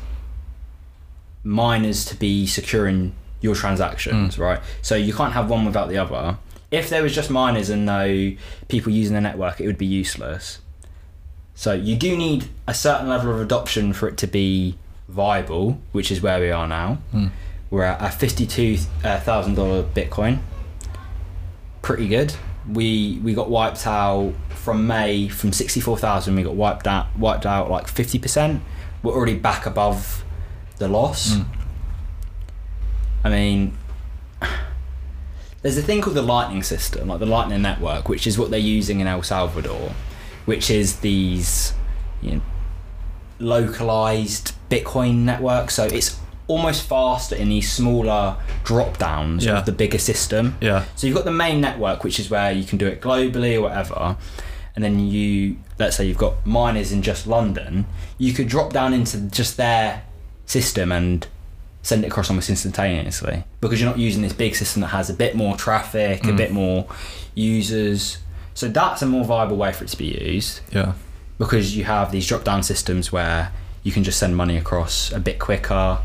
miners 1.45 2.05
to 2.05 2.15
be 2.17 2.47
securing 2.47 3.15
your 3.41 3.55
transactions 3.55 4.39
right? 4.39 4.61
So 4.83 4.95
you 4.95 5.13
can't 5.13 5.33
have 5.33 5.49
one 5.51 5.65
without 5.65 5.89
the 5.89 5.99
other. 5.99 6.39
If 6.71 6.89
there 6.89 7.03
was 7.03 7.15
just 7.15 7.31
miners 7.31 7.69
and 7.69 7.85
no 7.85 8.33
people 8.69 8.93
using 8.93 9.15
the 9.15 9.21
network 9.21 9.61
it 9.61 9.67
would 9.67 9.79
be 9.79 9.87
useless. 9.87 10.61
So 11.55 11.73
you 11.73 11.97
do 11.97 12.17
need 12.17 12.49
a 12.67 12.75
certain 12.75 13.09
level 13.09 13.33
of 13.33 13.41
adoption 13.41 13.93
for 13.93 14.09
it 14.09 14.17
to 14.19 14.27
be 14.27 14.77
viable 15.09 15.81
which 15.93 16.11
is 16.11 16.23
where 16.23 16.41
we 16.41 16.51
are 16.51 16.67
now. 16.67 16.99
Hmm. 17.11 17.27
we're 17.71 17.85
at 17.85 18.01
a 18.01 18.07
$52000 18.07 18.87
bitcoin 19.93 20.41
pretty 21.83 22.09
good. 22.09 22.35
We 22.71 23.21
we 23.23 23.35
got 23.35 23.51
wiped 23.51 23.87
out 23.87 24.33
from 24.51 24.87
may 24.87 25.29
from 25.29 25.53
64000 25.53 26.37
we 26.37 26.45
got 26.45 26.55
wiped 26.55 26.87
out 26.87 27.07
wiped 27.19 27.45
out 27.45 27.69
like 27.69 27.87
50% 27.87 28.61
we're 29.03 29.13
already 29.13 29.35
back 29.35 29.67
above 29.67 30.25
the 30.79 30.87
loss. 30.87 31.33
Mm. 31.33 31.47
i 33.25 33.29
mean 33.29 33.77
there's 35.63 35.77
a 35.77 35.83
thing 35.83 36.01
called 36.01 36.15
the 36.15 36.23
lightning 36.23 36.63
system 36.63 37.09
like 37.09 37.19
the 37.19 37.27
lightning 37.27 37.61
network 37.61 38.09
which 38.09 38.25
is 38.25 38.39
what 38.39 38.53
they're 38.53 38.61
using 38.61 39.01
in 39.01 39.09
el 39.09 39.25
salvador 39.25 39.93
which 40.45 40.71
is 40.71 41.01
these 41.01 41.75
you 42.21 42.37
know, 42.37 42.43
localized 43.39 44.53
bitcoin 44.71 45.19
networks. 45.19 45.75
So 45.75 45.85
it's 45.85 46.19
almost 46.49 46.83
faster 46.87 47.35
in 47.37 47.49
these 47.49 47.71
smaller 47.71 48.37
drop 48.65 48.99
downs 48.99 49.45
Yeah. 49.45 49.59
of 49.59 49.65
the 49.67 49.73
bigger 49.73 49.99
system 49.99 50.57
yeah. 50.61 50.85
so 50.97 51.07
you've 51.07 51.17
got 51.17 51.25
the 51.25 51.31
main 51.33 51.61
network, 51.61 52.05
which 52.05 52.19
is 52.21 52.29
where 52.31 52.51
you 52.53 52.65
can 52.65 52.79
do 52.79 52.87
it 52.87 53.01
globally 53.01 53.57
or 53.57 53.63
whatever, 53.63 54.17
and 54.75 54.83
then 54.85 54.99
you, 54.99 55.57
let's 55.79 55.97
say 55.97 56.05
you've 56.07 56.19
got 56.19 56.45
miners 56.47 56.93
in 56.93 57.03
just 57.03 57.27
London, 57.27 57.87
you 58.19 58.33
could 58.33 58.49
drop 58.49 58.73
down 58.73 58.93
into 58.93 59.19
just 59.31 59.57
their 59.57 60.03
system 60.47 60.91
and 60.93 61.27
send 61.83 62.05
it 62.05 62.09
across 62.09 62.29
almost 62.31 62.49
instantaneously 62.51 63.45
because 63.61 63.81
you're 63.81 63.91
not 63.91 63.99
using 63.99 64.23
this 64.23 64.33
big 64.33 64.55
system 64.55 64.83
that 64.83 64.89
has 64.89 65.11
a 65.11 65.15
bit 65.15 65.35
more 65.35 65.57
traffic, 65.57 66.23
a 66.25 66.29
Mm. 66.29 66.37
bit 66.37 66.53
more 66.53 66.87
users. 67.35 68.19
So 68.55 68.69
that's 68.69 69.03
a 69.03 69.07
more 69.07 69.25
viable 69.25 69.57
way 69.57 69.73
for 69.73 69.85
it 69.85 69.89
to 69.89 69.97
be 69.97 70.07
used 70.07 70.61
Yeah. 70.71 70.93
because 71.39 71.77
you 71.77 71.85
have 71.85 72.13
these 72.13 72.27
drop 72.27 72.45
down 72.45 72.63
systems 72.63 73.11
where 73.13 73.51
you 73.83 73.91
can 73.93 74.05
just 74.05 74.19
send 74.19 74.37
money 74.37 74.57
across 74.57 75.11
a 75.13 75.19
bit 75.19 75.39
quicker 75.39 75.99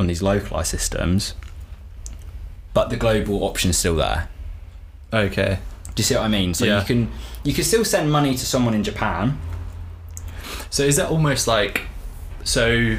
on 0.00 0.06
these 0.08 0.22
localized 0.22 0.70
systems. 0.70 1.34
But 2.74 2.88
the 2.90 2.96
global 2.96 3.44
option's 3.44 3.76
still 3.76 3.96
there. 3.96 4.28
Okay. 5.12 5.58
Do 5.94 6.00
you 6.00 6.04
see 6.04 6.14
what 6.14 6.24
I 6.24 6.28
mean? 6.28 6.54
So 6.54 6.64
Yeah. 6.64 6.80
you 6.80 6.86
can 6.86 7.10
you 7.44 7.52
can 7.54 7.64
still 7.64 7.84
send 7.84 8.10
money 8.10 8.32
to 8.34 8.46
someone 8.46 8.74
in 8.74 8.82
Japan. 8.82 9.38
So 10.70 10.82
is 10.82 10.96
that 10.96 11.08
almost 11.10 11.46
like 11.46 11.82
so 12.44 12.96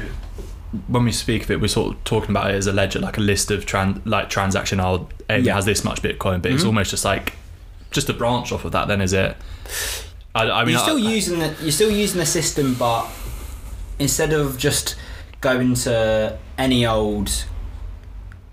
when 0.88 1.04
we 1.04 1.12
speak 1.12 1.42
of 1.44 1.50
it, 1.50 1.60
we're 1.60 1.68
sort 1.68 1.94
of 1.96 2.04
talking 2.04 2.30
about 2.30 2.50
it 2.50 2.54
as 2.54 2.66
a 2.66 2.72
ledger, 2.72 2.98
like 2.98 3.18
a 3.18 3.20
list 3.20 3.50
of 3.50 3.66
tran- 3.66 4.00
like 4.04 4.30
transaction. 4.30 4.78
I'll 4.80 5.08
Yeah. 5.28 5.54
has 5.54 5.64
this 5.64 5.84
much 5.84 6.02
Bitcoin, 6.02 6.40
but 6.42 6.52
it's 6.52 6.62
Mhm. 6.62 6.66
almost 6.68 6.90
just 6.90 7.04
like 7.04 7.34
just 7.90 8.08
a 8.08 8.12
branch 8.14 8.52
off 8.52 8.64
of 8.64 8.72
that. 8.72 8.88
Then 8.88 9.00
is 9.00 9.12
it? 9.12 9.36
I, 10.34 10.48
I 10.50 10.64
mean, 10.64 10.72
you're 10.72 10.80
still 10.80 10.96
I, 10.96 11.10
using 11.16 11.38
the 11.40 11.54
you're 11.62 11.72
still 11.72 11.90
using 11.90 12.18
the 12.20 12.26
system, 12.26 12.74
but 12.74 13.06
instead 13.98 14.32
of 14.32 14.56
just 14.58 14.94
going 15.42 15.74
to 15.74 16.38
any 16.56 16.86
old 16.86 17.44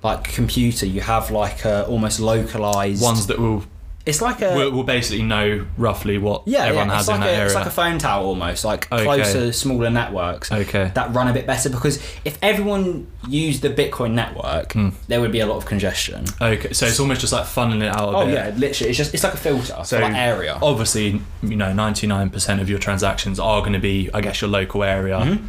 like 0.04 0.23
computer, 0.25 0.86
you 0.86 1.02
have 1.02 1.32
like 1.32 1.63
a 1.65 1.86
almost 1.88 2.19
localized 2.19 3.02
ones 3.02 3.28
that 3.28 3.38
will 3.38 3.63
It's 4.06 4.21
like 4.21 4.41
a 4.41 4.56
will, 4.56 4.71
will 4.71 4.84
basically 4.86 5.21
know 5.23 5.65
roughly 5.78 6.17
what 6.17 6.43
yeah, 6.47 6.63
everyone 6.65 6.88
yeah. 6.88 6.95
has 6.95 7.02
It's 7.08 7.10
in 7.15 7.19
like 7.19 7.30
that 7.30 7.34
a 7.34 7.36
area. 7.36 7.45
it's 7.47 7.56
like 7.56 7.65
a 7.65 7.69
phone 7.69 7.97
tower 7.99 8.23
almost, 8.23 8.63
like 8.63 8.89
Okay. 8.91 9.04
closer, 9.04 9.52
smaller 9.52 9.89
networks. 9.89 10.52
okay. 10.54 10.89
that 10.95 11.13
run 11.13 11.28
a 11.28 11.34
bit 11.34 11.45
better 11.45 11.69
because 11.69 11.97
if 12.23 12.38
everyone 12.41 13.08
used 13.28 13.62
the 13.62 13.69
Bitcoin 13.69 14.12
network, 14.13 14.71
Hmm. 14.71 14.89
there 15.10 15.19
would 15.19 15.34
be 15.34 15.41
a 15.41 15.45
lot 15.45 15.58
of 15.58 15.65
congestion. 15.65 16.23
Okay, 16.41 16.71
so 16.71 16.86
it's 16.86 16.99
almost 16.99 17.19
just 17.21 17.34
like 17.34 17.43
funneling 17.45 17.84
it 17.84 17.93
out. 17.93 18.13
A 18.13 18.17
Oh 18.17 18.25
bit. 18.25 18.34
yeah, 18.36 18.54
literally, 18.56 18.89
it's 18.91 18.97
just 18.97 19.13
it's 19.13 19.23
like 19.25 19.34
a 19.34 19.38
filter 19.38 19.75
So 19.84 19.97
for 19.97 20.02
that 20.02 20.15
area. 20.15 20.58
Obviously, 20.62 21.21
you 21.43 21.58
know, 21.58 21.73
ninety 21.73 22.08
nine 22.08 22.30
percent 22.30 22.62
of 22.62 22.69
your 22.69 22.80
transactions 22.80 23.38
are 23.38 23.60
going 23.60 23.73
to 23.73 23.80
be, 23.80 24.10
I 24.13 24.21
guess, 24.21 24.39
your 24.41 24.49
local 24.49 24.82
area, 24.84 25.17
Mhm. 25.19 25.41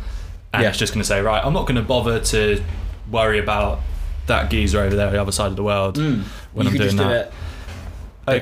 And 0.52 0.62
Yeah. 0.62 0.68
it's 0.70 0.78
just 0.78 0.92
going 0.92 1.02
to 1.02 1.06
say, 1.06 1.20
right, 1.20 1.44
I'm 1.44 1.52
not 1.52 1.62
going 1.66 1.76
to 1.76 1.82
bother 1.82 2.20
to 2.20 2.62
worry 3.10 3.38
about 3.38 3.80
that 4.26 4.50
geezer 4.50 4.80
over 4.80 4.94
there 4.96 5.06
on 5.08 5.12
the 5.12 5.20
other 5.20 5.32
side 5.32 5.46
of 5.48 5.56
the 5.56 5.62
world 5.62 5.96
Mm. 5.96 6.22
when 6.52 6.66
you 6.66 6.70
I'm 6.70 6.76
could 6.78 6.78
doing 6.78 6.96
just 6.96 6.96
do 6.96 7.04
that. 7.04 7.26
it. 7.26 7.32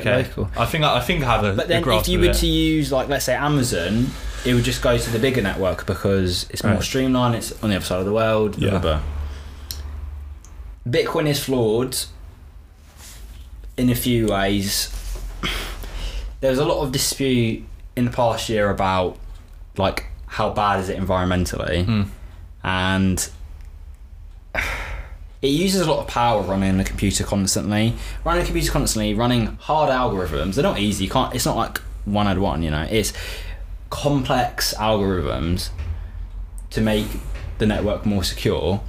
Okay, 0.01 0.17
local. 0.25 0.51
I 0.57 0.67
think 0.67 0.85
I, 0.85 0.97
I 0.97 1.01
think 1.01 1.23
I 1.25 1.27
have 1.37 1.45
a, 1.45 1.53
But 1.55 1.69
then, 1.69 1.83
if 1.89 2.09
you 2.09 2.19
were 2.19 2.27
it. 2.27 2.35
to 2.37 2.47
use, 2.47 2.93
like, 2.93 3.09
let's 3.09 3.25
say 3.25 3.35
Amazon, 3.35 4.09
it 4.45 4.53
would 4.55 4.65
just 4.65 4.83
go 4.83 4.99
to 4.99 5.11
the 5.11 5.19
bigger 5.19 5.41
network 5.41 5.87
because 5.87 6.47
it's 6.51 6.63
more 6.63 6.75
Right. 6.75 6.83
streamlined. 6.83 7.35
It's 7.37 7.53
on 7.63 7.71
the 7.71 7.77
other 7.77 7.85
side 7.85 8.01
of 8.01 8.05
the 8.07 8.13
world. 8.13 8.59
Yeah. 8.59 8.71
blah, 8.71 8.79
blah. 8.81 9.01
Bitcoin 10.89 11.27
is 11.27 11.43
flawed 11.43 11.97
in 13.77 13.91
a 13.91 13.95
few 13.95 14.27
ways. 14.27 14.93
There 16.41 16.51
was 16.51 16.61
a 16.61 16.65
lot 16.65 16.83
of 16.85 16.93
dispute 16.93 17.65
in 17.97 18.05
the 18.05 18.13
past 18.13 18.49
year 18.49 18.71
about, 18.71 19.17
like, 19.77 20.07
how 20.29 20.51
bad 20.51 20.81
is 20.81 20.89
it 20.89 20.99
environmentally, 20.99 21.85
Hmm. 21.85 22.03
and 22.65 23.29
it 25.41 25.49
uses 25.49 25.83
a 25.83 25.91
lot 25.91 26.01
of 26.01 26.07
power 26.09 26.43
running 26.43 26.79
the 26.79 26.85
computer 26.85 27.23
constantly. 27.25 27.95
Running 28.25 28.43
a 28.43 28.45
computer 28.45 28.73
constantly, 28.73 29.15
running 29.15 29.57
hard 29.61 29.91
algorithms. 29.91 30.55
They're 30.55 30.65
not 30.65 30.79
easy. 30.81 31.05
You 31.05 31.11
can't. 31.11 31.35
It's 31.35 31.47
not 31.47 31.57
like 31.57 31.79
one 32.05 32.27
had 32.27 32.39
one. 32.39 32.63
You 32.63 32.71
know, 32.71 32.87
it's 32.91 33.13
complex 33.91 34.75
algorithms 34.75 35.71
to 36.71 36.81
make 36.81 37.07
the 37.59 37.67
network 37.67 38.05
more 38.05 38.25
secure. 38.25 38.81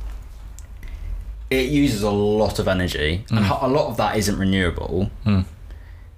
It 1.49 1.69
uses 1.69 2.01
a 2.03 2.11
lot 2.11 2.59
of 2.59 2.67
energy, 2.67 3.25
and 3.29 3.39
Mm. 3.39 3.43
ho- 3.45 3.59
a 3.61 3.69
lot 3.69 3.87
of 3.87 3.97
that 3.97 4.17
isn't 4.17 4.37
renewable. 4.37 5.09
Hmm. 5.23 5.41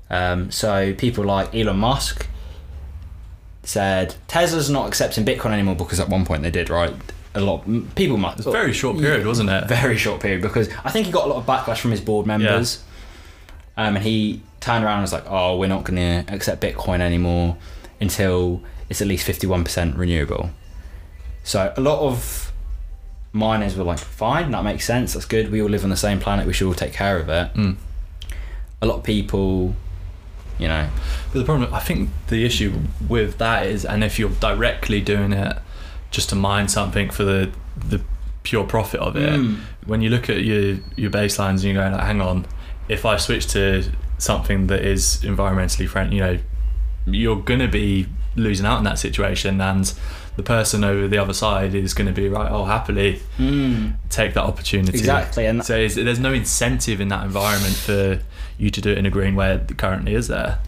Um, 0.09 0.51
so 0.51 0.93
people 0.93 1.23
like 1.23 1.53
Elon 1.55 1.77
Musk 1.77 2.27
said 3.63 4.15
Tesla's 4.27 4.69
not 4.69 4.87
accepting 4.87 5.25
Bitcoin 5.25 5.51
anymore 5.51 5.75
because 5.75 5.99
at 5.99 6.09
one 6.09 6.25
point 6.25 6.43
they 6.43 6.51
did, 6.51 6.69
right? 6.69 6.93
a 7.33 7.39
lot 7.39 7.63
m- 7.65 7.89
people 7.95 8.17
might. 8.17 8.37
It's 8.37 8.45
a 8.45 8.51
very 8.51 8.73
short 8.73 8.97
period, 8.97 9.25
wasn't 9.25 9.49
it? 9.49 9.67
very 9.67 9.97
short 9.97 10.21
period 10.21 10.41
because 10.41 10.69
I 10.83 10.89
think 10.91 11.05
he 11.05 11.11
got 11.13 11.25
a 11.25 11.27
lot 11.29 11.37
of 11.37 11.45
backlash 11.45 11.79
from 11.79 11.91
his 11.91 12.01
board 12.01 12.25
members. 12.27 12.83
Um, 13.77 13.95
and 13.95 14.03
he 14.03 14.41
turned 14.59 14.83
around 14.83 14.95
and 14.95 15.03
was 15.03 15.13
like, 15.13 15.23
"Oh, 15.27 15.57
we're 15.57 15.67
not 15.67 15.85
going 15.85 15.95
to 16.25 16.33
accept 16.33 16.61
Bitcoin 16.61 16.99
anymore 16.99 17.55
until 18.01 18.61
it's 18.89 19.01
at 19.01 19.07
least 19.07 19.25
fifty-one 19.25 19.63
percent 19.63 19.95
renewable." 19.95 20.49
So 21.43 21.73
a 21.77 21.81
lot 21.81 21.99
of 22.01 22.51
miners 23.31 23.77
were 23.77 23.85
like, 23.85 23.99
"Fine, 23.99 24.51
that 24.51 24.63
makes 24.65 24.83
sense. 24.85 25.13
That's 25.13 25.25
good. 25.25 25.51
We 25.51 25.61
all 25.61 25.69
live 25.69 25.85
on 25.85 25.89
the 25.89 25.95
same 25.95 26.19
planet. 26.19 26.45
We 26.45 26.51
should 26.53 26.67
all 26.67 26.73
take 26.73 26.91
care 26.93 27.17
of 27.17 27.29
it." 27.29 27.53
Mm. 27.53 27.77
A 28.81 28.85
lot 28.87 28.97
of 28.97 29.03
people, 29.03 29.73
But 31.31 31.39
the 31.39 31.45
problem, 31.45 31.73
I 31.73 31.79
think, 31.79 32.09
the 32.27 32.45
issue 32.45 32.73
with 33.07 33.37
that 33.37 33.65
is, 33.65 33.85
and 33.85 34.03
if 34.03 34.19
you're 34.19 34.29
directly 34.39 34.99
doing 35.01 35.31
it 35.33 35.57
just 36.11 36.29
to 36.29 36.35
mine 36.35 36.67
something 36.67 37.09
for 37.09 37.23
the 37.23 37.49
the 37.89 38.01
pure 38.43 38.63
profit 38.65 38.99
of 38.99 39.15
it, 39.15 39.39
Mm. 39.39 39.57
when 39.85 40.01
you 40.01 40.09
look 40.09 40.29
at 40.29 40.43
your 40.43 40.77
your 40.97 41.09
baselines 41.11 41.49
and 41.49 41.63
you 41.63 41.73
go, 41.73 41.89
like, 41.89 42.01
hang 42.03 42.21
on, 42.21 42.45
if 42.89 43.05
I 43.05 43.17
switch 43.17 43.47
to 43.47 43.83
something 44.17 44.67
that 44.67 44.81
is 44.81 45.19
environmentally 45.23 45.87
friendly, 45.87 46.17
you 46.17 46.21
know, 46.23 46.37
you're 47.05 47.37
gonna 47.41 47.67
be 47.67 48.07
losing 48.35 48.65
out 48.65 48.77
in 48.79 48.83
that 48.83 48.99
situation, 48.99 49.61
and 49.61 49.93
the 50.37 50.43
person 50.43 50.83
over 50.83 51.07
the 51.07 51.17
other 51.17 51.33
side 51.33 51.75
is 51.75 51.93
going 51.93 52.07
to 52.07 52.13
be 52.13 52.29
right. 52.29 52.49
Oh, 52.49 52.63
happily 52.63 53.19
take 54.09 54.33
that 54.33 54.43
opportunity. 54.43 54.97
exactly, 54.97 55.45
and 55.45 55.63
So 55.65 55.75
is, 55.77 55.95
there's 55.95 56.19
no 56.19 56.31
incentive 56.31 57.01
in 57.01 57.09
that 57.09 57.25
environment 57.25 57.75
for 57.75 58.19
you 58.57 58.69
to 58.69 58.79
do 58.81 58.91
it 58.91 58.97
in 58.97 59.05
a 59.05 59.09
green 59.09 59.35
way 59.35 59.57
that 59.57 59.77
currently 59.77 60.13
is 60.15 60.29
there. 60.29 60.59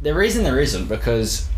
There 0.00 0.22
is 0.22 0.36
and 0.36 0.44
there 0.44 0.60
isn't 0.60 0.88
because 0.88 1.48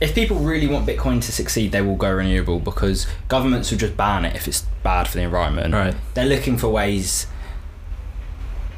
if 0.00 0.14
people 0.14 0.38
really 0.38 0.66
want 0.66 0.86
Bitcoin 0.86 1.20
to 1.22 1.32
succeed, 1.32 1.72
they 1.72 1.82
will 1.82 1.96
go 1.96 2.12
renewable 2.12 2.60
because 2.60 3.06
governments 3.28 3.70
will 3.70 3.78
just 3.78 3.96
ban 3.96 4.24
it 4.24 4.36
if 4.36 4.46
it's 4.46 4.62
bad 4.82 5.08
for 5.08 5.16
the 5.16 5.22
environment. 5.22 5.74
Right. 5.74 5.94
They're 6.14 6.26
looking 6.26 6.56
for 6.56 6.68
ways 6.68 7.26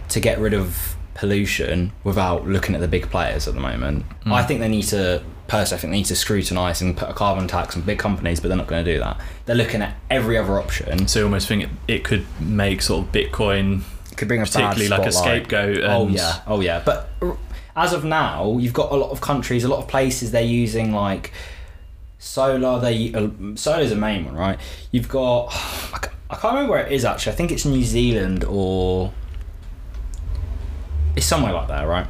to 0.08 0.20
get 0.20 0.38
rid 0.38 0.54
of 0.54 0.96
pollution 1.14 1.92
without 2.04 2.46
looking 2.46 2.74
at 2.74 2.80
the 2.80 2.88
big 2.88 3.10
players 3.10 3.46
at 3.46 3.54
the 3.54 3.60
moment. 3.60 4.06
Mm. 4.24 4.32
I 4.32 4.42
think 4.42 4.60
they 4.60 4.68
need 4.68 4.84
to, 4.84 5.22
personally, 5.46 5.78
I 5.78 5.80
think 5.80 5.90
they 5.92 5.98
need 5.98 6.06
to 6.06 6.16
scrutinise 6.16 6.80
and 6.80 6.96
put 6.96 7.10
a 7.10 7.12
carbon 7.12 7.46
tax 7.46 7.76
on 7.76 7.82
big 7.82 7.98
companies, 7.98 8.40
but 8.40 8.48
they're 8.48 8.56
not 8.56 8.66
going 8.66 8.84
to 8.84 8.92
do 8.94 8.98
that. 9.00 9.20
They're 9.44 9.56
looking 9.56 9.82
at 9.82 9.96
every 10.08 10.38
other 10.38 10.58
option. 10.58 11.06
So 11.06 11.18
you 11.18 11.24
almost 11.26 11.48
think 11.48 11.64
it, 11.64 11.70
it 11.86 12.04
could 12.04 12.26
make 12.40 12.80
sort 12.80 13.06
of 13.06 13.12
Bitcoin 13.12 13.82
it 14.10 14.16
Could 14.16 14.28
bring 14.28 14.40
a 14.40 14.46
particularly 14.46 14.88
like 14.88 15.06
a 15.06 15.12
scapegoat. 15.12 15.78
And 15.78 15.86
Oh 15.86 16.08
yeah, 16.08 16.40
oh 16.46 16.60
yeah. 16.60 16.82
But 16.84 17.10
r- 17.20 17.36
as 17.80 17.92
of 17.94 18.04
now, 18.04 18.58
you've 18.58 18.72
got 18.74 18.92
a 18.92 18.96
lot 18.96 19.10
of 19.10 19.20
countries, 19.20 19.64
a 19.64 19.68
lot 19.68 19.78
of 19.78 19.88
places 19.88 20.30
they're 20.32 20.42
using 20.42 20.92
like 20.92 21.32
solar. 22.18 22.78
They 22.80 23.12
uh, 23.14 23.28
solar's 23.54 23.90
a 23.92 23.96
main 23.96 24.26
one, 24.26 24.34
right? 24.36 24.58
You've 24.92 25.08
got 25.08 25.46
I 26.30 26.36
can't 26.36 26.54
remember 26.54 26.72
where 26.72 26.86
it 26.86 26.92
is 26.92 27.04
actually. 27.04 27.32
I 27.32 27.36
think 27.36 27.50
it's 27.52 27.64
New 27.64 27.82
Zealand 27.82 28.44
or 28.44 29.12
it's 31.16 31.26
somewhere 31.26 31.52
like 31.52 31.68
that, 31.68 31.84
right? 31.88 32.06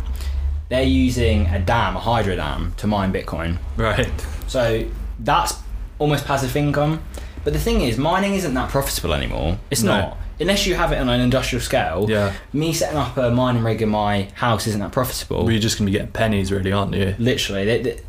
They're 0.69 0.83
using 0.83 1.47
a 1.47 1.59
dam, 1.59 1.97
a 1.97 2.01
hydro 2.01 2.37
dam, 2.37 2.75
to 2.79 2.87
mine 2.87 3.13
Bitcoin. 3.13 3.59
Right. 3.77 4.11
So 4.47 4.87
that's 5.19 5.55
almost 5.99 6.25
passive 6.27 6.55
income. 6.57 7.03
But 7.45 7.55
the 7.55 7.59
thing 7.59 7.81
is, 7.81 7.97
mining 7.97 8.35
isn't 8.35 8.55
that 8.55 8.71
profitable 8.71 9.15
anymore. 9.15 9.59
It's 9.71 9.83
No. 9.83 9.99
not. 10.01 10.17
Unless 10.41 10.67
you 10.67 10.75
have 10.75 10.91
it 10.93 10.97
on 10.99 11.09
an 11.09 11.21
industrial 11.21 11.61
scale. 11.63 12.07
Yeah. 12.09 12.33
Me 12.53 12.73
setting 12.73 12.97
up 12.97 13.17
a 13.19 13.31
mining 13.31 13.63
rig 13.63 13.83
in 13.83 13.91
my 13.91 14.23
house 14.35 14.67
isn't 14.67 14.81
that 14.81 14.91
profitable. 14.93 15.43
Well, 15.43 15.51
you're 15.53 15.61
just 15.61 15.79
going 15.79 15.87
to 15.87 15.93
be 15.93 15.99
getting 15.99 16.13
pennies, 16.13 16.51
really, 16.51 16.73
aren't 16.73 16.95
you? 16.95 17.15
Literally. 17.19 17.65
They, 17.67 17.83
they, 17.83 18.01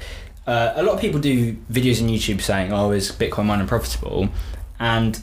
uh, 0.48 0.74
a 0.76 0.84
lot 0.84 0.96
of 0.96 1.02
people 1.02 1.20
do 1.20 1.54
videos 1.72 2.02
on 2.02 2.08
YouTube 2.10 2.42
saying, 2.42 2.72
oh, 2.72 2.92
is 2.92 3.12
Bitcoin 3.12 3.46
mining 3.46 3.68
profitable? 3.68 4.30
And 4.80 5.22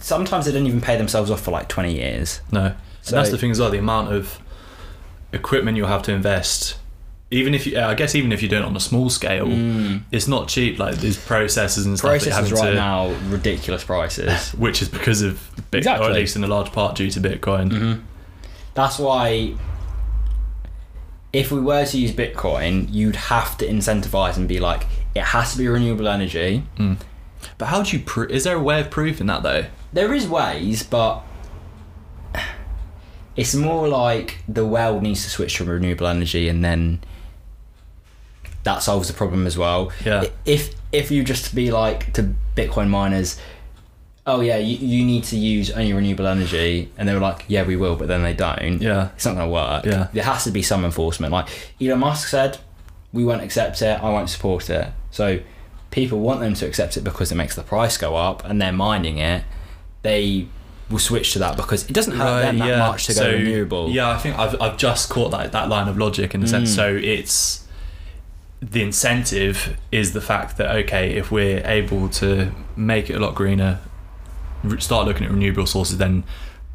sometimes 0.00 0.46
they 0.46 0.52
don't 0.52 0.66
even 0.66 0.80
pay 0.80 0.96
themselves 0.96 1.30
off 1.30 1.40
for 1.40 1.50
like 1.50 1.68
20 1.68 1.94
years. 1.94 2.40
No. 2.52 2.74
So- 3.02 3.16
and 3.16 3.18
that's 3.18 3.30
the 3.30 3.38
thing 3.38 3.50
as 3.50 3.60
well. 3.60 3.70
The 3.70 3.78
amount 3.78 4.12
of 4.12 4.38
equipment 5.32 5.76
you'll 5.76 5.88
have 5.88 6.02
to 6.04 6.12
invest, 6.12 6.76
even 7.36 7.54
if 7.54 7.66
you, 7.66 7.78
uh, 7.78 7.88
I 7.88 7.94
guess, 7.94 8.14
even 8.14 8.32
if 8.32 8.40
you're 8.42 8.48
doing 8.48 8.62
it 8.62 8.66
on 8.66 8.76
a 8.76 8.80
small 8.80 9.10
scale, 9.10 9.46
mm. 9.46 10.02
it's 10.10 10.26
not 10.26 10.48
cheap. 10.48 10.78
Like 10.78 10.96
there's 10.96 11.22
processes 11.22 11.84
and 11.86 11.98
stuff 11.98 12.10
that 12.10 12.26
you're 12.26 12.34
Processes 12.34 12.58
having 12.58 12.64
right 12.64 12.70
to, 12.70 12.76
now, 12.76 13.30
ridiculous 13.30 13.84
prices. 13.84 14.50
which 14.54 14.80
is 14.80 14.88
because 14.88 15.22
of 15.22 15.34
Bitcoin, 15.70 16.00
or 16.00 16.04
at 16.04 16.12
least 16.12 16.36
in 16.36 16.44
a 16.44 16.46
large 16.46 16.72
part 16.72 16.96
due 16.96 17.10
to 17.10 17.20
Bitcoin. 17.20 17.70
Mhm. 17.70 18.02
That's 18.74 18.98
why, 18.98 19.54
if 21.32 21.52
we 21.52 21.60
were 21.60 21.84
to 21.84 21.98
use 21.98 22.12
Bitcoin, 22.12 22.88
you'd 22.90 23.16
have 23.16 23.56
to 23.58 23.66
incentivize 23.66 24.36
and 24.36 24.48
be 24.48 24.58
like, 24.58 24.86
it 25.14 25.22
has 25.22 25.52
to 25.52 25.58
be 25.58 25.68
renewable 25.68 26.08
energy. 26.08 26.64
Mm. 26.78 26.98
But 27.58 27.66
how 27.66 27.82
do 27.82 27.96
you? 27.96 28.02
Pro- 28.02 28.26
is 28.28 28.44
there 28.44 28.56
a 28.56 28.62
way 28.62 28.80
of 28.80 28.90
proving 28.90 29.26
that 29.26 29.42
though? 29.42 29.66
There 29.92 30.12
is 30.14 30.26
ways, 30.26 30.82
but 30.82 31.22
it's 33.36 33.54
more 33.54 33.88
like 33.88 34.38
the 34.48 34.66
world 34.66 35.02
needs 35.02 35.24
to 35.24 35.30
switch 35.30 35.56
to 35.56 35.64
renewable 35.64 36.06
energy, 36.06 36.48
and 36.48 36.64
then 36.64 37.00
that 38.66 38.82
solves 38.82 39.08
the 39.08 39.14
problem 39.14 39.46
as 39.46 39.56
well. 39.56 39.90
Yeah. 40.04 40.26
If 40.44 40.74
if 40.92 41.10
you 41.10 41.24
just 41.24 41.54
be 41.54 41.70
like 41.70 42.12
to 42.12 42.34
Bitcoin 42.54 42.88
miners. 42.88 43.40
Oh 44.28 44.40
yeah, 44.40 44.56
you, 44.56 44.76
you 44.76 45.04
need 45.06 45.22
to 45.24 45.36
use 45.36 45.70
only 45.70 45.92
renewable 45.92 46.26
energy, 46.26 46.90
and 46.98 47.08
they 47.08 47.14
were 47.14 47.20
like, 47.20 47.44
"Yeah, 47.46 47.62
we 47.62 47.76
will," 47.76 47.94
but 47.94 48.08
then 48.08 48.24
they 48.24 48.34
don't. 48.34 48.82
Yeah. 48.82 49.10
it's 49.14 49.24
not 49.24 49.36
going 49.36 49.46
to 49.46 49.52
work. 49.52 49.84
Yeah. 49.84 50.08
There 50.12 50.24
has 50.24 50.42
to 50.44 50.50
be 50.50 50.62
some 50.62 50.84
enforcement. 50.84 51.32
Like 51.32 51.48
Elon 51.80 52.00
Musk 52.00 52.26
said, 52.26 52.58
we 53.12 53.24
won't 53.24 53.42
accept 53.42 53.82
it, 53.82 54.02
I 54.02 54.10
won't 54.10 54.28
support 54.28 54.68
it. 54.68 54.92
So 55.10 55.40
people 55.90 56.20
want 56.20 56.40
them 56.40 56.54
to 56.54 56.66
accept 56.66 56.96
it 56.96 57.04
because 57.04 57.32
it 57.32 57.34
makes 57.36 57.56
the 57.56 57.62
price 57.62 57.96
go 57.96 58.14
up 58.14 58.44
and 58.44 58.60
they're 58.60 58.72
mining 58.72 59.18
it. 59.18 59.44
They 60.02 60.48
will 60.90 60.98
switch 60.98 61.32
to 61.32 61.38
that 61.40 61.56
because 61.56 61.88
it 61.88 61.92
doesn't 61.92 62.16
hurt 62.16 62.42
them 62.42 62.58
that 62.58 62.78
much 62.78 63.06
to 63.06 63.14
go 63.14 63.30
renewable. 63.30 63.90
Yeah, 63.90 64.10
I 64.10 64.18
think 64.18 64.38
I've, 64.38 64.60
I've 64.60 64.76
just 64.76 65.08
caught 65.08 65.30
that 65.30 65.52
that 65.52 65.68
line 65.68 65.88
of 65.88 65.96
logic 65.98 66.34
in 66.34 66.40
the 66.40 66.46
sense. 66.46 66.72
Mm. 66.72 66.76
So 66.76 66.94
it's 66.94 67.65
the 68.60 68.82
incentive 68.82 69.76
is 69.92 70.12
the 70.12 70.20
fact 70.20 70.56
that 70.56 70.74
okay, 70.76 71.14
if 71.14 71.30
we're 71.30 71.62
able 71.66 72.08
to 72.08 72.52
make 72.76 73.10
it 73.10 73.14
a 73.14 73.18
lot 73.20 73.34
greener, 73.34 73.78
start 74.78 75.06
looking 75.06 75.24
at 75.24 75.30
renewable 75.30 75.66
sources, 75.66 75.98
then 75.98 76.24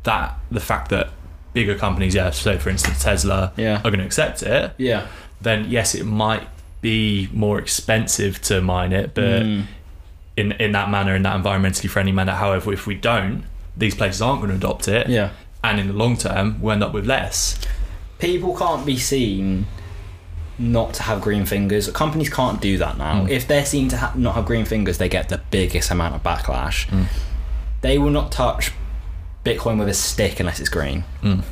that 0.04 0.36
the 0.50 0.60
fact 0.60 0.90
that 0.90 1.10
bigger 1.54 1.76
companies, 1.76 2.16
yeah, 2.16 2.30
so 2.30 2.58
for 2.58 2.70
instance 2.70 3.04
Tesla, 3.04 3.52
Yeah. 3.58 3.78
are 3.84 3.92
going 3.92 4.00
to 4.00 4.06
accept 4.06 4.42
it, 4.44 4.74
Yeah. 4.78 5.08
then 5.42 5.66
yes, 5.70 5.94
it 5.96 6.06
might 6.06 6.48
be 6.82 7.30
more 7.34 7.60
expensive 7.60 8.42
to 8.44 8.62
mine 8.62 8.94
it, 8.94 9.14
but 9.14 9.44
Mm. 9.44 9.66
in 10.38 10.52
in 10.54 10.72
that 10.72 10.90
manner, 10.90 11.16
in 11.16 11.24
that 11.24 11.36
environmentally 11.42 11.90
friendly 11.90 12.12
manner. 12.14 12.34
However, 12.34 12.72
if 12.74 12.88
we 12.88 12.96
don't, 12.96 13.44
these 13.76 13.96
places 13.96 14.22
aren't 14.22 14.42
going 14.42 14.52
to 14.52 14.56
adopt 14.58 14.88
it 14.88 15.08
Yeah. 15.10 15.30
and 15.64 15.80
in 15.80 15.88
the 15.88 15.94
long 15.94 16.16
term 16.18 16.58
we'll 16.62 16.74
end 16.74 16.84
up 16.84 16.94
with 16.94 17.06
less. 17.06 17.58
People 18.20 18.56
can't 18.56 18.86
be 18.86 18.98
seen 18.98 19.66
not 20.62 20.94
to 20.94 21.04
have 21.04 21.22
green 21.22 21.46
fingers. 21.46 21.90
Companies 21.90 22.30
can't 22.30 22.62
do 22.62 22.78
that 22.78 22.98
now. 22.98 23.26
Mm. 23.26 23.30
If 23.30 23.48
they're 23.48 23.66
seen 23.66 23.90
to 23.90 23.98
ha- 23.98 24.14
not 24.16 24.36
have 24.36 24.46
green 24.46 24.66
fingers, 24.66 24.98
they 24.98 25.10
get 25.10 25.30
the 25.30 25.42
biggest 25.50 25.90
amount 25.90 26.16
of 26.16 26.24
backlash. 26.24 26.88
They 27.82 27.98
will 27.98 28.12
not 28.12 28.32
touch 28.32 28.72
Bitcoin 29.44 29.80
with 29.80 29.90
a 29.90 29.94
stick 29.94 30.40
unless 30.40 30.60
it's 30.60 30.70
green. 30.70 31.04
Mm. 31.24 31.44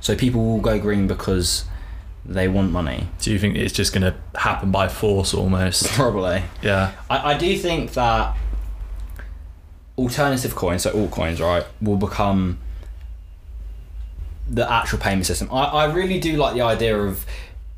So 0.00 0.16
people 0.16 0.44
will 0.44 0.60
go 0.60 0.78
green 0.78 1.06
because 1.06 1.64
they 2.24 2.48
want 2.48 2.72
money. 2.72 3.08
Do 3.20 3.30
you 3.32 3.38
think 3.38 3.56
it's 3.56 3.72
just 3.72 3.92
going 3.92 4.02
to 4.02 4.16
happen 4.38 4.70
by 4.70 4.88
force 4.88 5.32
almost? 5.32 5.86
Probably. 5.92 6.42
Yeah. 6.62 6.92
I, 7.08 7.34
I 7.34 7.38
do 7.38 7.56
think 7.56 7.92
that 7.92 8.36
alternative 9.96 10.54
coins, 10.54 10.82
so 10.82 10.92
altcoins, 10.92 11.40
right, 11.40 11.64
will 11.80 11.96
become 11.96 12.58
the 14.48 14.70
actual 14.70 14.98
payment 14.98 15.26
system. 15.26 15.48
I, 15.52 15.64
I 15.64 15.84
really 15.92 16.18
do 16.18 16.36
like 16.36 16.54
the 16.54 16.62
idea 16.62 16.98
of 16.98 17.24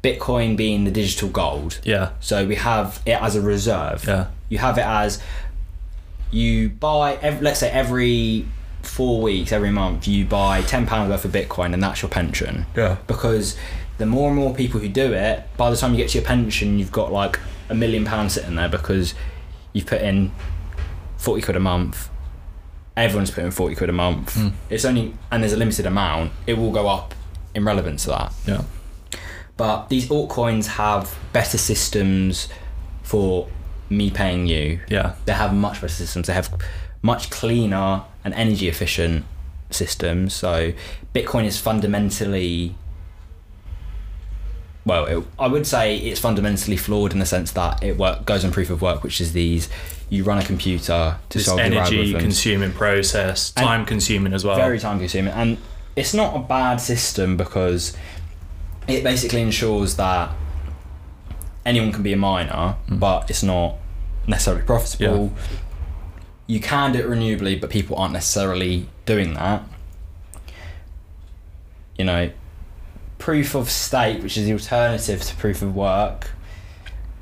Bitcoin 0.03 0.57
being 0.57 0.85
the 0.85 0.91
digital 0.91 1.29
gold. 1.29 1.81
Yeah. 1.85 2.13
So 2.21 2.47
we 2.47 2.55
have 2.57 3.03
it 3.05 3.21
as 3.21 3.37
a 3.37 3.41
reserve. 3.41 4.05
Yeah. 4.07 4.29
You 4.49 4.59
have 4.59 4.79
it 4.79 4.87
as 4.87 5.23
you 6.31 6.71
buy, 6.71 7.15
ev 7.17 7.43
let's 7.43 7.61
say 7.61 7.71
every 7.71 8.47
four 8.83 9.21
weeks, 9.21 9.53
every 9.53 9.71
month, 9.71 10.09
you 10.09 10.25
buy 10.25 10.63
£10 10.63 11.09
worth 11.09 11.25
of 11.25 11.33
Bitcoin 11.33 11.75
and 11.75 11.83
that's 11.83 12.03
your 12.03 12.09
pension. 12.09 12.67
Yeah. 12.75 12.97
Because 13.07 13.57
the 13.99 14.07
more 14.07 14.29
and 14.29 14.37
more 14.37 14.55
people 14.55 14.81
who 14.81 14.89
do 14.89 15.13
it, 15.13 15.45
by 15.57 15.71
the 15.71 15.77
time 15.77 15.93
you 15.93 15.99
get 15.99 16.11
to 16.11 16.19
your 16.19 16.27
pension, 16.27 16.79
you've 16.79 16.93
got 16.93 17.13
like 17.13 17.39
a 17.69 17.75
million 17.75 18.05
pounds 18.05 18.35
sitting 18.35 18.55
there 18.55 18.69
because 18.69 19.15
you've 19.73 19.87
put 19.87 20.01
in 20.01 20.33
40 21.19 21.43
quid 21.43 21.57
a 21.57 21.61
month. 21.61 22.09
Everyone's 22.97 23.31
putting 23.31 23.51
40 23.51 23.75
quid 23.75 23.91
a 23.91 23.93
month. 23.93 24.35
Mm. 24.35 24.53
It's 24.71 24.85
only, 24.85 25.15
and 25.31 25.43
there's 25.43 25.53
a 25.53 25.57
limited 25.57 25.87
amount, 25.87 26.33
it 26.47 26.57
will 26.57 26.73
go 26.73 26.89
up 26.89 27.15
in 27.55 27.65
relevance 27.65 28.05
to 28.05 28.11
that 28.11 28.33
Yeah. 28.47 28.63
But 29.61 29.91
these 29.91 30.09
altcoins 30.09 30.67
have 30.67 31.19
better 31.35 31.59
systems 31.59 32.49
for 33.03 33.47
me 33.91 34.09
paying 34.09 34.47
you. 34.47 34.81
Yeah. 34.89 35.17
They 35.27 35.35
have 35.35 35.53
much 35.53 35.83
better 35.83 35.93
systems. 35.93 36.29
They 36.29 36.33
have 36.33 36.51
much 37.03 37.29
cleaner 37.29 38.05
and 38.25 38.33
energy 38.33 38.69
efficient 38.69 39.27
systems. 39.69 40.33
So 40.33 40.73
Bitcoin 41.15 41.45
is 41.45 41.61
fundamentally 41.61 42.75
well, 44.87 45.05
it, 45.05 45.23
I 45.39 45.47
would 45.47 45.67
say 45.67 45.99
it's 45.99 46.19
fundamentally 46.19 46.79
flawed 46.79 47.13
in 47.13 47.19
the 47.19 47.27
sense 47.27 47.53
that 47.53 47.83
it 47.83 47.99
work, 47.99 48.25
goes 48.25 48.47
on 48.47 48.53
proof 48.53 48.71
of 48.71 48.81
work, 48.81 49.03
which 49.03 49.21
is 49.21 49.35
these 49.35 49.69
you 50.09 50.25
run 50.25 50.39
a 50.39 50.43
computer 50.43 51.19
to 51.29 51.39
This 51.39 51.45
solve 51.45 51.61
energy 51.61 52.15
consuming 52.15 52.73
process, 52.73 53.53
And- 53.59 53.67
time 53.67 53.85
consuming 53.85 54.33
as 54.33 54.43
well. 54.43 54.57
very 54.57 54.79
time 54.79 54.99
consuming 55.01 55.35
and 55.35 55.59
it's 55.97 56.15
not 56.15 56.35
a 56.35 56.39
bad 56.39 56.81
system 56.81 57.37
because 57.37 57.95
it 58.91 59.05
basically 59.05 59.41
ensures 59.41 59.97
that 59.97 60.31
anyone 61.65 61.93
can 61.93 62.03
be 62.03 62.13
a 62.13 62.17
miner 62.17 62.77
mm. 62.89 62.99
but 62.99 63.31
it's 63.31 63.43
not 63.43 63.77
necessarily 64.27 64.63
profitable. 64.63 65.33
You 66.47 66.61
can 66.61 66.93
do 66.93 67.01
it 67.01 67.07
renewably 67.07 67.61
but 67.61 67.71
people 67.71 67.97
aren't 67.97 68.13
necessarily 68.13 68.89
doing 69.07 69.35
that. 69.35 69.63
You 71.97 72.05
know 72.05 72.31
proof 73.19 73.55
of 73.55 73.69
stake 73.69 74.23
which 74.23 74.39
is 74.39 74.47
the 74.47 74.53
alternative 74.53 75.23
to 75.23 75.35
proof 75.37 75.63
of 75.63 75.75
work. 75.75 76.31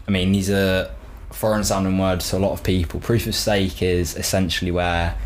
I 0.07 0.11
mean 0.11 0.33
these 0.33 0.51
are 0.51 0.91
foreign 1.31 1.65
sounding 1.65 1.99
words 1.99 2.31
to 2.31 2.37
a 2.37 2.41
lot 2.41 2.53
of 2.53 2.63
people. 2.63 3.01
Proof 3.01 3.27
of 3.27 3.35
stake 3.35 3.83
is 3.83 4.17
essentially 4.17 4.71
where 4.71 5.17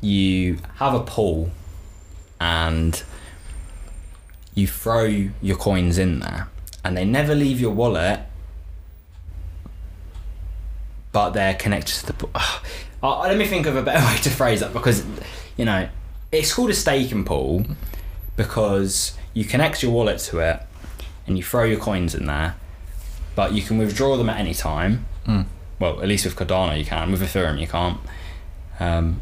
you 0.00 0.58
have 0.76 0.94
a 0.94 1.00
pool 1.00 1.50
and 2.40 3.02
you 4.54 4.66
throw 4.66 5.04
your 5.40 5.56
coins 5.56 5.98
in 5.98 6.20
there 6.20 6.48
and 6.84 6.96
they 6.96 7.04
never 7.04 7.34
leave 7.34 7.60
your 7.60 7.70
wallet 7.72 8.20
but 11.12 11.30
they're 11.30 11.54
connected 11.54 11.94
to 11.94 12.06
the 12.06 12.12
pool. 12.14 12.30
Uh, 13.02 13.20
let 13.22 13.36
me 13.36 13.46
think 13.46 13.66
of 13.66 13.76
a 13.76 13.82
better 13.82 14.04
way 14.12 14.16
to 14.18 14.30
phrase 14.30 14.60
that 14.60 14.72
because 14.72 15.04
you 15.56 15.64
know 15.64 15.88
it's 16.30 16.52
called 16.54 16.70
a 16.70 16.74
staking 16.74 17.24
pool 17.24 17.64
because 18.36 19.16
you 19.34 19.44
connect 19.44 19.82
your 19.82 19.92
wallet 19.92 20.18
to 20.18 20.38
it 20.40 20.60
and 21.26 21.36
you 21.36 21.44
throw 21.44 21.64
your 21.64 21.78
coins 21.78 22.14
in 22.14 22.26
there 22.26 22.54
but 23.34 23.52
you 23.52 23.62
can 23.62 23.78
withdraw 23.78 24.16
them 24.16 24.28
at 24.30 24.38
any 24.38 24.54
time 24.54 25.06
Mm. 25.26 25.46
well 25.78 26.02
at 26.02 26.08
least 26.08 26.24
with 26.24 26.34
Cardano 26.34 26.76
you 26.76 26.84
can 26.84 27.12
with 27.12 27.22
Ethereum 27.22 27.60
you 27.60 27.68
can't 27.68 27.98
um, 28.80 29.20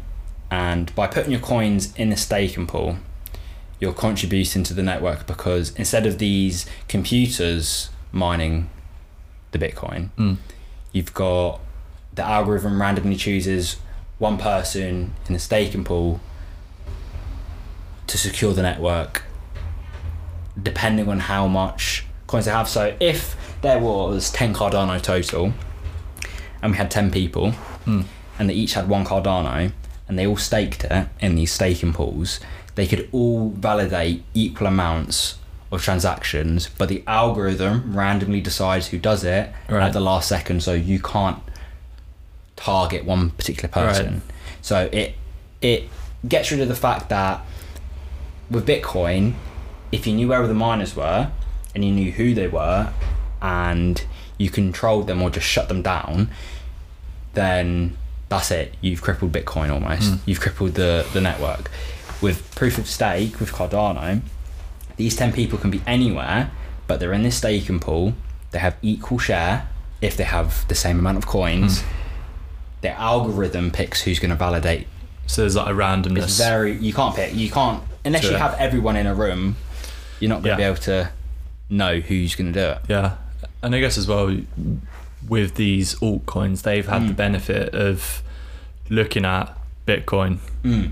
and 0.49 0.93
by 0.95 1.05
putting 1.05 1.31
your 1.31 1.39
coins 1.39 1.95
in 1.95 2.09
the 2.09 2.17
staking 2.17 2.65
pool, 2.65 2.97
you're 3.81 3.91
contributing 3.93 4.63
to 4.63 4.73
the 4.73 4.83
network 4.83 5.27
because 5.27 5.73
instead 5.75 6.05
of 6.05 6.17
these 6.19 6.65
computers 6.87 7.89
mining 8.13 8.69
the 9.51 9.57
Bitcoin, 9.59 10.09
Mm. 10.17 10.37
you've 10.93 11.13
got 11.13 11.59
the 12.13 12.23
algorithm 12.23 12.79
randomly 12.81 13.15
chooses 13.17 13.77
one 14.19 14.37
person 14.37 15.13
in 15.27 15.33
the 15.33 15.39
staking 15.39 15.83
pool 15.83 16.19
to 18.07 18.17
secure 18.17 18.53
the 18.53 18.61
network 18.61 19.23
depending 20.61 21.07
on 21.09 21.19
how 21.21 21.47
much 21.47 22.05
coins 22.27 22.45
they 22.45 22.51
have. 22.51 22.67
So 22.69 22.95
if 22.99 23.35
there 23.61 23.79
was 23.79 24.29
10 24.31 24.53
Cardano 24.53 25.01
total 25.01 25.53
and 26.61 26.71
we 26.71 26.77
had 26.77 26.91
10 26.91 27.09
people 27.11 27.53
Mm. 27.87 28.05
and 28.37 28.49
they 28.49 28.53
each 28.53 28.73
had 28.73 28.87
one 28.87 29.05
Cardano 29.05 29.71
and 30.07 30.19
they 30.19 30.27
all 30.27 30.37
staked 30.37 30.83
it 30.83 31.07
in 31.19 31.35
these 31.35 31.51
staking 31.51 31.93
pools, 31.93 32.39
they 32.75 32.87
could 32.87 33.07
all 33.11 33.49
validate 33.49 34.23
equal 34.33 34.67
amounts 34.67 35.37
of 35.71 35.81
transactions, 35.81 36.69
but 36.77 36.89
the 36.89 37.03
algorithm 37.07 37.95
randomly 37.95 38.41
decides 38.41 38.87
who 38.87 38.97
does 38.97 39.23
it 39.23 39.51
Right. 39.69 39.83
at 39.87 39.93
the 39.93 39.99
last 40.01 40.27
second, 40.27 40.61
so 40.63 40.73
you 40.73 40.99
can't 40.99 41.39
target 42.55 43.05
one 43.05 43.29
particular 43.31 43.69
person. 43.69 44.21
So 44.61 44.89
it 44.91 45.15
it 45.61 45.89
gets 46.27 46.51
rid 46.51 46.59
of 46.61 46.67
the 46.67 46.75
fact 46.75 47.09
that 47.09 47.41
with 48.49 48.65
Bitcoin, 48.67 49.33
if 49.91 50.05
you 50.05 50.13
knew 50.13 50.27
where 50.27 50.45
the 50.47 50.53
miners 50.53 50.95
were 50.95 51.31
and 51.73 51.85
you 51.85 51.91
knew 51.91 52.11
who 52.11 52.33
they 52.33 52.47
were 52.47 52.91
and 53.41 54.03
you 54.37 54.49
controlled 54.49 55.07
them 55.07 55.21
or 55.21 55.29
just 55.29 55.45
shut 55.47 55.67
them 55.67 55.81
down, 55.81 56.29
then 57.33 57.95
that's 58.29 58.51
it. 58.51 58.73
You've 58.81 59.01
crippled 59.01 59.31
Bitcoin 59.31 59.71
almost. 59.71 60.09
Hmm. 60.09 60.15
You've 60.25 60.39
crippled 60.41 60.73
the, 60.75 61.05
the 61.13 61.21
network. 61.21 61.69
With 62.21 62.53
proof 62.55 62.77
of 62.77 62.87
stake, 62.87 63.39
with 63.39 63.51
Cardano, 63.51 64.21
these 64.97 65.15
10 65.15 65.33
people 65.33 65.57
can 65.57 65.71
be 65.71 65.81
anywhere, 65.87 66.51
but 66.87 66.99
they're 66.99 67.13
in 67.13 67.23
this 67.23 67.37
staking 67.37 67.79
pool. 67.79 68.13
They 68.51 68.59
have 68.59 68.75
equal 68.81 69.17
share 69.17 69.67
if 70.01 70.15
they 70.17 70.23
have 70.25 70.67
the 70.67 70.75
same 70.75 70.99
amount 70.99 71.17
of 71.17 71.25
coins. 71.25 71.83
Their 72.81 72.93
algorithm 72.95 73.71
picks 73.71 74.01
who's 74.01 74.19
going 74.19 74.31
to 74.31 74.35
validate 74.35 74.87
So 75.27 75.41
there's 75.41 75.55
like 75.55 75.67
a 75.67 75.73
randomness. 75.77 76.23
it's 76.23 76.37
very 76.37 76.73
you 76.77 76.93
can't 76.93 77.15
pick 77.15 77.33
you 77.35 77.49
can't 77.49 77.83
unless 78.03 78.23
you 78.23 78.31
it. 78.31 78.39
have 78.39 78.55
everyone 78.59 78.95
in 78.95 79.05
a 79.05 79.13
room 79.13 79.55
you're 80.19 80.29
not 80.29 80.41
going 80.41 80.43
to 80.43 80.49
Yeah. 80.49 80.55
be 80.57 80.63
able 80.63 80.81
to 80.83 81.09
know 81.69 81.99
who's 81.99 82.33
going 82.35 82.51
to 82.51 82.59
do 82.59 82.65
it 82.71 82.79
Yeah, 82.89 83.17
and 83.61 83.75
I 83.75 83.79
guess 83.79 83.97
as 83.99 84.07
well 84.07 84.35
with 85.27 85.53
these 85.55 85.93
altcoins, 85.99 86.63
they've 86.63 86.87
had 86.87 87.07
the 87.07 87.13
Mm. 87.13 87.17
benefit 87.17 87.75
of 87.75 88.23
looking 88.89 89.23
at 89.25 89.55
Bitcoin. 89.85 90.39
mm. 90.63 90.89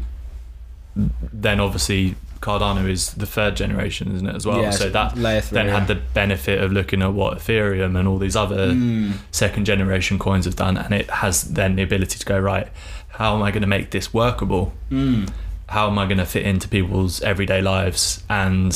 Then 1.33 1.59
obviously 1.59 2.15
Cardano 2.41 2.89
is 2.89 3.13
the 3.13 3.25
third 3.25 3.55
generation, 3.55 4.13
isn't 4.15 4.27
it 4.27 4.35
as 4.35 4.45
well? 4.45 4.61
Yeah, 4.61 4.69
so 4.71 4.89
that 4.89 5.17
layer 5.17 5.41
three, 5.41 5.55
then 5.55 5.67
yeah. 5.67 5.79
had 5.79 5.87
the 5.87 5.95
benefit 5.95 6.61
of 6.63 6.71
looking 6.71 7.01
at 7.01 7.13
what 7.13 7.37
Ethereum 7.37 7.97
and 7.99 8.07
all 8.07 8.17
these 8.17 8.35
other 8.35 8.67
Mm. 8.73 9.13
second 9.31 9.65
generation 9.65 10.17
coins 10.17 10.45
have 10.45 10.55
done, 10.55 10.77
and 10.77 10.93
it 10.93 11.09
has 11.09 11.43
then 11.43 11.75
the 11.75 11.83
ability 11.83 12.17
to 12.19 12.25
go 12.25 12.39
right. 12.39 12.67
How 13.09 13.35
am 13.35 13.43
I 13.43 13.51
going 13.51 13.61
to 13.61 13.67
make 13.67 13.91
this 13.91 14.13
workable? 14.13 14.71
Mm. 14.89 15.29
How 15.67 15.87
am 15.89 15.99
I 15.99 16.05
going 16.05 16.17
to 16.17 16.25
fit 16.25 16.45
into 16.45 16.67
people's 16.67 17.21
everyday 17.21 17.61
lives 17.61 18.23
and 18.29 18.73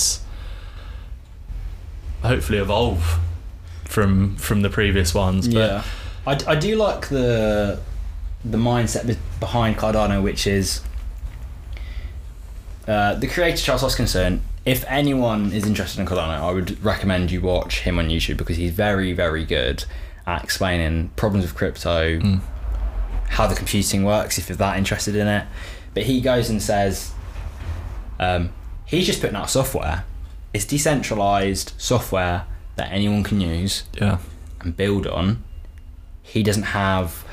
hopefully 2.21 2.57
evolve 2.59 3.19
from 3.85 4.35
from 4.37 4.61
the 4.61 4.69
previous 4.69 5.13
ones? 5.13 5.47
But 5.47 5.55
yeah 5.55 5.83
I, 6.25 6.37
I 6.47 6.55
do 6.55 6.75
like 6.75 7.09
the 7.09 7.79
the 8.45 8.57
mindset 8.57 9.17
behind 9.39 9.77
Cardano 9.77 10.21
which 10.21 10.47
is 10.47 10.81
uh, 12.87 13.15
the 13.15 13.27
creator 13.27 13.57
Charles 13.57 13.81
Hoskinson 13.83 14.39
if 14.65 14.85
anyone 14.87 15.51
is 15.51 15.65
interested 15.65 15.99
in 15.99 16.05
Cardano 16.07 16.39
I 16.39 16.51
would 16.51 16.83
recommend 16.83 17.31
you 17.31 17.41
watch 17.41 17.81
him 17.81 17.99
on 17.99 18.09
YouTube 18.09 18.37
because 18.37 18.57
he's 18.57 18.71
very 18.71 19.13
very 19.13 19.45
good 19.45 19.85
at 20.25 20.43
explaining 20.43 21.09
problems 21.15 21.45
with 21.45 21.55
crypto 21.55 22.19
Mm. 22.19 22.41
how 23.29 23.47
the 23.47 23.55
computing 23.55 24.03
works 24.03 24.37
if 24.37 24.47
you're 24.49 24.55
that 24.57 24.77
interested 24.77 25.15
in 25.15 25.27
it. 25.27 25.45
But 25.93 26.03
he 26.03 26.21
goes 26.21 26.49
and 26.49 26.61
says 26.61 27.11
um, 28.19 28.51
he's 28.85 29.05
just 29.05 29.21
putting 29.21 29.35
out 29.35 29.49
software. 29.49 30.05
It's 30.53 30.65
decentralized 30.65 31.73
software 31.77 32.45
that 32.75 32.91
anyone 32.91 33.23
can 33.23 33.41
use 33.41 33.83
yeah, 33.99 34.19
and 34.61 34.75
build 34.77 35.05
on. 35.07 35.43
He 36.21 36.41
doesn't 36.43 36.63
have 36.63 37.25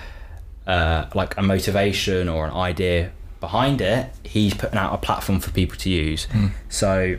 uh, 0.67 1.07
like 1.15 1.37
a 1.37 1.43
motivation 1.43 2.29
or 2.29 2.47
an 2.47 2.53
idea 2.53 3.13
behind 3.41 3.81
it. 3.81 4.11
He's 4.25 4.55
putting 4.55 4.79
out 4.79 4.93
a 4.95 4.99
platform 4.99 5.41
for 5.41 5.51
people 5.51 5.77
to 5.79 5.91
use. 5.91 6.27
Mm. 6.29 6.53
So 6.69 7.19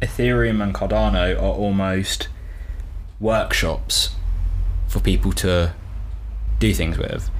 Ethereum 0.00 0.62
and 0.62 0.74
Cardano 0.74 1.36
are 1.36 1.54
almost 1.54 2.28
workshops 3.20 4.10
for 4.86 5.00
people 5.00 5.32
to 5.32 5.74
do 6.58 6.72
things 6.72 6.96
with. 6.96 7.30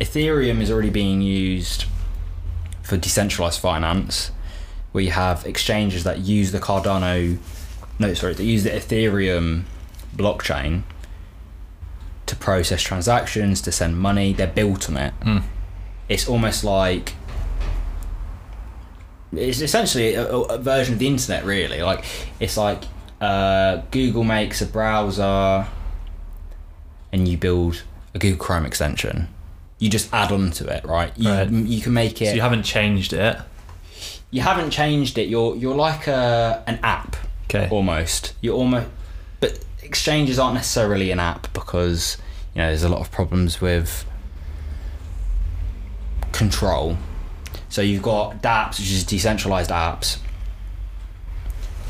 Ethereum 0.00 0.60
is 0.60 0.70
already 0.70 0.90
being 0.90 1.20
used 1.22 1.86
for 2.82 2.96
decentralized 2.96 3.60
finance, 3.60 4.30
We 4.92 5.08
have 5.08 5.44
exchanges 5.44 6.04
that 6.04 6.20
use 6.20 6.52
the 6.52 6.58
Cardano, 6.58 7.38
no, 7.98 8.14
sorry, 8.14 8.32
that 8.32 8.44
use 8.44 8.64
the 8.64 8.70
Ethereum 8.70 9.64
blockchain 10.16 10.82
to 12.24 12.34
process 12.34 12.80
transactions, 12.80 13.60
to 13.62 13.72
send 13.72 13.98
money. 13.98 14.32
They're 14.32 14.46
built 14.46 14.88
on 14.88 14.96
it. 14.96 15.14
Mm. 15.20 15.42
It's 16.08 16.26
almost 16.26 16.64
like 16.64 17.14
it's 19.32 19.60
essentially 19.60 20.14
a, 20.14 20.26
a- 20.26 20.58
version 20.58 20.94
of 20.94 20.98
the 20.98 21.06
internet, 21.06 21.44
really. 21.44 21.82
Like 21.82 22.04
it's 22.40 22.56
like 22.56 22.84
uh, 23.20 23.82
Google 23.90 24.24
makes 24.24 24.60
a 24.62 24.66
browser, 24.66 25.66
and 27.12 27.26
you 27.28 27.36
build 27.36 27.82
a 28.14 28.18
Google 28.18 28.38
Chrome 28.44 28.64
extension. 28.66 29.28
You 29.78 29.88
just 29.90 30.12
add 30.12 30.32
on 30.32 30.50
to 30.52 30.66
it, 30.68 30.84
right? 30.84 31.12
You, 31.16 31.30
Right. 31.30 31.48
you 31.50 31.80
can 31.80 31.92
make 31.92 32.20
it. 32.22 32.28
so 32.28 32.34
you 32.34 32.40
haven't 32.40 32.64
changed 32.64 33.12
it. 33.12 33.36
you 34.30 34.40
haven't 34.42 34.70
changed 34.70 35.18
it. 35.18 35.28
You're 35.28 35.54
you're 35.56 35.76
like 35.76 36.06
a 36.06 36.62
an 36.66 36.78
app 36.82 37.16
Okay. 37.44 37.68
almost. 37.70 38.34
You're 38.40 38.56
almost, 38.56 38.88
but 39.40 39.58
exchanges 39.82 40.38
aren't 40.38 40.54
necessarily 40.54 41.10
an 41.10 41.20
app 41.20 41.52
because 41.54 42.18
you 42.54 42.60
know 42.60 42.68
there's 42.68 42.82
a 42.82 42.88
lot 42.88 43.00
of 43.00 43.10
problems 43.10 43.60
with 43.60 44.04
control. 46.32 46.96
So 47.68 47.82
you've 47.82 48.02
got 48.02 48.42
DApps, 48.42 48.78
which 48.78 48.90
is 48.90 49.04
decentralized 49.04 49.70
apps, 49.70 50.18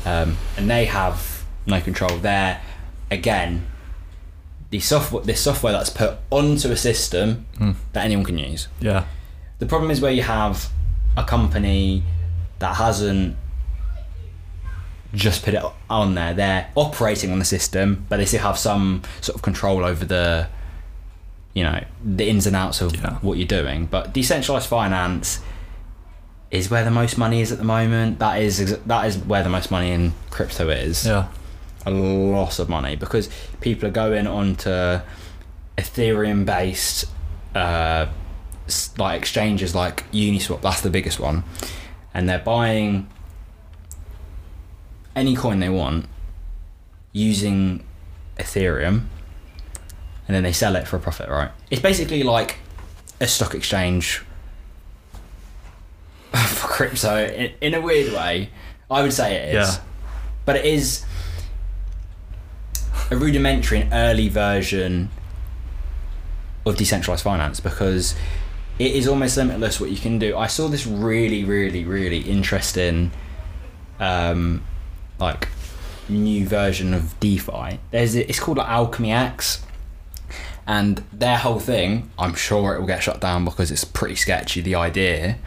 um, 0.05 0.37
and 0.57 0.69
they 0.69 0.85
have 0.85 1.45
no 1.65 1.79
control. 1.81 2.17
There, 2.17 2.61
again, 3.11 3.65
the 4.71 4.79
software, 4.79 5.23
this 5.23 5.41
software 5.41 5.73
that's 5.73 5.89
put 5.89 6.17
onto 6.29 6.69
a 6.71 6.77
system 6.77 7.45
Mm. 7.59 7.75
that 7.93 8.05
anyone 8.05 8.25
can 8.25 8.37
use. 8.37 8.67
Yeah. 8.79 9.05
The 9.59 9.65
problem 9.65 9.89
is 9.91 9.99
where 10.01 10.11
you 10.11 10.23
have 10.23 10.69
a 11.17 11.23
company 11.23 12.03
that 12.59 12.75
hasn't 12.75 13.35
just 15.13 15.43
put 15.43 15.53
it 15.53 15.63
on 15.89 16.13
there. 16.15 16.33
They're 16.33 16.67
operating 16.75 17.31
on 17.31 17.39
the 17.39 17.45
system, 17.45 18.05
but 18.09 18.17
they 18.17 18.25
still 18.25 18.41
have 18.41 18.57
some 18.57 19.01
sort 19.21 19.35
of 19.35 19.41
control 19.41 19.83
over 19.83 20.05
the, 20.05 20.47
you 21.53 21.63
know, 21.63 21.83
the 22.03 22.29
ins 22.29 22.45
and 22.45 22.55
outs 22.55 22.79
of 22.81 22.95
Yeah. 22.95 23.13
what 23.21 23.37
you're 23.37 23.47
doing. 23.47 23.87
But 23.87 24.13
decentralized 24.13 24.67
finance 24.67 25.39
is 26.51 26.69
where 26.69 26.83
the 26.83 26.91
most 26.91 27.17
money 27.17 27.41
is 27.41 27.51
at 27.51 27.57
the 27.57 27.63
moment. 27.63 28.19
That 28.19 28.41
is 28.41 28.79
that 28.85 29.05
is 29.05 29.17
where 29.17 29.43
the 29.43 29.49
most 29.49 29.71
money 29.71 29.91
in 29.91 30.13
crypto 30.29 30.69
is. 30.69 31.05
Yeah. 31.05 31.27
A 31.85 31.91
lot 31.91 32.59
of 32.59 32.69
money 32.69 32.95
because 32.95 33.29
people 33.61 33.87
are 33.87 33.91
going 33.91 34.27
onto 34.27 34.99
Ethereum 35.77 36.45
based 36.45 37.05
uh, 37.55 38.07
like 38.97 39.19
exchanges 39.19 39.73
like 39.73 40.09
Uniswap. 40.11 40.61
That's 40.61 40.81
the 40.81 40.89
biggest 40.89 41.19
one, 41.19 41.43
and 42.13 42.27
they're 42.27 42.39
buying 42.39 43.07
any 45.15 45.35
coin 45.35 45.59
they 45.59 45.69
want 45.69 46.07
using 47.11 47.83
Ethereum, 48.37 49.05
and 50.27 50.35
then 50.35 50.43
they 50.43 50.53
sell 50.53 50.75
it 50.75 50.87
for 50.87 50.97
a 50.97 50.99
profit. 50.99 51.29
Right? 51.29 51.51
It's 51.71 51.81
basically 51.81 52.23
like 52.23 52.57
a 53.21 53.27
stock 53.27 53.55
exchange 53.55 54.23
for 56.33 56.67
crypto 56.67 57.17
in, 57.25 57.51
in 57.61 57.73
a 57.73 57.81
weird 57.81 58.13
way. 58.13 58.49
I 58.91 59.01
would 59.03 59.13
say 59.13 59.35
it 59.35 59.55
is, 59.55 59.75
Yeah. 59.75 59.81
but 60.45 60.55
it 60.55 60.65
is 60.65 61.05
a 63.11 63.15
rudimentary 63.17 63.81
and 63.81 63.93
early 63.93 64.29
version 64.29 65.09
of 66.65 66.75
decentralized 66.77 67.23
finance 67.23 67.59
because 67.59 68.15
it 68.77 68.91
is 68.91 69.07
almost 69.07 69.37
limitless 69.37 69.79
what 69.79 69.89
you 69.89 69.97
can 69.97 70.19
do. 70.19 70.37
I 70.37 70.47
saw 70.47 70.67
this 70.67 70.85
really, 70.87 71.43
really, 71.43 71.83
really 71.85 72.19
interesting, 72.19 73.11
um, 73.99 74.63
like 75.19 75.49
new 76.07 76.47
version 76.47 76.93
of 76.93 77.19
DeFi. 77.19 77.79
There's 77.91 78.15
it's 78.15 78.39
called 78.39 78.57
like 78.57 78.67
Alchemix, 78.67 79.61
and 80.65 81.03
their 81.11 81.37
whole 81.37 81.59
thing. 81.59 82.09
I'm 82.17 82.35
sure 82.35 82.75
it 82.75 82.79
will 82.79 82.87
get 82.87 83.03
shut 83.03 83.19
down 83.21 83.43
because 83.45 83.69
it's 83.71 83.83
pretty 83.83 84.15
sketchy. 84.15 84.61
The 84.61 84.75
idea 84.75 85.37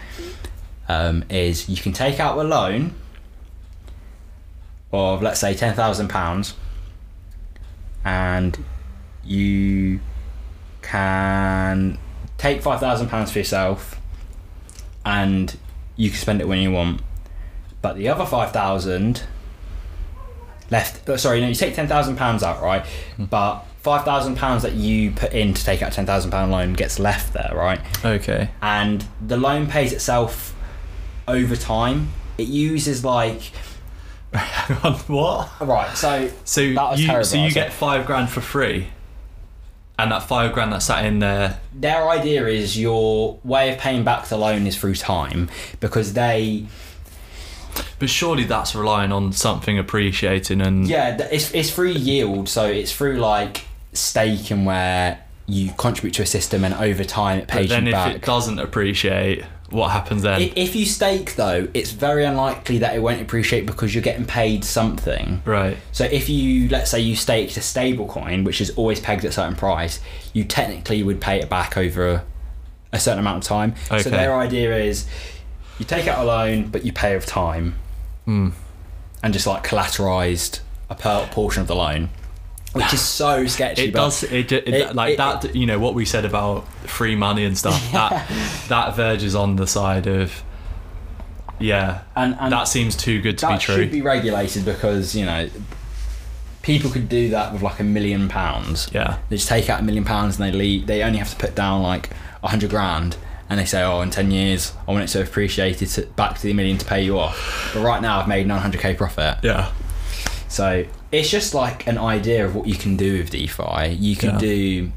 um, 0.88 1.24
is 1.30 1.68
you 1.68 1.76
can 1.76 1.92
take 1.92 2.20
out 2.20 2.38
a 2.38 2.42
loan 2.42 2.94
of 4.92 5.22
let's 5.22 5.40
say 5.40 5.54
ten 5.54 5.74
thousand 5.74 6.08
pounds, 6.08 6.54
and 8.04 8.62
you 9.24 10.00
can 10.82 11.98
take 12.38 12.62
five 12.62 12.80
thousand 12.80 13.08
pounds 13.08 13.30
for 13.32 13.38
yourself, 13.38 14.00
and 15.04 15.56
you 15.96 16.10
can 16.10 16.18
spend 16.18 16.40
it 16.40 16.48
when 16.48 16.58
you 16.58 16.70
want. 16.70 17.00
But 17.80 17.96
the 17.96 18.08
other 18.08 18.26
five 18.26 18.52
thousand 18.52 19.22
left. 20.70 21.08
oh, 21.08 21.16
Sorry, 21.16 21.40
no, 21.40 21.48
you 21.48 21.54
take 21.54 21.74
ten 21.74 21.88
thousand 21.88 22.16
pounds 22.16 22.42
out, 22.42 22.62
right? 22.62 22.84
But 23.18 23.64
five 23.80 24.04
thousand 24.04 24.36
pounds 24.36 24.62
that 24.62 24.74
you 24.74 25.10
put 25.10 25.32
in 25.32 25.54
to 25.54 25.64
take 25.64 25.82
out 25.82 25.92
a 25.92 25.94
ten 25.94 26.06
thousand 26.06 26.30
pound 26.30 26.52
loan 26.52 26.74
gets 26.74 26.98
left 26.98 27.32
there, 27.32 27.52
right? 27.54 27.80
Okay. 28.04 28.50
and 28.60 29.04
the 29.26 29.36
loan 29.36 29.66
pays 29.66 29.92
itself 29.92 30.54
over 31.28 31.56
time. 31.56 32.08
It 32.38 32.48
uses 32.48 33.04
like 33.04 33.52
Hang 34.32 34.78
on. 34.82 34.94
What? 35.08 35.50
right, 35.60 35.94
so 35.96 36.30
So 36.44 36.72
That 36.72 36.90
was 36.92 37.00
you 37.00 37.06
terrible, 37.06 37.24
so 37.26 37.36
you 37.36 37.50
get 37.50 37.72
five 37.72 38.06
grand 38.06 38.30
for 38.30 38.40
free, 38.40 38.88
and 39.98 40.10
that 40.10 40.22
five 40.22 40.52
grand 40.54 40.72
that 40.72 40.80
sat 40.82 41.04
in 41.04 41.18
there. 41.18 41.60
their 41.74 42.08
idea 42.08 42.46
is 42.46 42.78
your 42.78 43.38
way 43.44 43.70
of 43.72 43.78
paying 43.78 44.04
back 44.04 44.26
the 44.28 44.38
loan 44.38 44.66
is 44.66 44.76
through 44.76 44.94
time 44.94 45.50
because 45.80 46.14
they 46.14 46.64
But 47.98 48.08
surely 48.08 48.44
that's 48.44 48.74
relying 48.74 49.12
on 49.12 49.32
something 49.32 49.78
appreciating 49.78 50.62
and 50.62 50.88
yeah 50.88 51.16
it's 51.30 51.52
it's 51.52 51.70
through 51.70 51.90
yield, 51.92 52.48
so 52.48 52.64
it's 52.66 52.90
through 52.94 53.18
like 53.18 53.66
staking 53.92 54.64
where 54.64 55.22
you 55.46 55.72
contribute 55.76 56.14
to 56.14 56.22
a 56.22 56.26
system 56.26 56.64
and 56.64 56.72
over 56.74 57.04
time 57.04 57.40
it 57.40 57.48
pays 57.48 57.68
But 57.68 57.74
then 57.74 57.82
you 57.84 57.90
if 57.90 57.94
back. 57.94 58.14
it 58.16 58.22
doesn't 58.22 58.58
appreciate, 58.58 59.44
what 59.72 59.90
happens 59.90 60.22
then? 60.22 60.40
If 60.56 60.76
you 60.76 60.84
stake 60.86 61.34
though, 61.36 61.68
it's 61.74 61.90
very 61.90 62.24
unlikely 62.24 62.78
that 62.78 62.94
it 62.94 63.00
won't 63.00 63.20
appreciate 63.20 63.66
because 63.66 63.94
you're 63.94 64.02
getting 64.02 64.24
paid 64.26 64.64
something. 64.64 65.42
right. 65.44 65.76
So 65.92 66.04
if 66.04 66.28
you 66.28 66.68
let's 66.68 66.90
say 66.90 67.00
you 67.00 67.16
staked 67.16 67.56
a 67.56 67.60
stable 67.62 68.06
coin, 68.06 68.44
which 68.44 68.60
is 68.60 68.70
always 68.70 69.00
pegged 69.00 69.24
at 69.24 69.30
a 69.30 69.32
certain 69.32 69.56
price, 69.56 70.00
you 70.32 70.44
technically 70.44 71.02
would 71.02 71.20
pay 71.20 71.40
it 71.40 71.48
back 71.48 71.76
over 71.76 72.08
a, 72.08 72.24
a 72.92 73.00
certain 73.00 73.18
amount 73.20 73.44
of 73.44 73.48
time. 73.48 73.74
Okay. 73.90 74.02
So 74.02 74.10
their 74.10 74.34
idea 74.36 74.76
is 74.76 75.06
you 75.78 75.84
take 75.84 76.06
out 76.06 76.18
a 76.18 76.24
loan, 76.24 76.68
but 76.68 76.84
you 76.84 76.92
pay 76.92 77.14
over 77.16 77.26
time, 77.26 77.74
Hmm. 78.26 78.50
and 79.22 79.32
just 79.32 79.46
like 79.46 79.64
collateralized 79.64 80.60
a 80.90 80.94
portion 81.30 81.62
of 81.62 81.66
the 81.68 81.74
loan, 81.74 82.10
which 82.72 82.92
is 82.94 83.00
so 83.00 83.46
sketchy. 83.46 83.84
It 83.84 83.92
but 83.92 83.98
does. 84.00 84.22
It, 84.24 84.50
it, 84.52 84.68
it- 84.68 84.94
like 84.94 85.14
it- 85.14 85.16
that. 85.18 85.54
you 85.54 85.66
know 85.66 85.78
what 85.78 85.94
we 85.94 86.04
said 86.04 86.24
about 86.24 86.66
free 86.86 87.14
money 87.16 87.44
and 87.44 87.56
stuff. 87.56 87.80
That 87.92 88.28
that 88.68 88.96
verges 88.96 89.34
on 89.34 89.56
the 89.56 89.66
side 89.66 90.06
of. 90.06 90.42
Yeah, 91.58 92.00
And, 92.16 92.36
and 92.40 92.52
that 92.52 92.64
seems 92.64 92.96
too 92.96 93.20
good 93.20 93.38
to 93.38 93.46
be 93.46 93.58
true. 93.58 93.76
should 93.76 93.92
be 93.92 94.02
regulated 94.02 94.64
because 94.64 95.14
you 95.14 95.24
know 95.24 95.48
people 96.62 96.90
could 96.90 97.08
do 97.08 97.28
that 97.30 97.52
with 97.52 97.62
like 97.62 97.78
a 97.78 97.84
million 97.84 98.28
pounds. 98.28 98.88
yeah, 98.92 99.18
They 99.28 99.36
just 99.36 99.48
take 99.48 99.70
out 99.70 99.78
a 99.78 99.82
million 99.84 100.04
pounds 100.04 100.40
and 100.40 100.52
they 100.52 100.56
leave. 100.56 100.86
They 100.88 101.04
only 101.04 101.18
have 101.18 101.30
to 101.30 101.36
put 101.36 101.54
down 101.54 101.82
like 101.82 102.10
a 102.42 102.48
hundred 102.48 102.70
grand, 102.70 103.16
and 103.48 103.60
they 103.60 103.64
say, 103.64 103.80
"Oh, 103.84 104.00
in 104.00 104.10
ten 104.10 104.32
years, 104.32 104.72
I 104.88 104.90
want 104.90 105.04
it 105.04 105.08
to 105.08 105.18
have 105.18 105.28
appreciated 105.28 105.86
to, 105.90 106.02
back 106.16 106.34
to 106.36 106.42
the 106.42 106.52
million 106.52 106.78
to 106.78 106.84
pay 106.84 107.04
you 107.04 107.16
off." 107.20 107.70
But 107.74 107.84
right 107.84 108.02
now, 108.02 108.18
I've 108.18 108.28
made 108.28 108.46
nine 108.48 108.60
hundred 108.60 108.80
k 108.80 108.94
profit. 108.94 109.38
yeah, 109.44 109.70
So 110.48 110.84
it's 111.12 111.30
just 111.30 111.54
like 111.54 111.86
an 111.86 111.98
idea 111.98 112.44
of 112.44 112.54
what 112.54 112.66
you 112.66 112.74
can 112.74 112.96
do 112.96 113.18
with 113.18 113.30
DeFi. 113.30 113.88
You 113.90 114.16
can 114.16 114.30
Yeah. 114.30 114.38
do 114.38 114.92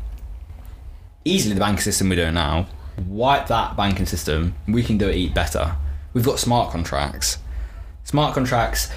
easily 1.26 1.53
the 1.53 1.59
banking 1.59 1.82
system 1.82 2.09
we're 2.09 2.16
doing 2.16 2.34
now. 2.34 2.68
Wipe 3.07 3.47
that 3.47 3.76
banking 3.76 4.05
system. 4.05 4.55
We 4.68 4.82
can 4.82 4.97
do 4.97 5.09
it 5.09 5.16
eat 5.16 5.34
better. 5.34 5.76
We've 6.13 6.26
got 6.26 6.39
smart 6.39 6.72
contracts. 6.72 7.39
Smart 8.05 8.34
contracts 8.34 8.89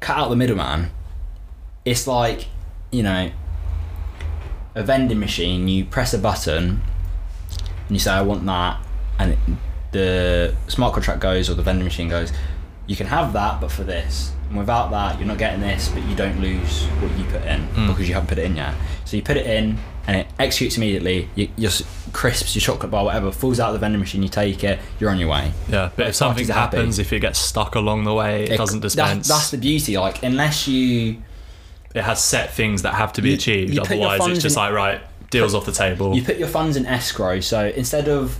cut 0.00 0.16
out 0.16 0.30
the 0.30 0.36
middleman. 0.36 0.90
It's 1.84 2.06
like 2.06 2.46
you 2.90 3.02
know 3.02 3.30
a 4.74 4.82
vending 4.82 5.18
machine. 5.20 5.68
You 5.68 5.84
press 5.84 6.14
a 6.14 6.18
button 6.18 6.80
and 7.88 7.90
you 7.90 7.98
say, 7.98 8.12
"I 8.12 8.22
want 8.22 8.46
that," 8.46 8.78
and 9.18 9.32
it, 9.32 9.38
the 9.92 10.54
smart 10.68 10.94
contract 10.94 11.20
goes 11.20 11.50
or 11.50 11.54
the 11.54 11.62
vending 11.62 11.84
machine 11.84 12.08
goes. 12.08 12.32
You 12.86 12.96
can 12.96 13.06
have 13.06 13.32
that, 13.32 13.60
but 13.60 13.70
for 13.70 13.84
this. 13.84 14.32
And 14.48 14.58
without 14.58 14.90
that, 14.90 15.18
you're 15.18 15.26
not 15.26 15.38
getting 15.38 15.60
this, 15.60 15.88
but 15.88 16.02
you 16.04 16.14
don't 16.14 16.40
lose 16.40 16.84
what 16.84 17.16
you 17.18 17.24
put 17.24 17.42
in 17.42 17.62
hmm. 17.62 17.88
because 17.88 18.08
you 18.08 18.14
haven't 18.14 18.28
put 18.28 18.38
it 18.38 18.44
in 18.44 18.56
yet. 18.56 18.74
So 19.04 19.16
you 19.16 19.22
put 19.22 19.36
it 19.36 19.46
in, 19.46 19.78
and 20.06 20.16
it 20.18 20.26
executes 20.38 20.76
immediately. 20.76 21.28
You, 21.34 21.48
your 21.56 21.72
crisps, 22.12 22.54
your 22.54 22.60
chocolate 22.60 22.90
bar, 22.90 23.04
whatever, 23.04 23.32
falls 23.32 23.58
out 23.58 23.68
of 23.68 23.72
the 23.74 23.78
vending 23.80 24.00
machine. 24.00 24.22
You 24.22 24.28
take 24.28 24.62
it, 24.62 24.78
you're 25.00 25.10
on 25.10 25.18
your 25.18 25.28
way. 25.28 25.52
yeah. 25.68 25.90
But 25.96 26.08
if 26.08 26.14
something 26.14 26.48
are 26.48 26.52
happy. 26.52 26.76
happens, 26.76 26.98
if 26.98 27.12
it 27.12 27.20
gets 27.20 27.38
stuck 27.38 27.74
along 27.74 28.04
the 28.04 28.14
way, 28.14 28.44
it, 28.44 28.56
doesn't 28.56 28.80
that- 28.80 28.82
dispense. 28.82 29.28
that's 29.28 29.50
the 29.50 29.58
beauty. 29.58 29.98
Like 29.98 30.22
unless 30.22 30.68
you 30.68 31.22
it 31.94 32.02
has 32.02 32.22
set 32.22 32.52
things 32.52 32.82
that 32.82 32.94
have 32.94 33.12
to 33.14 33.22
be 33.22 33.30
You- 33.30 33.34
achieved. 33.36 33.74
you 33.74 33.80
Otherwise, 33.80 34.26
it's 34.28 34.42
just 34.42 34.56
in- 34.56 34.62
like 34.62 34.72
right, 34.72 35.00
deals 35.30 35.54
off 35.54 35.66
the 35.66 35.72
table. 35.72 36.14
you 36.14 36.22
put 36.22 36.36
your 36.36 36.48
funds 36.48 36.76
in 36.76 36.86
escrow, 36.86 37.40
so 37.40 37.66
instead 37.74 38.08
of 38.08 38.38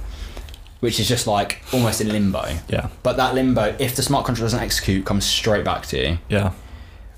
which 0.81 1.01
is 1.01 1.09
just 1.09 1.27
like 1.27 1.63
almost 1.73 2.01
in 2.01 2.09
limbo. 2.09 2.45
yeah, 2.69 2.89
But 3.03 3.17
that 3.17 3.35
limbo, 3.35 3.75
if 3.79 3.97
the 3.97 4.03
smart 4.03 4.27
contract 4.27 4.45
doesn't 4.45 4.61
execute, 4.61 5.05
comes 5.07 5.25
straight 5.25 5.65
back 5.65 5.87
to 5.87 5.99
you. 5.99 6.19
yeah, 6.29 6.53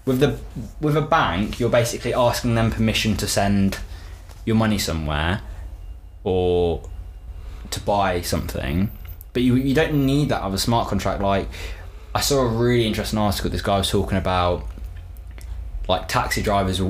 With 0.07 0.21
the 0.21 0.39
with 0.81 0.97
a 0.97 1.03
bank, 1.03 1.59
you're 1.59 1.71
basically 1.71 2.15
asking 2.15 2.55
them 2.55 2.71
permission 2.71 3.17
to 3.17 3.27
send 3.27 3.79
your 4.45 4.57
money 4.57 4.79
somewhere 4.79 5.43
or 6.25 6.83
to 7.71 7.81
buy 7.81 8.21
something. 8.21 8.91
But 9.33 9.43
you 9.43 9.57
you 9.57 9.75
don't 9.75 10.07
need 10.07 10.29
that 10.31 10.43
of 10.43 10.55
a 10.55 10.59
smart 10.59 10.89
contract. 10.89 11.21
Like 11.21 11.49
I 12.15 12.21
saw 12.21 12.41
a 12.43 12.49
really 12.49 12.87
interesting 12.87 13.19
article. 13.19 13.51
This 13.51 13.63
guy 13.63 13.79
was 13.79 13.91
talking 13.91 14.19
about 14.19 14.65
like 15.89 16.09
taxi 16.09 16.43
drivers, 16.43 16.81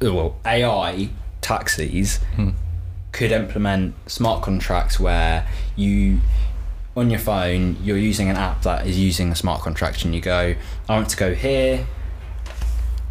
well 0.00 0.36
AI 0.44 1.10
taxis 1.40 2.18
hmm. 2.36 2.50
Could 3.14 3.30
implement 3.30 3.94
smart 4.10 4.42
contracts 4.42 4.98
where 4.98 5.46
you 5.76 6.20
on 6.96 7.10
your 7.10 7.18
phone 7.18 7.76
you're 7.82 7.96
using 7.96 8.28
an 8.28 8.36
app 8.36 8.62
that 8.62 8.86
is 8.86 8.98
using 8.98 9.30
a 9.30 9.36
smart 9.36 9.60
contract 9.60 10.04
and 10.04 10.14
you 10.14 10.20
go 10.20 10.54
I 10.88 10.94
want 10.96 11.08
to 11.10 11.16
go 11.16 11.32
here 11.32 11.86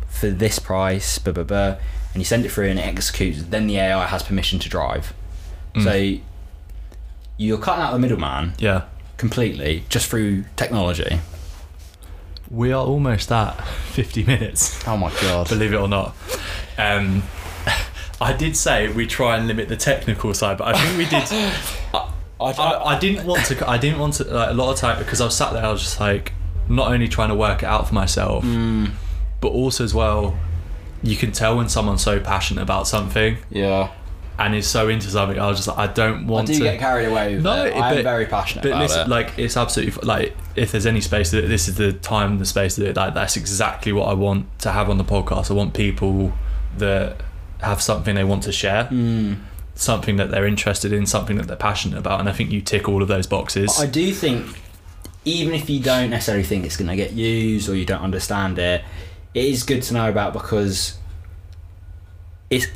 for 0.08 0.30
this 0.30 0.60
price 0.60 1.18
blah 1.20 1.34
blah 1.34 1.44
blah 1.46 1.76
and 2.14 2.22
you 2.22 2.26
send 2.26 2.46
it 2.46 2.52
through 2.52 2.68
and 2.68 2.80
it 2.80 2.86
executes 2.86 3.44
then 3.44 3.66
the 3.68 3.78
AI 3.78 4.06
has 4.06 4.22
permission 4.24 4.60
to 4.60 4.70
drive 4.70 5.14
so 5.82 6.14
you're 7.38 7.58
cutting 7.58 7.84
out 7.84 7.94
the 7.94 8.00
middleman 8.00 8.54
yeah. 8.60 8.84
completely 9.18 9.86
just 9.90 10.08
through 10.10 10.44
technology 10.56 11.20
We 12.52 12.72
are 12.74 12.86
almost 12.86 13.32
at 13.32 13.54
fifty 13.98 14.24
minutes. 14.24 14.86
oh 14.88 14.98
my 14.98 15.12
god 15.22 15.50
believe 15.50 15.74
it 15.74 15.78
or 15.78 15.88
not. 15.88 16.14
Um, 16.78 17.24
I 18.24 18.34
did 18.34 18.56
say 18.56 18.88
we 18.92 19.06
try 19.08 19.38
and 19.38 19.48
limit 19.48 19.68
the 19.70 19.78
technical 19.78 20.34
side, 20.34 20.58
but 20.58 20.76
I 20.76 20.80
think 20.80 20.98
we 20.98 21.06
did. 21.06 21.24
I, 22.42 22.52
I, 22.52 22.96
I 22.96 23.00
didn't 23.00 23.26
want 23.26 23.46
to. 23.46 23.70
I 23.70 23.78
didn't 23.78 24.00
want 24.00 24.16
to. 24.16 24.24
Like, 24.26 24.50
a 24.50 24.54
lot 24.54 24.72
of 24.72 24.78
time 24.80 25.00
because 25.00 25.22
I 25.22 25.26
was 25.26 25.36
sat 25.36 25.54
there, 25.54 25.64
I 25.66 25.72
was 25.72 25.82
just 25.82 26.00
like, 26.00 26.34
not 26.68 26.92
only 26.92 27.08
trying 27.08 27.30
to 27.30 27.36
work 27.36 27.64
it 27.64 27.68
out 27.68 27.88
for 27.88 27.94
myself, 27.94 28.44
Mm. 28.44 28.92
but 29.42 29.50
also 29.50 29.84
as 29.84 29.94
well, 29.94 30.38
you 31.04 31.16
can 31.16 31.32
tell 31.32 31.58
when 31.58 31.70
someone's 31.70 32.02
so 32.04 32.20
passionate 32.20 32.62
about 32.62 32.88
something 32.88 33.38
Yeah. 33.50 33.92
and 34.40 34.56
is 34.56 34.68
so 34.68 34.88
into 34.90 35.08
something. 35.10 35.38
I 35.40 35.48
was 35.48 35.58
just 35.58 35.68
like, 35.68 35.78
I 35.78 35.92
don't 35.92 36.24
I 36.24 36.28
want 36.28 36.48
do 36.48 36.54
to. 36.56 36.60
get 36.64 36.80
carried 36.80 37.08
away 37.08 37.36
with 37.36 37.44
No, 37.44 37.66
it. 37.66 37.76
I'm 37.76 37.96
but- 37.96 38.04
very 38.04 38.26
passionate 38.26 38.64
but 38.64 38.78
listen, 38.80 39.02
it. 39.02 39.08
like 39.10 39.38
it's 39.38 39.58
absolutely 39.58 40.02
like 40.08 40.34
if 40.56 40.72
there's 40.72 40.86
any 40.86 41.02
space 41.02 41.30
to 41.32 41.40
do 41.42 41.46
it, 41.46 41.50
this 41.50 41.68
is 41.68 41.76
the 41.76 41.92
time, 41.94 42.40
the 42.40 42.46
space 42.46 42.76
to 42.76 42.82
do 42.82 42.88
it. 42.90 42.96
Like 42.96 43.14
that's 43.14 43.36
exactly 43.38 43.92
what 43.92 44.08
I 44.08 44.14
want 44.14 44.46
to 44.60 44.72
have 44.72 44.90
on 44.90 44.98
the 44.98 45.04
podcast. 45.06 45.52
I 45.52 45.54
want 45.54 45.74
people 45.74 46.32
that 46.78 47.22
have 47.64 47.82
something 47.82 48.16
they 48.16 48.24
want 48.24 48.44
to 48.44 48.52
share, 48.52 48.86
Mm. 48.92 49.38
something 49.76 50.18
that 50.18 50.30
they're 50.32 50.46
interested 50.46 50.94
in, 50.94 51.06
something 51.06 51.38
that 51.38 51.48
they're 51.48 51.56
passionate 51.56 51.98
about, 51.98 52.20
and 52.20 52.30
I 52.30 52.32
think 52.34 52.52
you 52.52 52.62
tick 52.62 52.88
all 52.88 53.02
of 53.02 53.08
those 53.08 53.26
boxes. 53.28 53.80
I 53.80 53.86
do 53.88 54.14
think, 54.14 54.46
even 55.26 55.54
if 55.54 55.70
you 55.70 55.80
don't 55.80 56.10
necessarily 56.10 56.44
think 56.44 56.66
it's 56.66 56.78
going 56.78 56.90
to 56.90 56.96
get 56.96 57.14
used 57.14 57.70
or 57.70 57.76
you 57.76 57.86
don't 57.86 58.02
understand 58.02 58.60
it, 58.60 58.84
it 59.34 59.46
is 59.46 59.64
good 59.64 59.82
to 59.84 59.94
know 59.94 60.10
about 60.10 60.34
because 60.34 60.98
it's. 62.50 62.68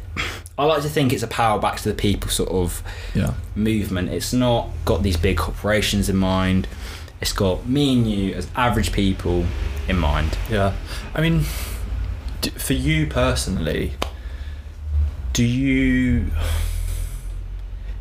I 0.59 0.65
like 0.65 0.81
to 0.81 0.89
think 0.89 1.13
it's 1.13 1.21
a 1.21 1.27
power 1.27 1.59
back 1.59 1.77
to 1.81 1.89
the 1.89 1.93
people 1.93 2.31
sort 2.31 2.49
of 2.49 2.81
yeah, 3.13 3.33
movement. 3.55 4.09
It's 4.09 4.33
not 4.33 4.69
got 4.85 5.03
these 5.03 5.15
big 5.17 5.37
corporations 5.37 6.09
in 6.09 6.15
mind. 6.15 6.67
It's 7.21 7.31
got 7.33 7.67
me 7.67 7.93
and 7.93 8.09
you 8.09 8.33
as 8.33 8.47
average 8.55 8.91
people 8.91 9.45
in 9.87 9.99
mind. 9.99 10.35
yeah. 10.49 10.73
I 11.13 11.21
mean, 11.21 11.41
for 12.57 12.73
you 12.73 13.05
personally, 13.05 13.93
do 15.37 15.45
you? 15.45 16.31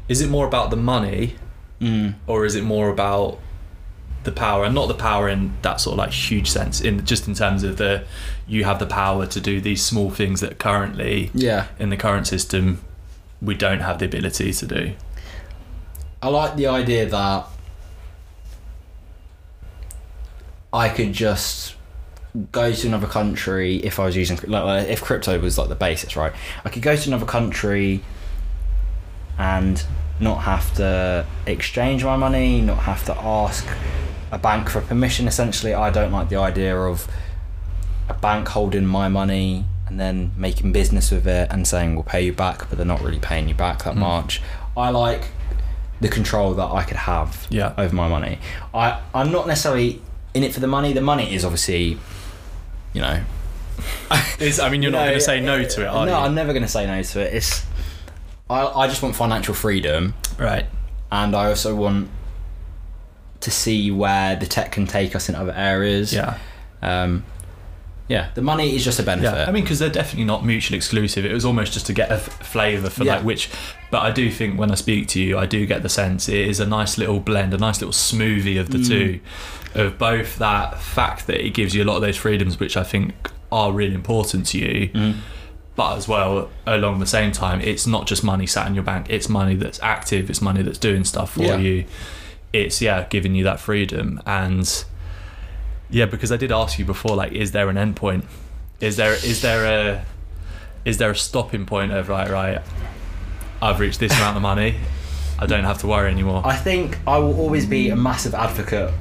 Is 0.09 0.23
it 0.23 0.31
more 0.31 0.47
about 0.47 0.71
the 0.71 0.77
money 0.77 1.37
Mm. 1.81 2.15
or 2.27 2.47
is 2.47 2.55
it 2.55 2.65
more 2.65 2.89
about 2.89 3.39
the 4.25 4.33
power 4.33 4.65
and 4.65 4.75
not 4.75 4.89
the 4.89 4.95
power 4.95 5.29
in 5.29 5.53
that 5.61 5.79
sort 5.79 5.93
of 5.93 5.99
like 5.99 6.11
huge 6.11 6.49
sense 6.49 6.81
in 6.81 7.05
just 7.05 7.29
in 7.29 7.35
terms 7.35 7.63
of 7.63 7.77
the 7.77 8.03
you 8.49 8.65
have 8.65 8.79
the 8.79 8.87
power 8.87 9.27
to 9.27 9.39
do 9.43 9.61
these 9.61 9.83
small 9.85 10.09
things 10.11 10.41
that 10.41 10.59
currently 10.59 11.31
Yeah. 11.35 11.67
in 11.79 11.91
the 11.91 11.99
current 11.99 12.27
system 12.27 12.81
we 13.43 13.55
don't 13.55 13.81
have 13.81 13.99
the 13.99 14.07
ability 14.07 14.55
to 14.55 14.67
do 14.67 14.93
I 16.23 16.29
like 16.29 16.57
the 16.57 16.67
idea 16.67 17.05
that 17.11 17.45
I 20.73 20.89
could 20.89 21.13
just 21.13 21.76
go 22.53 22.73
to 22.73 22.87
another 22.87 23.07
country 23.07 23.77
if 23.77 23.99
I 23.99 24.05
was 24.07 24.17
using 24.17 24.39
like, 24.47 24.89
if 24.89 25.01
crypto 25.03 25.39
was 25.39 25.57
like 25.59 25.69
the 25.69 25.75
basis, 25.75 26.17
right? 26.17 26.33
I 26.65 26.69
could 26.69 26.83
go 26.83 26.97
to 26.97 27.09
another 27.09 27.27
country 27.27 28.03
and 29.39 29.85
not 30.21 30.43
have 30.43 30.75
to 30.77 31.27
exchange 31.47 32.05
my 32.05 32.17
money, 32.17 32.61
not 32.61 32.79
have 32.79 33.05
to 33.07 33.17
ask 33.19 33.67
a 34.33 34.39
bank 34.39 34.69
for 34.71 34.81
permission. 34.81 35.29
Essentially, 35.29 35.75
I 35.75 35.91
don't 35.91 36.13
like 36.13 36.29
the 36.29 36.37
idea 36.37 36.77
of 36.77 37.07
a 38.09 38.15
bank 38.15 38.49
holding 38.49 38.87
my 38.87 39.09
money 39.09 39.65
and 39.89 40.01
then 40.01 40.33
making 40.37 40.73
business 40.73 41.11
with 41.11 41.27
it 41.27 41.49
and 41.51 41.67
saying 41.67 41.95
we'll 41.95 42.03
pay 42.05 42.23
you 42.23 42.33
back, 42.33 42.69
but 42.69 42.77
they're 42.79 42.87
not 42.87 43.03
really 43.03 43.19
paying 43.21 43.49
you 43.49 43.55
back 43.55 43.85
that 43.85 43.95
Mm. 43.95 43.99
much. 43.99 44.43
I 44.77 44.91
like 44.91 45.29
the 46.01 46.09
control 46.09 46.55
that 46.55 46.67
I 46.71 46.83
could 46.83 46.97
have 46.99 47.47
Yeah. 47.51 47.73
over 47.79 47.95
my 47.95 48.09
money. 48.09 48.39
I 48.75 48.99
I'm 49.15 49.31
not 49.33 49.47
necessarily 49.47 50.03
in 50.35 50.43
it 50.43 50.53
for 50.53 50.61
the 50.61 50.67
money. 50.67 50.93
The 50.93 51.01
money 51.01 51.35
is 51.35 51.45
obviously, 51.45 51.99
you 52.97 53.03
know, 53.03 53.23
is 54.41 54.59
i 54.59 54.69
mean 54.71 54.83
you're 54.83 54.91
not 54.91 55.01
No, 55.01 55.07
going 55.07 55.19
to 55.19 55.25
say 55.25 55.41
no 55.41 55.63
to 55.65 55.83
it 55.83 55.87
are 55.87 56.07
no, 56.07 56.13
you 56.19 56.25
I'm 56.25 56.35
never 56.35 56.53
going 56.53 56.63
to 56.65 56.69
say 56.69 56.87
no 56.87 57.03
to 57.03 57.21
it. 57.21 57.35
It's 57.35 57.65
I 58.51 58.67
I 58.67 58.87
just 58.89 59.03
want 59.03 59.15
financial 59.15 59.55
freedom, 59.55 60.15
right 60.39 60.67
and 61.13 61.37
I 61.37 61.47
also 61.47 61.75
want 61.77 62.09
to 63.41 63.51
see 63.51 63.91
where 63.91 64.35
the 64.37 64.47
tech 64.47 64.73
can 64.73 64.87
take 64.87 65.15
us 65.15 65.29
in 65.29 65.35
other 65.35 65.53
areas. 65.53 66.13
yeah 66.13 66.39
Um, 66.83 67.25
yeah, 68.09 68.31
the 68.35 68.43
money 68.43 68.75
is 68.77 68.85
just 68.85 68.99
a 69.01 69.03
benefit. 69.03 69.37
yeah 69.37 69.47
i 69.49 69.51
mean 69.53 69.65
because 69.65 69.81
they're 69.81 69.91
definitely 69.91 70.25
not 70.25 70.45
mutually 70.45 70.77
exclusive 70.77 71.25
it 71.25 71.33
was 71.33 71.45
almost 71.45 71.73
just 71.73 71.87
to 71.87 71.93
get 71.93 72.09
a 72.11 72.15
f- 72.15 72.29
flavor 72.47 72.89
for 72.89 73.03
Yeah. 73.05 73.17
like 73.17 73.25
which 73.25 73.51
but 73.91 74.01
i 74.03 74.13
do 74.13 74.31
think 74.31 74.59
when 74.61 74.71
i 74.71 74.77
speak 74.77 75.09
to 75.09 75.21
you 75.21 75.37
i 75.37 75.45
do 75.45 75.67
get 75.67 75.83
the 75.83 75.89
sense 75.89 76.29
it 76.29 76.39
is 76.53 76.61
a 76.61 76.67
nice 76.67 76.99
little 76.99 77.19
blend 77.19 77.53
a 77.53 77.59
nice 77.59 77.81
little 77.81 77.93
smoothie 77.93 78.61
of 78.61 78.71
the 78.71 78.79
Mm. 78.79 78.89
two 78.89 79.21
of 79.77 79.99
both 79.99 80.39
that 80.39 80.79
fact 80.81 81.27
that 81.27 81.45
it 81.45 81.51
gives 81.51 81.75
you 81.75 81.83
a 81.83 81.87
lot 81.87 81.97
of 81.97 82.03
those 82.03 82.17
freedoms 82.17 82.59
which 82.59 82.77
i 82.77 82.83
think 82.83 83.15
are 83.53 83.73
really 83.73 83.95
important 83.95 84.47
to 84.47 84.59
you 84.59 84.89
Mm. 84.89 85.17
but 85.77 85.97
as 85.97 86.09
well 86.09 86.51
along 86.67 86.99
the 87.01 87.07
same 87.07 87.31
time 87.33 87.61
it's 87.61 87.87
not 87.87 88.07
just 88.07 88.25
money 88.25 88.47
sat 88.47 88.67
in 88.67 88.75
your 88.75 88.85
bank 88.85 89.07
it's 89.11 89.29
money 89.29 89.55
that's 89.55 89.81
active 89.83 90.29
it's 90.31 90.41
money 90.43 90.63
that's 90.63 90.79
doing 90.79 91.05
stuff 91.05 91.33
for 91.35 91.43
Yeah. 91.43 91.57
you 91.59 91.85
it's 92.53 92.81
yeah 92.81 93.07
giving 93.11 93.35
you 93.35 93.45
that 93.45 93.61
freedom 93.61 94.21
and 94.27 94.85
yeah 95.91 96.07
because 96.07 96.33
i 96.33 96.37
did 96.37 96.51
ask 96.51 96.79
you 96.79 96.85
before 96.85 97.15
like 97.17 97.33
is 97.33 97.53
there 97.53 97.69
an 97.69 97.77
end 97.77 97.97
point 97.97 98.25
is 98.81 98.97
there 98.97 99.13
is 99.13 99.43
there 99.43 99.65
a 99.67 100.05
is 100.85 100.99
there 100.99 101.11
a 101.11 101.17
stopping 101.17 101.67
point 101.67 101.93
of 101.93 102.09
right 102.09 102.31
right 102.31 102.63
i've 103.63 103.79
reached 103.81 104.01
this 104.01 104.13
amount 104.17 104.37
of 104.37 104.43
money 104.43 104.77
i 105.39 105.47
don't 105.47 105.65
have 105.65 105.79
to 105.79 105.87
worry 105.87 106.11
anymore 106.11 106.43
I 106.45 106.57
think 106.57 106.99
I 107.07 107.19
will 107.19 107.39
always 107.39 107.67
be 107.67 107.91
a 107.91 107.97
massive 107.97 108.35
advocate 108.35 108.93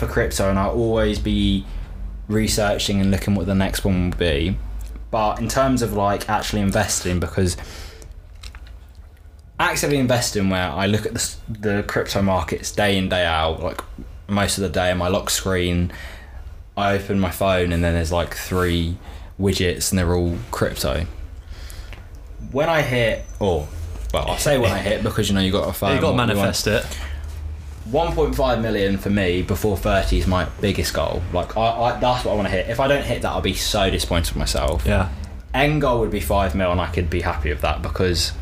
for 0.00 0.06
crypto, 0.06 0.50
and 0.50 0.58
I'll 0.58 0.72
always 0.72 1.18
be 1.18 1.64
researching 2.26 3.00
and 3.00 3.10
looking 3.10 3.34
what 3.34 3.46
the 3.46 3.54
next 3.54 3.84
one 3.84 4.10
will 4.10 4.16
be. 4.16 4.56
But 5.10 5.38
in 5.38 5.48
terms 5.48 5.82
of 5.82 5.92
like 5.92 6.28
actually 6.28 6.62
investing, 6.62 7.20
because 7.20 7.56
actively 9.58 9.98
investing, 9.98 10.50
where 10.50 10.70
I 10.70 10.86
look 10.86 11.06
at 11.06 11.14
the, 11.14 11.36
the 11.48 11.84
crypto 11.86 12.22
markets 12.22 12.72
day 12.72 12.96
in 12.96 13.08
day 13.08 13.24
out, 13.24 13.62
like 13.62 13.82
most 14.26 14.58
of 14.58 14.62
the 14.62 14.70
day 14.70 14.90
on 14.90 14.98
my 14.98 15.08
lock 15.08 15.30
screen, 15.30 15.92
I 16.76 16.94
open 16.94 17.20
my 17.20 17.30
phone 17.30 17.72
and 17.72 17.84
then 17.84 17.94
there's 17.94 18.12
like 18.12 18.34
three 18.34 18.96
widgets 19.38 19.90
and 19.90 19.98
they're 19.98 20.14
all 20.14 20.36
crypto. 20.50 21.06
When 22.52 22.68
I 22.68 22.82
hit, 22.82 23.24
or 23.38 23.68
well, 24.14 24.28
I'll 24.28 24.38
say 24.38 24.58
when 24.58 24.72
I 24.72 24.78
hit 24.78 25.02
because 25.02 25.28
you 25.28 25.34
know 25.34 25.40
you 25.40 25.52
got 25.52 25.68
a 25.68 25.72
phone. 25.72 25.94
you 25.94 26.00
got 26.00 26.12
to 26.12 26.16
manifest 26.16 26.66
it 26.66 26.84
1.5 27.90 28.60
million 28.62 28.98
for 28.98 29.10
me 29.10 29.42
before 29.42 29.76
30 29.76 30.18
is 30.18 30.26
my 30.26 30.44
biggest 30.60 30.94
goal. 30.94 31.22
Like, 31.32 31.56
I, 31.56 31.60
I 31.70 31.98
that's 32.00 32.24
what 32.24 32.32
I 32.32 32.34
want 32.36 32.46
to 32.48 32.52
hit. 32.52 32.68
If 32.68 32.78
I 32.80 32.86
don't 32.88 33.02
hit 33.04 33.22
that, 33.22 33.30
I'll 33.30 33.40
be 33.40 33.54
so 33.54 33.90
disappointed 33.90 34.28
with 34.30 34.36
myself. 34.36 34.84
yeah 34.86 35.08
End 35.52 35.80
goal 35.80 35.98
would 36.00 36.12
be 36.12 36.20
5 36.20 36.54
mil, 36.54 36.70
and 36.70 36.80
I 36.80 36.86
could 36.86 37.10
be 37.10 37.22
happy 37.22 37.50
with 37.50 37.60
that 37.62 37.82
because 37.82 38.32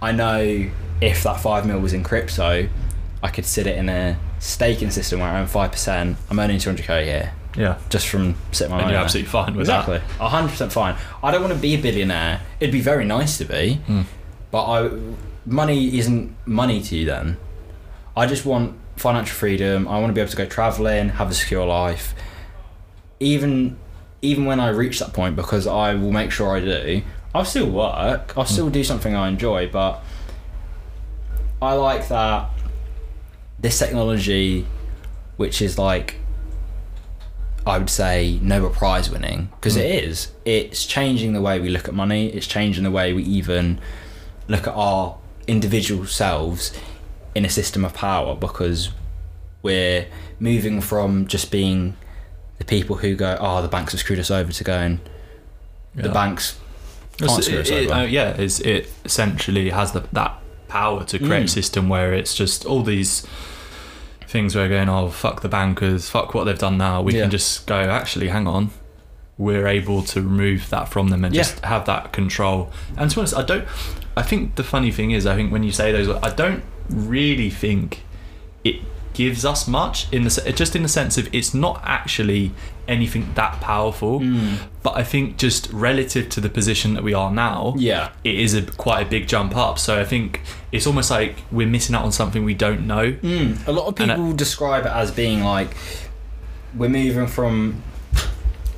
I 0.00 0.12
know 0.12 0.70
if 1.02 1.22
that 1.24 1.38
5 1.40 1.66
mil 1.66 1.78
was 1.80 1.92
in 1.92 2.02
crypto, 2.02 2.68
I 3.22 3.28
could 3.28 3.44
sit 3.44 3.66
it 3.66 3.76
in 3.76 3.88
a 3.90 4.18
staking 4.38 4.90
system 4.90 5.20
where 5.20 5.28
I 5.28 5.40
own 5.40 5.46
5%. 5.46 6.16
I'm 6.30 6.38
earning 6.38 6.58
200k 6.58 6.88
a 7.02 7.04
year 7.04 7.32
yeah 7.56 7.78
just 7.88 8.08
from 8.08 8.34
sitting 8.50 8.72
my 8.72 8.80
and 8.80 8.86
you're 8.90 8.96
there. 8.96 9.04
absolutely 9.04 9.30
fine 9.30 9.52
with 9.54 9.60
Exactly, 9.60 9.98
hundred 10.18 10.48
percent 10.48 10.72
fine. 10.72 10.96
I 11.22 11.30
don't 11.30 11.40
want 11.40 11.54
to 11.54 11.58
be 11.60 11.74
a 11.74 11.78
billionaire. 11.78 12.40
It'd 12.58 12.72
be 12.72 12.80
very 12.80 13.04
nice 13.04 13.38
to 13.38 13.44
be, 13.44 13.80
Mm. 13.86 14.06
but 14.50 14.64
I 14.64 14.90
money 15.46 15.96
isn't 15.98 16.34
money 16.46 16.80
to 16.82 16.96
you. 16.96 17.04
Then 17.06 17.36
I 18.16 18.26
just 18.26 18.44
want 18.44 18.74
financial 18.96 19.34
freedom. 19.34 19.88
I 19.88 19.98
want 19.98 20.10
to 20.10 20.14
be 20.14 20.20
able 20.20 20.30
to 20.30 20.36
go 20.36 20.46
traveling, 20.46 21.10
have 21.10 21.30
a 21.30 21.34
secure 21.34 21.66
life. 21.66 22.14
Even 23.20 23.78
even 24.22 24.46
when 24.46 24.58
I 24.58 24.70
reach 24.70 24.98
that 25.00 25.12
point, 25.12 25.36
because 25.36 25.66
I 25.66 25.94
will 25.94 26.10
make 26.10 26.30
sure 26.30 26.56
I 26.56 26.60
do. 26.60 27.02
I'll 27.34 27.44
still 27.44 27.68
work. 27.70 28.32
I'll 28.36 28.46
still 28.46 28.70
do 28.70 28.82
something 28.82 29.14
I 29.14 29.28
enjoy, 29.28 29.68
but 29.68 30.02
I 31.60 31.74
like 31.74 32.08
that 32.08 32.50
this 33.58 33.78
technology, 33.78 34.66
which 35.36 35.60
is 35.60 35.78
like 35.78 36.16
I 37.66 37.78
would 37.78 37.90
say 37.90 38.38
Nobel 38.42 38.70
Prize 38.70 39.10
winning 39.10 39.48
because 39.56 39.76
it 39.76 40.04
is. 40.04 40.32
It's 40.44 40.84
changing 40.84 41.32
the 41.32 41.40
way 41.40 41.58
we 41.60 41.70
look 41.70 41.88
at 41.88 41.94
money. 41.94 42.28
It's 42.28 42.46
changing 42.46 42.84
the 42.84 42.90
way 42.90 43.12
we 43.12 43.22
even 43.24 43.80
look 44.48 44.66
at 44.66 44.74
our 44.74 45.18
individual 45.46 46.06
selves 46.06 46.72
in 47.34 47.44
a 47.44 47.48
system 47.50 47.84
of 47.84 47.94
power 47.94 48.34
because 48.36 48.90
we're 49.62 50.06
moving 50.38 50.80
from 50.80 51.26
just 51.26 51.50
being 51.50 51.96
the 52.58 52.64
people 52.64 52.96
who 52.96 53.16
go, 53.16 53.36
oh, 53.40 53.62
the 53.62 53.68
banks 53.68 53.92
have 53.92 54.00
screwed 54.00 54.18
us 54.18 54.30
over 54.30 54.52
to 54.52 54.64
going, 54.64 55.00
the 55.94 56.08
Yeah. 56.08 56.12
banks 56.14 56.58
can't 57.18 57.42
screw 57.42 57.60
us 57.60 57.70
it- 57.70 57.86
over. 57.90 57.94
uh, 57.94 58.02
yeah, 58.04 58.30
it's, 58.36 58.60
it 58.60 58.90
essentially 59.04 59.70
has 59.70 59.92
the, 59.92 60.00
that 60.12 60.38
power 60.68 61.04
to 61.04 61.18
create 61.18 61.42
Mm. 61.42 61.44
a 61.44 61.48
system 61.48 61.88
where 61.88 62.12
it's 62.12 62.34
just 62.34 62.64
all 62.66 62.82
these 62.82 63.26
things 64.28 64.54
where 64.54 64.64
we're 64.64 64.70
going, 64.76 64.88
oh, 64.88 65.08
fuck 65.08 65.42
the 65.42 65.48
bankers, 65.48 66.08
fuck 66.08 66.34
what 66.34 66.44
they've 66.44 66.58
done 66.58 66.76
now. 66.78 67.02
We 67.02 67.14
Yeah. 67.14 67.22
can 67.22 67.30
just 67.30 67.66
go, 67.66 67.76
actually, 67.78 68.28
hang 68.28 68.46
on. 68.46 68.70
We're 69.38 69.66
able 69.66 70.02
to 70.02 70.22
remove 70.22 70.70
that 70.70 70.88
from 70.88 71.08
them 71.08 71.24
and 71.24 71.34
Yeah. 71.34 71.42
just 71.42 71.60
have 71.64 71.86
that 71.86 72.12
control. 72.12 72.70
And 72.96 73.10
to 73.10 73.16
be 73.16 73.20
honest, 73.20 73.34
I 73.36 73.42
don't. 73.42 73.64
I 74.16 74.22
think 74.22 74.54
the 74.54 74.64
funny 74.64 74.90
thing 74.90 75.10
is, 75.10 75.26
I 75.26 75.34
think 75.34 75.50
when 75.52 75.62
you 75.62 75.72
say 75.72 75.92
those, 75.92 76.08
I 76.08 76.30
don't 76.34 76.62
really 76.88 77.50
think 77.50 78.02
it 78.62 78.76
gives 79.14 79.44
us 79.44 79.68
much 79.68 80.12
in 80.12 80.24
the 80.24 80.52
just 80.56 80.74
in 80.74 80.82
the 80.82 80.88
sense 80.88 81.16
of 81.16 81.32
it's 81.32 81.54
not 81.54 81.80
actually 81.84 82.50
anything 82.88 83.32
that 83.34 83.60
powerful. 83.60 84.20
Mm. 84.20 84.58
But 84.82 84.96
I 84.96 85.04
think 85.04 85.36
just 85.38 85.72
relative 85.72 86.28
to 86.30 86.40
the 86.40 86.48
position 86.48 86.94
that 86.94 87.02
we 87.02 87.14
are 87.14 87.30
now, 87.30 87.74
Yeah. 87.76 88.10
it 88.24 88.34
is 88.34 88.54
a 88.54 88.62
quite 88.62 89.06
a 89.06 89.08
big 89.08 89.26
jump 89.28 89.56
up. 89.56 89.78
So 89.78 90.00
I 90.00 90.04
think 90.04 90.40
it's 90.72 90.86
almost 90.86 91.10
like 91.10 91.36
we're 91.50 91.66
missing 91.68 91.94
out 91.94 92.04
on 92.04 92.12
something 92.12 92.44
we 92.44 92.54
don't 92.54 92.86
know. 92.86 93.12
Mm. 93.12 93.66
A 93.66 93.72
lot 93.72 93.86
of 93.86 93.94
people 93.96 94.32
describe 94.32 94.84
it 94.84 94.92
as 94.92 95.10
being 95.10 95.42
like 95.42 95.74
we're 96.76 96.88
moving 96.90 97.26
from 97.28 97.82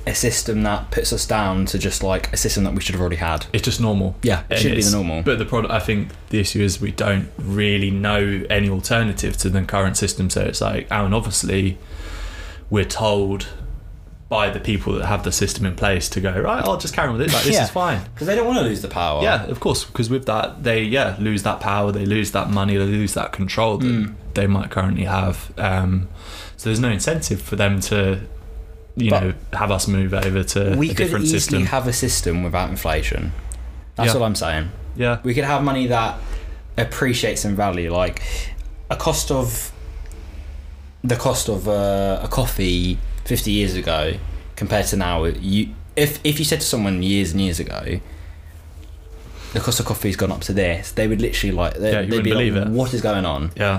a 0.06 0.14
system 0.14 0.62
that 0.62 0.90
puts 0.92 1.12
us 1.12 1.26
down 1.26 1.66
to 1.66 1.78
just 1.78 2.02
like 2.02 2.32
a 2.32 2.36
system 2.36 2.62
that 2.64 2.74
we 2.74 2.80
should 2.80 2.94
have 2.94 3.00
already 3.00 3.16
had. 3.16 3.46
It's 3.52 3.64
just 3.64 3.80
normal. 3.80 4.14
Yeah, 4.22 4.44
it 4.48 4.58
should 4.58 4.76
be 4.76 4.82
the 4.82 4.90
normal. 4.92 5.22
But 5.22 5.38
the 5.38 5.44
product, 5.44 5.72
I 5.72 5.80
think 5.80 6.10
the 6.30 6.38
issue 6.38 6.60
is 6.62 6.80
we 6.80 6.92
don't 6.92 7.28
really 7.38 7.90
know 7.90 8.44
any 8.48 8.68
alternative 8.68 9.36
to 9.38 9.48
the 9.50 9.62
current 9.62 9.96
system. 9.96 10.30
So 10.30 10.42
it's 10.42 10.60
like, 10.60 10.86
and 10.92 11.12
obviously, 11.14 11.78
we're 12.70 12.84
told 12.84 13.48
by 14.28 14.50
the 14.50 14.58
people 14.58 14.92
that 14.94 15.06
have 15.06 15.22
the 15.22 15.30
system 15.30 15.64
in 15.66 15.76
place 15.76 16.08
to 16.08 16.20
go 16.20 16.32
right. 16.40 16.64
I'll 16.64 16.76
just 16.78 16.94
carry 16.94 17.08
on 17.08 17.16
with 17.18 17.28
it. 17.28 17.32
Like 17.32 17.44
this 17.44 17.54
Yeah. 17.54 17.62
is 17.64 17.70
fine. 17.70 18.00
Because 18.12 18.26
they 18.26 18.34
don't 18.34 18.46
want 18.46 18.58
to 18.58 18.64
lose 18.64 18.82
the 18.82 18.88
power. 18.88 19.22
Yeah, 19.22 19.44
of 19.46 19.60
course. 19.60 19.84
Because 19.84 20.10
with 20.10 20.26
that, 20.26 20.62
they 20.64 20.82
yeah 20.82 21.16
lose 21.20 21.42
that 21.44 21.60
power, 21.60 21.92
they 21.92 22.04
lose 22.06 22.32
that 22.32 22.50
money, 22.50 22.76
they 22.76 22.84
lose 22.84 23.14
that 23.14 23.32
control 23.32 23.78
that 23.78 23.86
Mm. 23.86 24.14
they 24.34 24.46
might 24.48 24.70
currently 24.70 25.04
have. 25.04 25.52
Um, 25.58 26.08
so 26.56 26.68
there's 26.70 26.80
no 26.80 26.90
incentive 26.90 27.40
for 27.40 27.54
them 27.54 27.78
to, 27.82 28.20
you 28.96 29.10
But 29.10 29.22
know, 29.22 29.34
have 29.52 29.70
us 29.70 29.86
move 29.88 30.14
over 30.14 30.42
to 30.42 30.74
we 30.76 30.86
a 30.86 30.88
could 30.90 30.96
different 30.96 31.24
easily 31.26 31.38
system. 31.40 31.66
have 31.66 31.86
a 31.86 31.92
system 31.92 32.42
without 32.42 32.70
inflation. 32.70 33.32
That's 33.96 34.12
Yeah. 34.12 34.18
all 34.20 34.24
I'm 34.24 34.34
saying. 34.34 34.70
yeah, 34.96 35.18
We 35.22 35.34
could 35.34 35.44
have 35.44 35.62
money 35.62 35.86
that 35.88 36.18
appreciates 36.78 37.44
in 37.44 37.54
value, 37.56 37.92
like 37.92 38.22
a 38.90 38.96
cost 38.96 39.30
of 39.30 39.72
the 41.04 41.16
cost 41.16 41.48
of 41.48 41.68
uh, 41.68 42.20
a 42.22 42.28
coffee 42.28 42.98
50 43.26 43.50
years 43.50 43.74
ago 43.74 44.14
compared 44.56 44.86
to 44.86 44.96
now. 44.96 45.24
You, 45.24 45.68
if 45.94 46.18
if 46.24 46.38
you 46.38 46.44
said 46.44 46.60
to 46.60 46.66
someone 46.66 47.02
years 47.02 47.32
and 47.32 47.40
years 47.40 47.60
ago, 47.60 48.00
the 49.52 49.60
cost 49.60 49.80
of 49.80 49.86
coffee's 49.86 50.16
gone 50.16 50.32
up 50.32 50.40
to 50.42 50.52
this, 50.52 50.92
they 50.92 51.06
would 51.08 51.20
literally 51.20 51.52
like 51.54 51.74
they, 51.74 51.92
Yeah, 51.92 52.02
they'd 52.02 52.22
be 52.24 52.34
like, 52.34 52.52
it. 52.52 52.68
"What 52.68 52.92
is 52.92 53.00
going 53.00 53.24
on?" 53.24 53.52
yeah, 53.56 53.78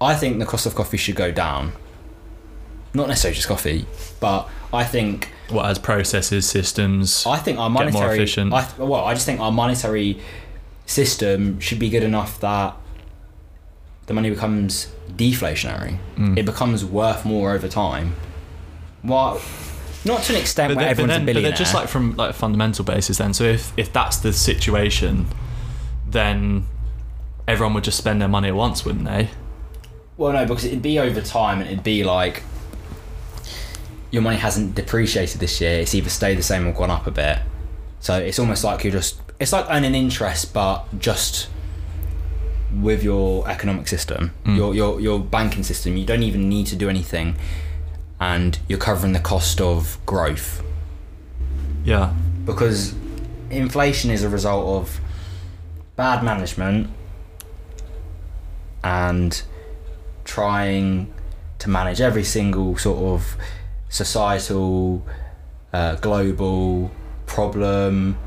I 0.00 0.14
think 0.14 0.38
the 0.38 0.46
cost 0.46 0.66
of 0.66 0.74
coffee 0.74 0.96
should 0.98 1.16
go 1.16 1.30
down. 1.30 1.72
Not 2.94 3.08
necessarily 3.08 3.34
just 3.34 3.48
coffee, 3.48 3.86
but 4.20 4.48
I 4.72 4.84
think 4.84 5.30
what 5.50 5.66
as 5.66 5.78
processes, 5.78 6.48
systems. 6.48 7.26
I 7.26 7.38
think 7.38 7.58
our 7.58 7.68
Get 7.68 7.72
more 7.72 7.84
monetary. 7.92 8.16
efficient. 8.16 8.52
I 8.52 8.62
th- 8.62 8.78
well, 8.78 9.04
I 9.04 9.14
just 9.14 9.26
think 9.26 9.40
our 9.40 9.52
monetary 9.52 10.20
system 10.86 11.58
should 11.60 11.78
be 11.78 11.90
good 11.90 12.02
enough 12.02 12.38
that 12.40 12.76
the 14.06 14.14
money 14.14 14.30
becomes 14.30 14.92
deflationary. 15.16 15.98
Mm. 16.16 16.38
It 16.38 16.44
becomes 16.46 16.84
worth 16.84 17.24
more 17.24 17.52
over 17.52 17.68
time. 17.68 18.14
Well, 19.02 19.40
not 20.04 20.22
to 20.24 20.34
an 20.34 20.40
extent 20.40 20.70
but, 20.70 20.76
where 20.76 20.86
but 20.86 20.90
everyone's 20.90 21.10
then, 21.12 21.22
a 21.22 21.24
but 21.24 21.26
billionaire. 21.26 21.50
they're 21.50 21.58
just 21.58 21.74
like 21.74 21.88
from 21.88 22.14
like 22.16 22.30
a 22.30 22.34
fundamental 22.34 22.84
basis. 22.84 23.18
Then, 23.18 23.34
so 23.34 23.44
if 23.44 23.72
if 23.76 23.92
that's 23.92 24.18
the 24.18 24.32
situation, 24.32 25.26
then 26.08 26.66
everyone 27.48 27.74
would 27.74 27.84
just 27.84 27.98
spend 27.98 28.20
their 28.20 28.28
money 28.28 28.48
at 28.48 28.54
once, 28.54 28.84
wouldn't 28.84 29.04
they? 29.04 29.30
well, 30.16 30.32
no, 30.32 30.46
because 30.46 30.64
it'd 30.64 30.80
be 30.80 30.98
over 30.98 31.20
time, 31.20 31.60
and 31.60 31.68
it'd 31.68 31.82
be 31.82 32.04
like 32.04 32.44
your 34.14 34.22
money 34.22 34.36
hasn't 34.36 34.76
depreciated 34.76 35.40
this 35.40 35.60
year. 35.60 35.80
It's 35.80 35.92
either 35.94 36.08
stayed 36.08 36.38
the 36.38 36.42
same 36.42 36.66
or 36.68 36.72
gone 36.72 36.90
up 36.90 37.06
a 37.06 37.10
bit. 37.10 37.38
So 37.98 38.16
it's 38.16 38.38
almost 38.38 38.62
like 38.64 38.84
you're 38.84 38.92
just. 38.92 39.20
It's 39.40 39.52
like 39.52 39.66
earning 39.68 39.94
interest, 39.94 40.54
but 40.54 40.86
just 41.00 41.48
with 42.72 43.02
your 43.02 43.48
economic 43.48 43.88
system, 43.88 44.30
Mm. 44.44 44.56
your 44.56 44.74
your 44.74 45.00
your 45.00 45.18
banking 45.18 45.64
system. 45.64 45.96
You 45.96 46.06
don't 46.06 46.22
even 46.22 46.48
need 46.48 46.66
to 46.68 46.76
do 46.76 46.88
anything, 46.88 47.34
and 48.20 48.58
you're 48.68 48.78
covering 48.78 49.12
the 49.14 49.20
cost 49.32 49.60
of 49.60 49.98
growth 50.06 50.62
Yeah, 51.84 52.12
because 52.46 52.94
inflation 53.50 54.10
is 54.10 54.22
a 54.22 54.28
result 54.28 54.64
of 54.78 55.00
bad 55.96 56.22
management 56.24 56.88
and 58.82 59.42
trying 60.24 61.12
to 61.58 61.68
manage 61.70 62.00
every 62.00 62.24
single 62.24 62.76
sort 62.78 62.98
of 62.98 63.36
societal, 63.94 65.06
uh, 65.72 65.94
global 65.96 66.90
problem, 67.26 68.18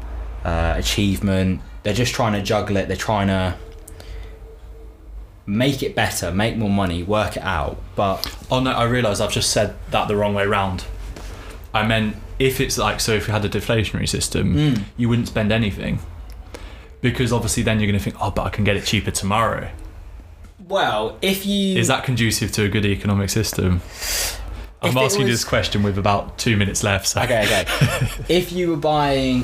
uh, 0.45 0.73
achievement. 0.77 1.59
They're 1.83 1.93
just 1.93 2.13
trying 2.13 2.33
to 2.33 2.41
juggle 2.41 2.77
it. 2.77 2.87
They're 2.87 2.95
trying 2.97 3.27
to 3.27 3.55
make 5.45 5.83
it 5.83 5.93
better, 5.95 6.31
make 6.31 6.57
more 6.57 6.69
money, 6.69 7.03
work 7.03 7.37
it 7.37 7.43
out. 7.43 7.77
But 7.95 8.33
Oh 8.49 8.59
no, 8.61 8.71
I 8.71 8.85
realise 8.85 9.19
I've 9.19 9.31
just 9.31 9.51
said 9.51 9.75
that 9.91 10.07
the 10.07 10.15
wrong 10.15 10.33
way 10.33 10.45
round. 10.45 10.85
I 11.73 11.85
meant 11.85 12.15
if 12.39 12.59
it's 12.61 12.77
like 12.77 12.99
so, 12.99 13.13
if 13.13 13.27
you 13.27 13.33
had 13.33 13.43
a 13.45 13.49
deflationary 13.49 14.07
system, 14.07 14.53
Mm. 14.55 14.83
you 14.97 15.09
wouldn't 15.09 15.27
spend 15.27 15.51
anything 15.51 15.99
because 17.01 17.31
obviously 17.33 17.63
then 17.63 17.79
you're 17.79 17.87
going 17.87 17.97
to 17.99 18.03
think, 18.03 18.15
oh, 18.21 18.31
but 18.31 18.43
I 18.43 18.49
can 18.49 18.63
get 18.63 18.75
it 18.77 18.85
cheaper 18.85 19.11
tomorrow. 19.11 19.69
well, 20.67 21.17
if 21.21 21.45
you 21.45 21.77
Is 21.77 21.87
that 21.87 22.03
conducive 22.03 22.51
to 22.53 22.63
a 22.63 22.69
good 22.69 22.85
economic 22.85 23.29
system? 23.29 23.81
I'm 24.81 24.97
asking 24.97 25.25
you 25.25 25.31
this 25.31 25.43
question 25.43 25.83
with 25.83 25.97
about 25.97 26.37
two 26.37 26.55
minutes 26.57 26.83
left. 26.83 27.07
So. 27.07 27.21
Okay, 27.21 27.43
okay. 27.43 27.65
if 28.29 28.51
you 28.51 28.69
were 28.69 28.77
buying 28.77 29.43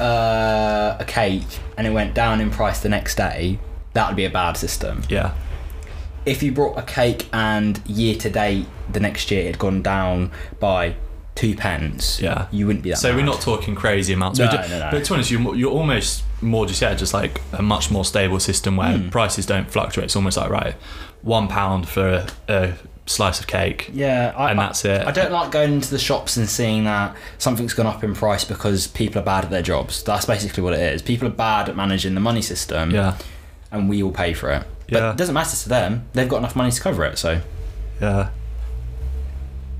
uh, 0.00 0.96
a 0.98 1.04
cake 1.06 1.46
and 1.76 1.86
it 1.86 1.90
went 1.90 2.14
down 2.14 2.40
in 2.40 2.50
price 2.50 2.80
the 2.80 2.88
next 2.88 3.16
day, 3.16 3.58
that 3.92 4.08
would 4.08 4.16
be 4.16 4.24
a 4.24 4.30
bad 4.30 4.56
system. 4.56 5.02
Yeah. 5.08 5.34
If 6.26 6.42
you 6.42 6.52
brought 6.52 6.78
a 6.78 6.82
cake 6.82 7.28
and 7.32 7.80
year 7.86 8.14
to 8.16 8.30
date 8.30 8.66
the 8.92 9.00
next 9.00 9.30
year 9.30 9.42
it 9.42 9.46
had 9.46 9.58
gone 9.58 9.82
down 9.82 10.30
by 10.58 10.94
two 11.34 11.54
pence, 11.56 12.20
Yeah. 12.20 12.46
you 12.50 12.66
wouldn't 12.66 12.82
be 12.82 12.90
that. 12.90 12.96
So 12.98 13.14
we're 13.14 13.24
not 13.24 13.40
talking 13.40 13.74
crazy 13.74 14.12
amounts. 14.12 14.38
No, 14.38 14.46
We're 14.46 14.68
no, 14.68 14.78
no. 14.78 14.88
But 14.90 15.04
to 15.04 15.10
be 15.10 15.14
honest, 15.14 15.30
you're, 15.30 15.54
you're 15.56 15.70
almost 15.72 16.24
more 16.42 16.66
just 16.66 16.80
yeah, 16.82 16.94
just 16.94 17.14
like 17.14 17.40
a 17.52 17.62
much 17.62 17.90
more 17.90 18.04
stable 18.04 18.40
system 18.40 18.76
where 18.76 18.96
Mm. 18.96 19.10
prices 19.10 19.46
don't 19.46 19.70
fluctuate. 19.70 20.06
It's 20.06 20.16
almost 20.16 20.36
like 20.36 20.50
right, 20.50 20.74
one 21.22 21.48
pound 21.48 21.88
for 21.88 22.08
a, 22.08 22.26
a 22.48 22.72
slice 23.06 23.40
of 23.40 23.46
cake, 23.46 23.90
Yeah, 23.92 24.32
I, 24.36 24.50
and 24.50 24.58
that's 24.58 24.84
it. 24.84 25.06
I 25.06 25.10
don't 25.10 25.32
like 25.32 25.50
going 25.50 25.72
into 25.72 25.90
the 25.90 25.98
shops 25.98 26.36
and 26.36 26.48
seeing 26.48 26.84
that 26.84 27.16
something's 27.38 27.74
gone 27.74 27.86
up 27.86 28.04
in 28.04 28.14
price 28.14 28.44
because 28.44 28.86
people 28.86 29.20
are 29.20 29.24
bad 29.24 29.44
at 29.44 29.50
their 29.50 29.62
jobs. 29.62 30.02
That's 30.04 30.26
basically 30.26 30.62
what 30.62 30.74
it 30.74 30.80
is. 30.80 31.02
People 31.02 31.26
are 31.28 31.32
bad 31.32 31.68
at 31.68 31.76
managing 31.76 32.14
the 32.14 32.20
money 32.20 32.42
system, 32.42 32.90
Yeah, 32.92 33.16
and 33.72 33.88
we 33.88 34.02
all 34.02 34.12
pay 34.12 34.32
for 34.32 34.50
it. 34.50 34.64
But 34.88 34.98
Yeah. 34.98 35.10
it 35.10 35.16
doesn't 35.16 35.34
matter 35.34 35.56
to 35.56 35.68
them. 35.68 36.06
They've 36.12 36.28
got 36.28 36.38
enough 36.38 36.54
money 36.56 36.70
to 36.70 36.80
cover 36.80 37.04
it. 37.04 37.18
So 37.18 37.40
yeah. 38.00 38.28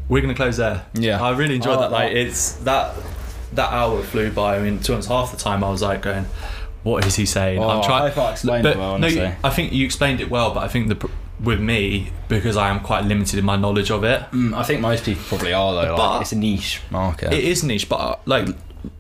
We're 0.08 0.20
gonna 0.22 0.34
close 0.34 0.56
there. 0.56 0.84
Yeah. 0.94 1.22
I 1.22 1.30
really 1.30 1.54
enjoyed 1.56 1.78
Oh, 1.78 1.80
that. 1.82 1.92
Like 1.92 2.12
oh. 2.12 2.16
it's 2.16 2.52
that 2.64 2.94
that 3.52 3.72
hour 3.72 4.02
flew 4.02 4.30
by. 4.32 4.56
I 4.56 4.60
mean, 4.60 4.78
to 4.80 4.96
be 4.96 5.06
half 5.06 5.30
the 5.30 5.36
time 5.36 5.62
I 5.62 5.70
was 5.70 5.82
like 5.82 6.02
going, 6.02 6.26
"What 6.82 7.04
is 7.06 7.14
he 7.16 7.26
saying?" 7.26 7.60
Oh, 7.60 7.80
I 7.80 8.08
hope 8.10 8.18
I 8.18 8.32
explained 8.32 8.62
but 8.64 8.76
it 8.76 8.78
well, 8.78 8.98
no. 8.98 9.34
I 9.44 9.50
think 9.50 9.72
you 9.72 9.84
explained 9.84 10.20
it 10.20 10.30
well. 10.30 10.52
But 10.52 10.64
I 10.64 10.68
think 10.68 10.88
the 10.88 11.08
with 11.42 11.60
me 11.60 12.10
because 12.28 12.56
I 12.56 12.68
am 12.68 12.80
quite 12.80 13.04
limited 13.04 13.38
in 13.38 13.44
my 13.44 13.56
knowledge 13.56 13.90
of 13.90 14.04
it. 14.04 14.20
Mm, 14.32 14.54
I 14.54 14.62
think 14.62 14.80
most 14.80 15.04
people 15.04 15.22
probably 15.26 15.52
are 15.52 15.72
though. 15.72 15.88
Like, 15.88 15.96
But- 15.96 16.20
it's 16.22 16.32
a 16.32 16.36
niche 16.36 16.80
market. 16.90 17.32
It 17.32 17.44
is 17.44 17.62
niche, 17.64 17.88
but 17.88 18.20
like 18.26 18.48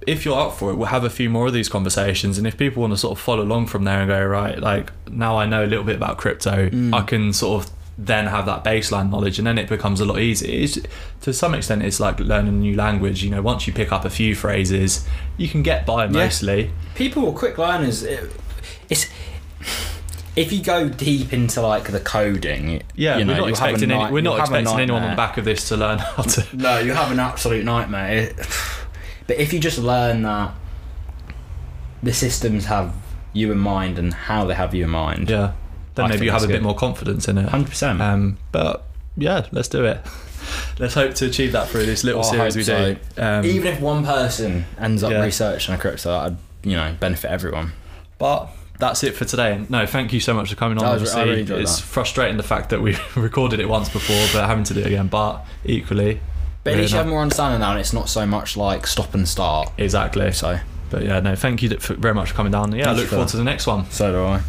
if 0.06 0.24
you're 0.24 0.38
up 0.38 0.54
for 0.54 0.70
it, 0.70 0.74
we'll 0.76 0.88
have 0.88 1.04
a 1.04 1.10
few 1.10 1.28
more 1.30 1.46
of 1.46 1.52
these 1.52 1.68
conversations. 1.68 2.38
And 2.38 2.46
if 2.46 2.56
people 2.56 2.80
want 2.82 2.92
to 2.92 2.96
sort 2.98 3.12
of 3.16 3.22
follow 3.22 3.42
along 3.42 3.66
from 3.66 3.84
there 3.84 4.00
and 4.00 4.08
go 4.08 4.24
right, 4.24 4.58
like 4.58 4.90
now 5.10 5.38
I 5.38 5.46
know 5.46 5.64
a 5.64 5.66
little 5.66 5.84
bit 5.84 5.96
about 5.96 6.16
crypto, 6.18 6.68
Mm. 6.70 6.94
I 6.94 7.02
can 7.02 7.32
sort 7.32 7.64
of 7.64 7.70
then 7.98 8.26
have 8.28 8.46
that 8.46 8.64
baseline 8.64 9.10
knowledge, 9.10 9.36
and 9.38 9.46
then 9.46 9.58
it 9.58 9.68
becomes 9.68 10.00
a 10.00 10.06
lot 10.06 10.18
easier. 10.18 10.62
It's, 10.64 10.78
to 11.20 11.34
some 11.34 11.54
extent, 11.54 11.82
it's 11.82 12.00
like 12.00 12.18
learning 12.18 12.54
a 12.54 12.56
new 12.56 12.74
language. 12.74 13.22
You 13.22 13.28
know, 13.28 13.42
once 13.42 13.66
you 13.66 13.74
pick 13.74 13.92
up 13.92 14.06
a 14.06 14.10
few 14.10 14.34
phrases, 14.34 15.06
you 15.36 15.48
can 15.48 15.62
get 15.62 15.84
by 15.84 16.06
mostly. 16.06 16.70
people 16.94 17.28
are 17.28 17.32
quick 17.32 17.58
learners. 17.58 18.02
It, 18.02 18.30
it's 18.88 19.06
if 20.36 20.52
you 20.52 20.62
go 20.62 20.88
deep 20.88 21.32
into 21.32 21.60
like 21.60 21.90
the 21.90 22.00
coding. 22.00 22.82
Yeah, 22.94 23.18
you 23.18 23.24
know, 23.24 23.34
we're 23.34 23.40
not 23.40 23.48
expecting 23.50 23.90
any, 23.90 24.12
we're 24.12 24.20
not 24.20 24.30
you'll 24.36 24.40
have 24.40 24.52
a 24.52 24.58
expecting 24.58 24.80
anyone 24.80 25.02
on 25.02 25.10
the 25.10 25.16
back 25.16 25.36
of 25.38 25.44
this 25.44 25.68
to 25.68 25.76
learn 25.76 25.98
how 26.16 26.22
to. 26.22 26.56
No, 26.56 26.78
you 26.78 26.92
have 26.92 27.10
an 27.10 27.18
absolute 27.18 27.64
nightmare. 27.64 28.32
But 29.26 29.38
if 29.38 29.52
you 29.52 29.60
just 29.60 29.78
learn 29.78 30.22
that 30.22 30.52
the 32.02 32.12
systems 32.12 32.64
have 32.64 32.92
you 33.32 33.52
in 33.52 33.58
mind 33.58 33.96
and 33.96 34.12
how 34.12 34.44
they 34.44 34.54
have 34.54 34.74
you 34.74 34.84
in 34.84 34.90
mind, 34.90 35.30
Yeah, 35.30 35.52
then 35.94 36.06
I 36.06 36.08
maybe 36.08 36.18
think 36.18 36.24
you 36.26 36.30
have 36.32 36.40
that's 36.40 36.44
a 36.46 36.48
bit 36.48 36.54
good. 36.54 36.62
more 36.64 36.74
confidence 36.74 37.28
in 37.28 37.38
it. 37.38 37.48
hundred 37.48 37.68
percent. 37.68 38.00
Um, 38.00 38.38
but 38.50 38.84
yeah, 39.16 39.46
let's 39.52 39.68
do 39.68 39.84
it. 39.84 40.00
Let's 40.80 40.94
hope 40.94 41.14
to 41.16 41.26
achieve 41.26 41.52
that 41.52 41.68
through 41.68 41.84
this 41.86 42.02
little 42.02 42.22
Oh, 42.24 42.28
I 42.28 42.48
series 42.48 42.56
we 42.56 42.64
hope 42.74 42.98
do. 43.14 43.22
Um, 43.22 43.44
Even 43.44 43.72
if 43.74 43.80
one 43.80 44.04
person 44.04 44.64
ends 44.78 45.02
up 45.04 45.12
yeah. 45.12 45.22
researching 45.22 45.74
a 45.74 45.78
crypto, 45.78 46.10
that'd 46.10 46.38
you 46.64 46.74
know 46.74 46.96
benefit 46.98 47.30
everyone. 47.30 47.72
But 48.18 48.48
that's 48.80 49.04
it 49.04 49.14
for 49.14 49.24
today. 49.24 49.64
No, 49.68 49.86
thank 49.86 50.12
you 50.12 50.20
so 50.20 50.34
much 50.34 50.50
for 50.50 50.56
coming 50.56 50.78
on. 50.78 51.00
Was- 51.00 51.14
really 51.14 51.42
it's 51.42 51.76
that. 51.76 51.82
frustrating 51.86 52.36
the 52.36 52.42
fact 52.42 52.70
that 52.70 52.80
we 52.82 52.96
recorded 53.16 53.60
it 53.60 53.68
once 53.68 53.88
before, 53.88 54.16
but 54.32 54.46
having 54.46 54.64
to 54.64 54.74
do 54.74 54.80
it 54.80 54.86
again. 54.86 55.06
But 55.08 55.44
equally, 55.64 56.20
But 56.64 56.72
at 56.74 56.78
least 56.80 56.92
you 56.92 56.98
have 56.98 57.06
more 57.06 57.22
understanding 57.22 57.60
now, 57.60 57.70
and 57.72 57.80
it's 57.80 57.92
not 57.92 58.08
so 58.08 58.26
much 58.26 58.56
like 58.56 58.86
stop 58.86 59.14
and 59.14 59.28
start. 59.28 59.70
exactly. 59.78 60.32
So, 60.32 60.58
But 60.90 61.04
yeah, 61.04 61.20
no, 61.20 61.36
thank 61.36 61.62
you 61.62 61.70
for, 61.78 61.94
very 61.94 62.14
much 62.14 62.30
for 62.30 62.34
coming 62.36 62.52
down. 62.52 62.72
Yeah, 62.72 62.82
I 62.82 62.84
Thank 62.86 62.96
look 62.98 63.04
for 63.06 63.10
forward 63.10 63.26
that. 63.28 63.30
to 63.32 63.36
the 63.36 63.44
next 63.44 63.66
one. 63.66 63.88
so 63.90 64.10
do 64.12 64.24
I. 64.24 64.40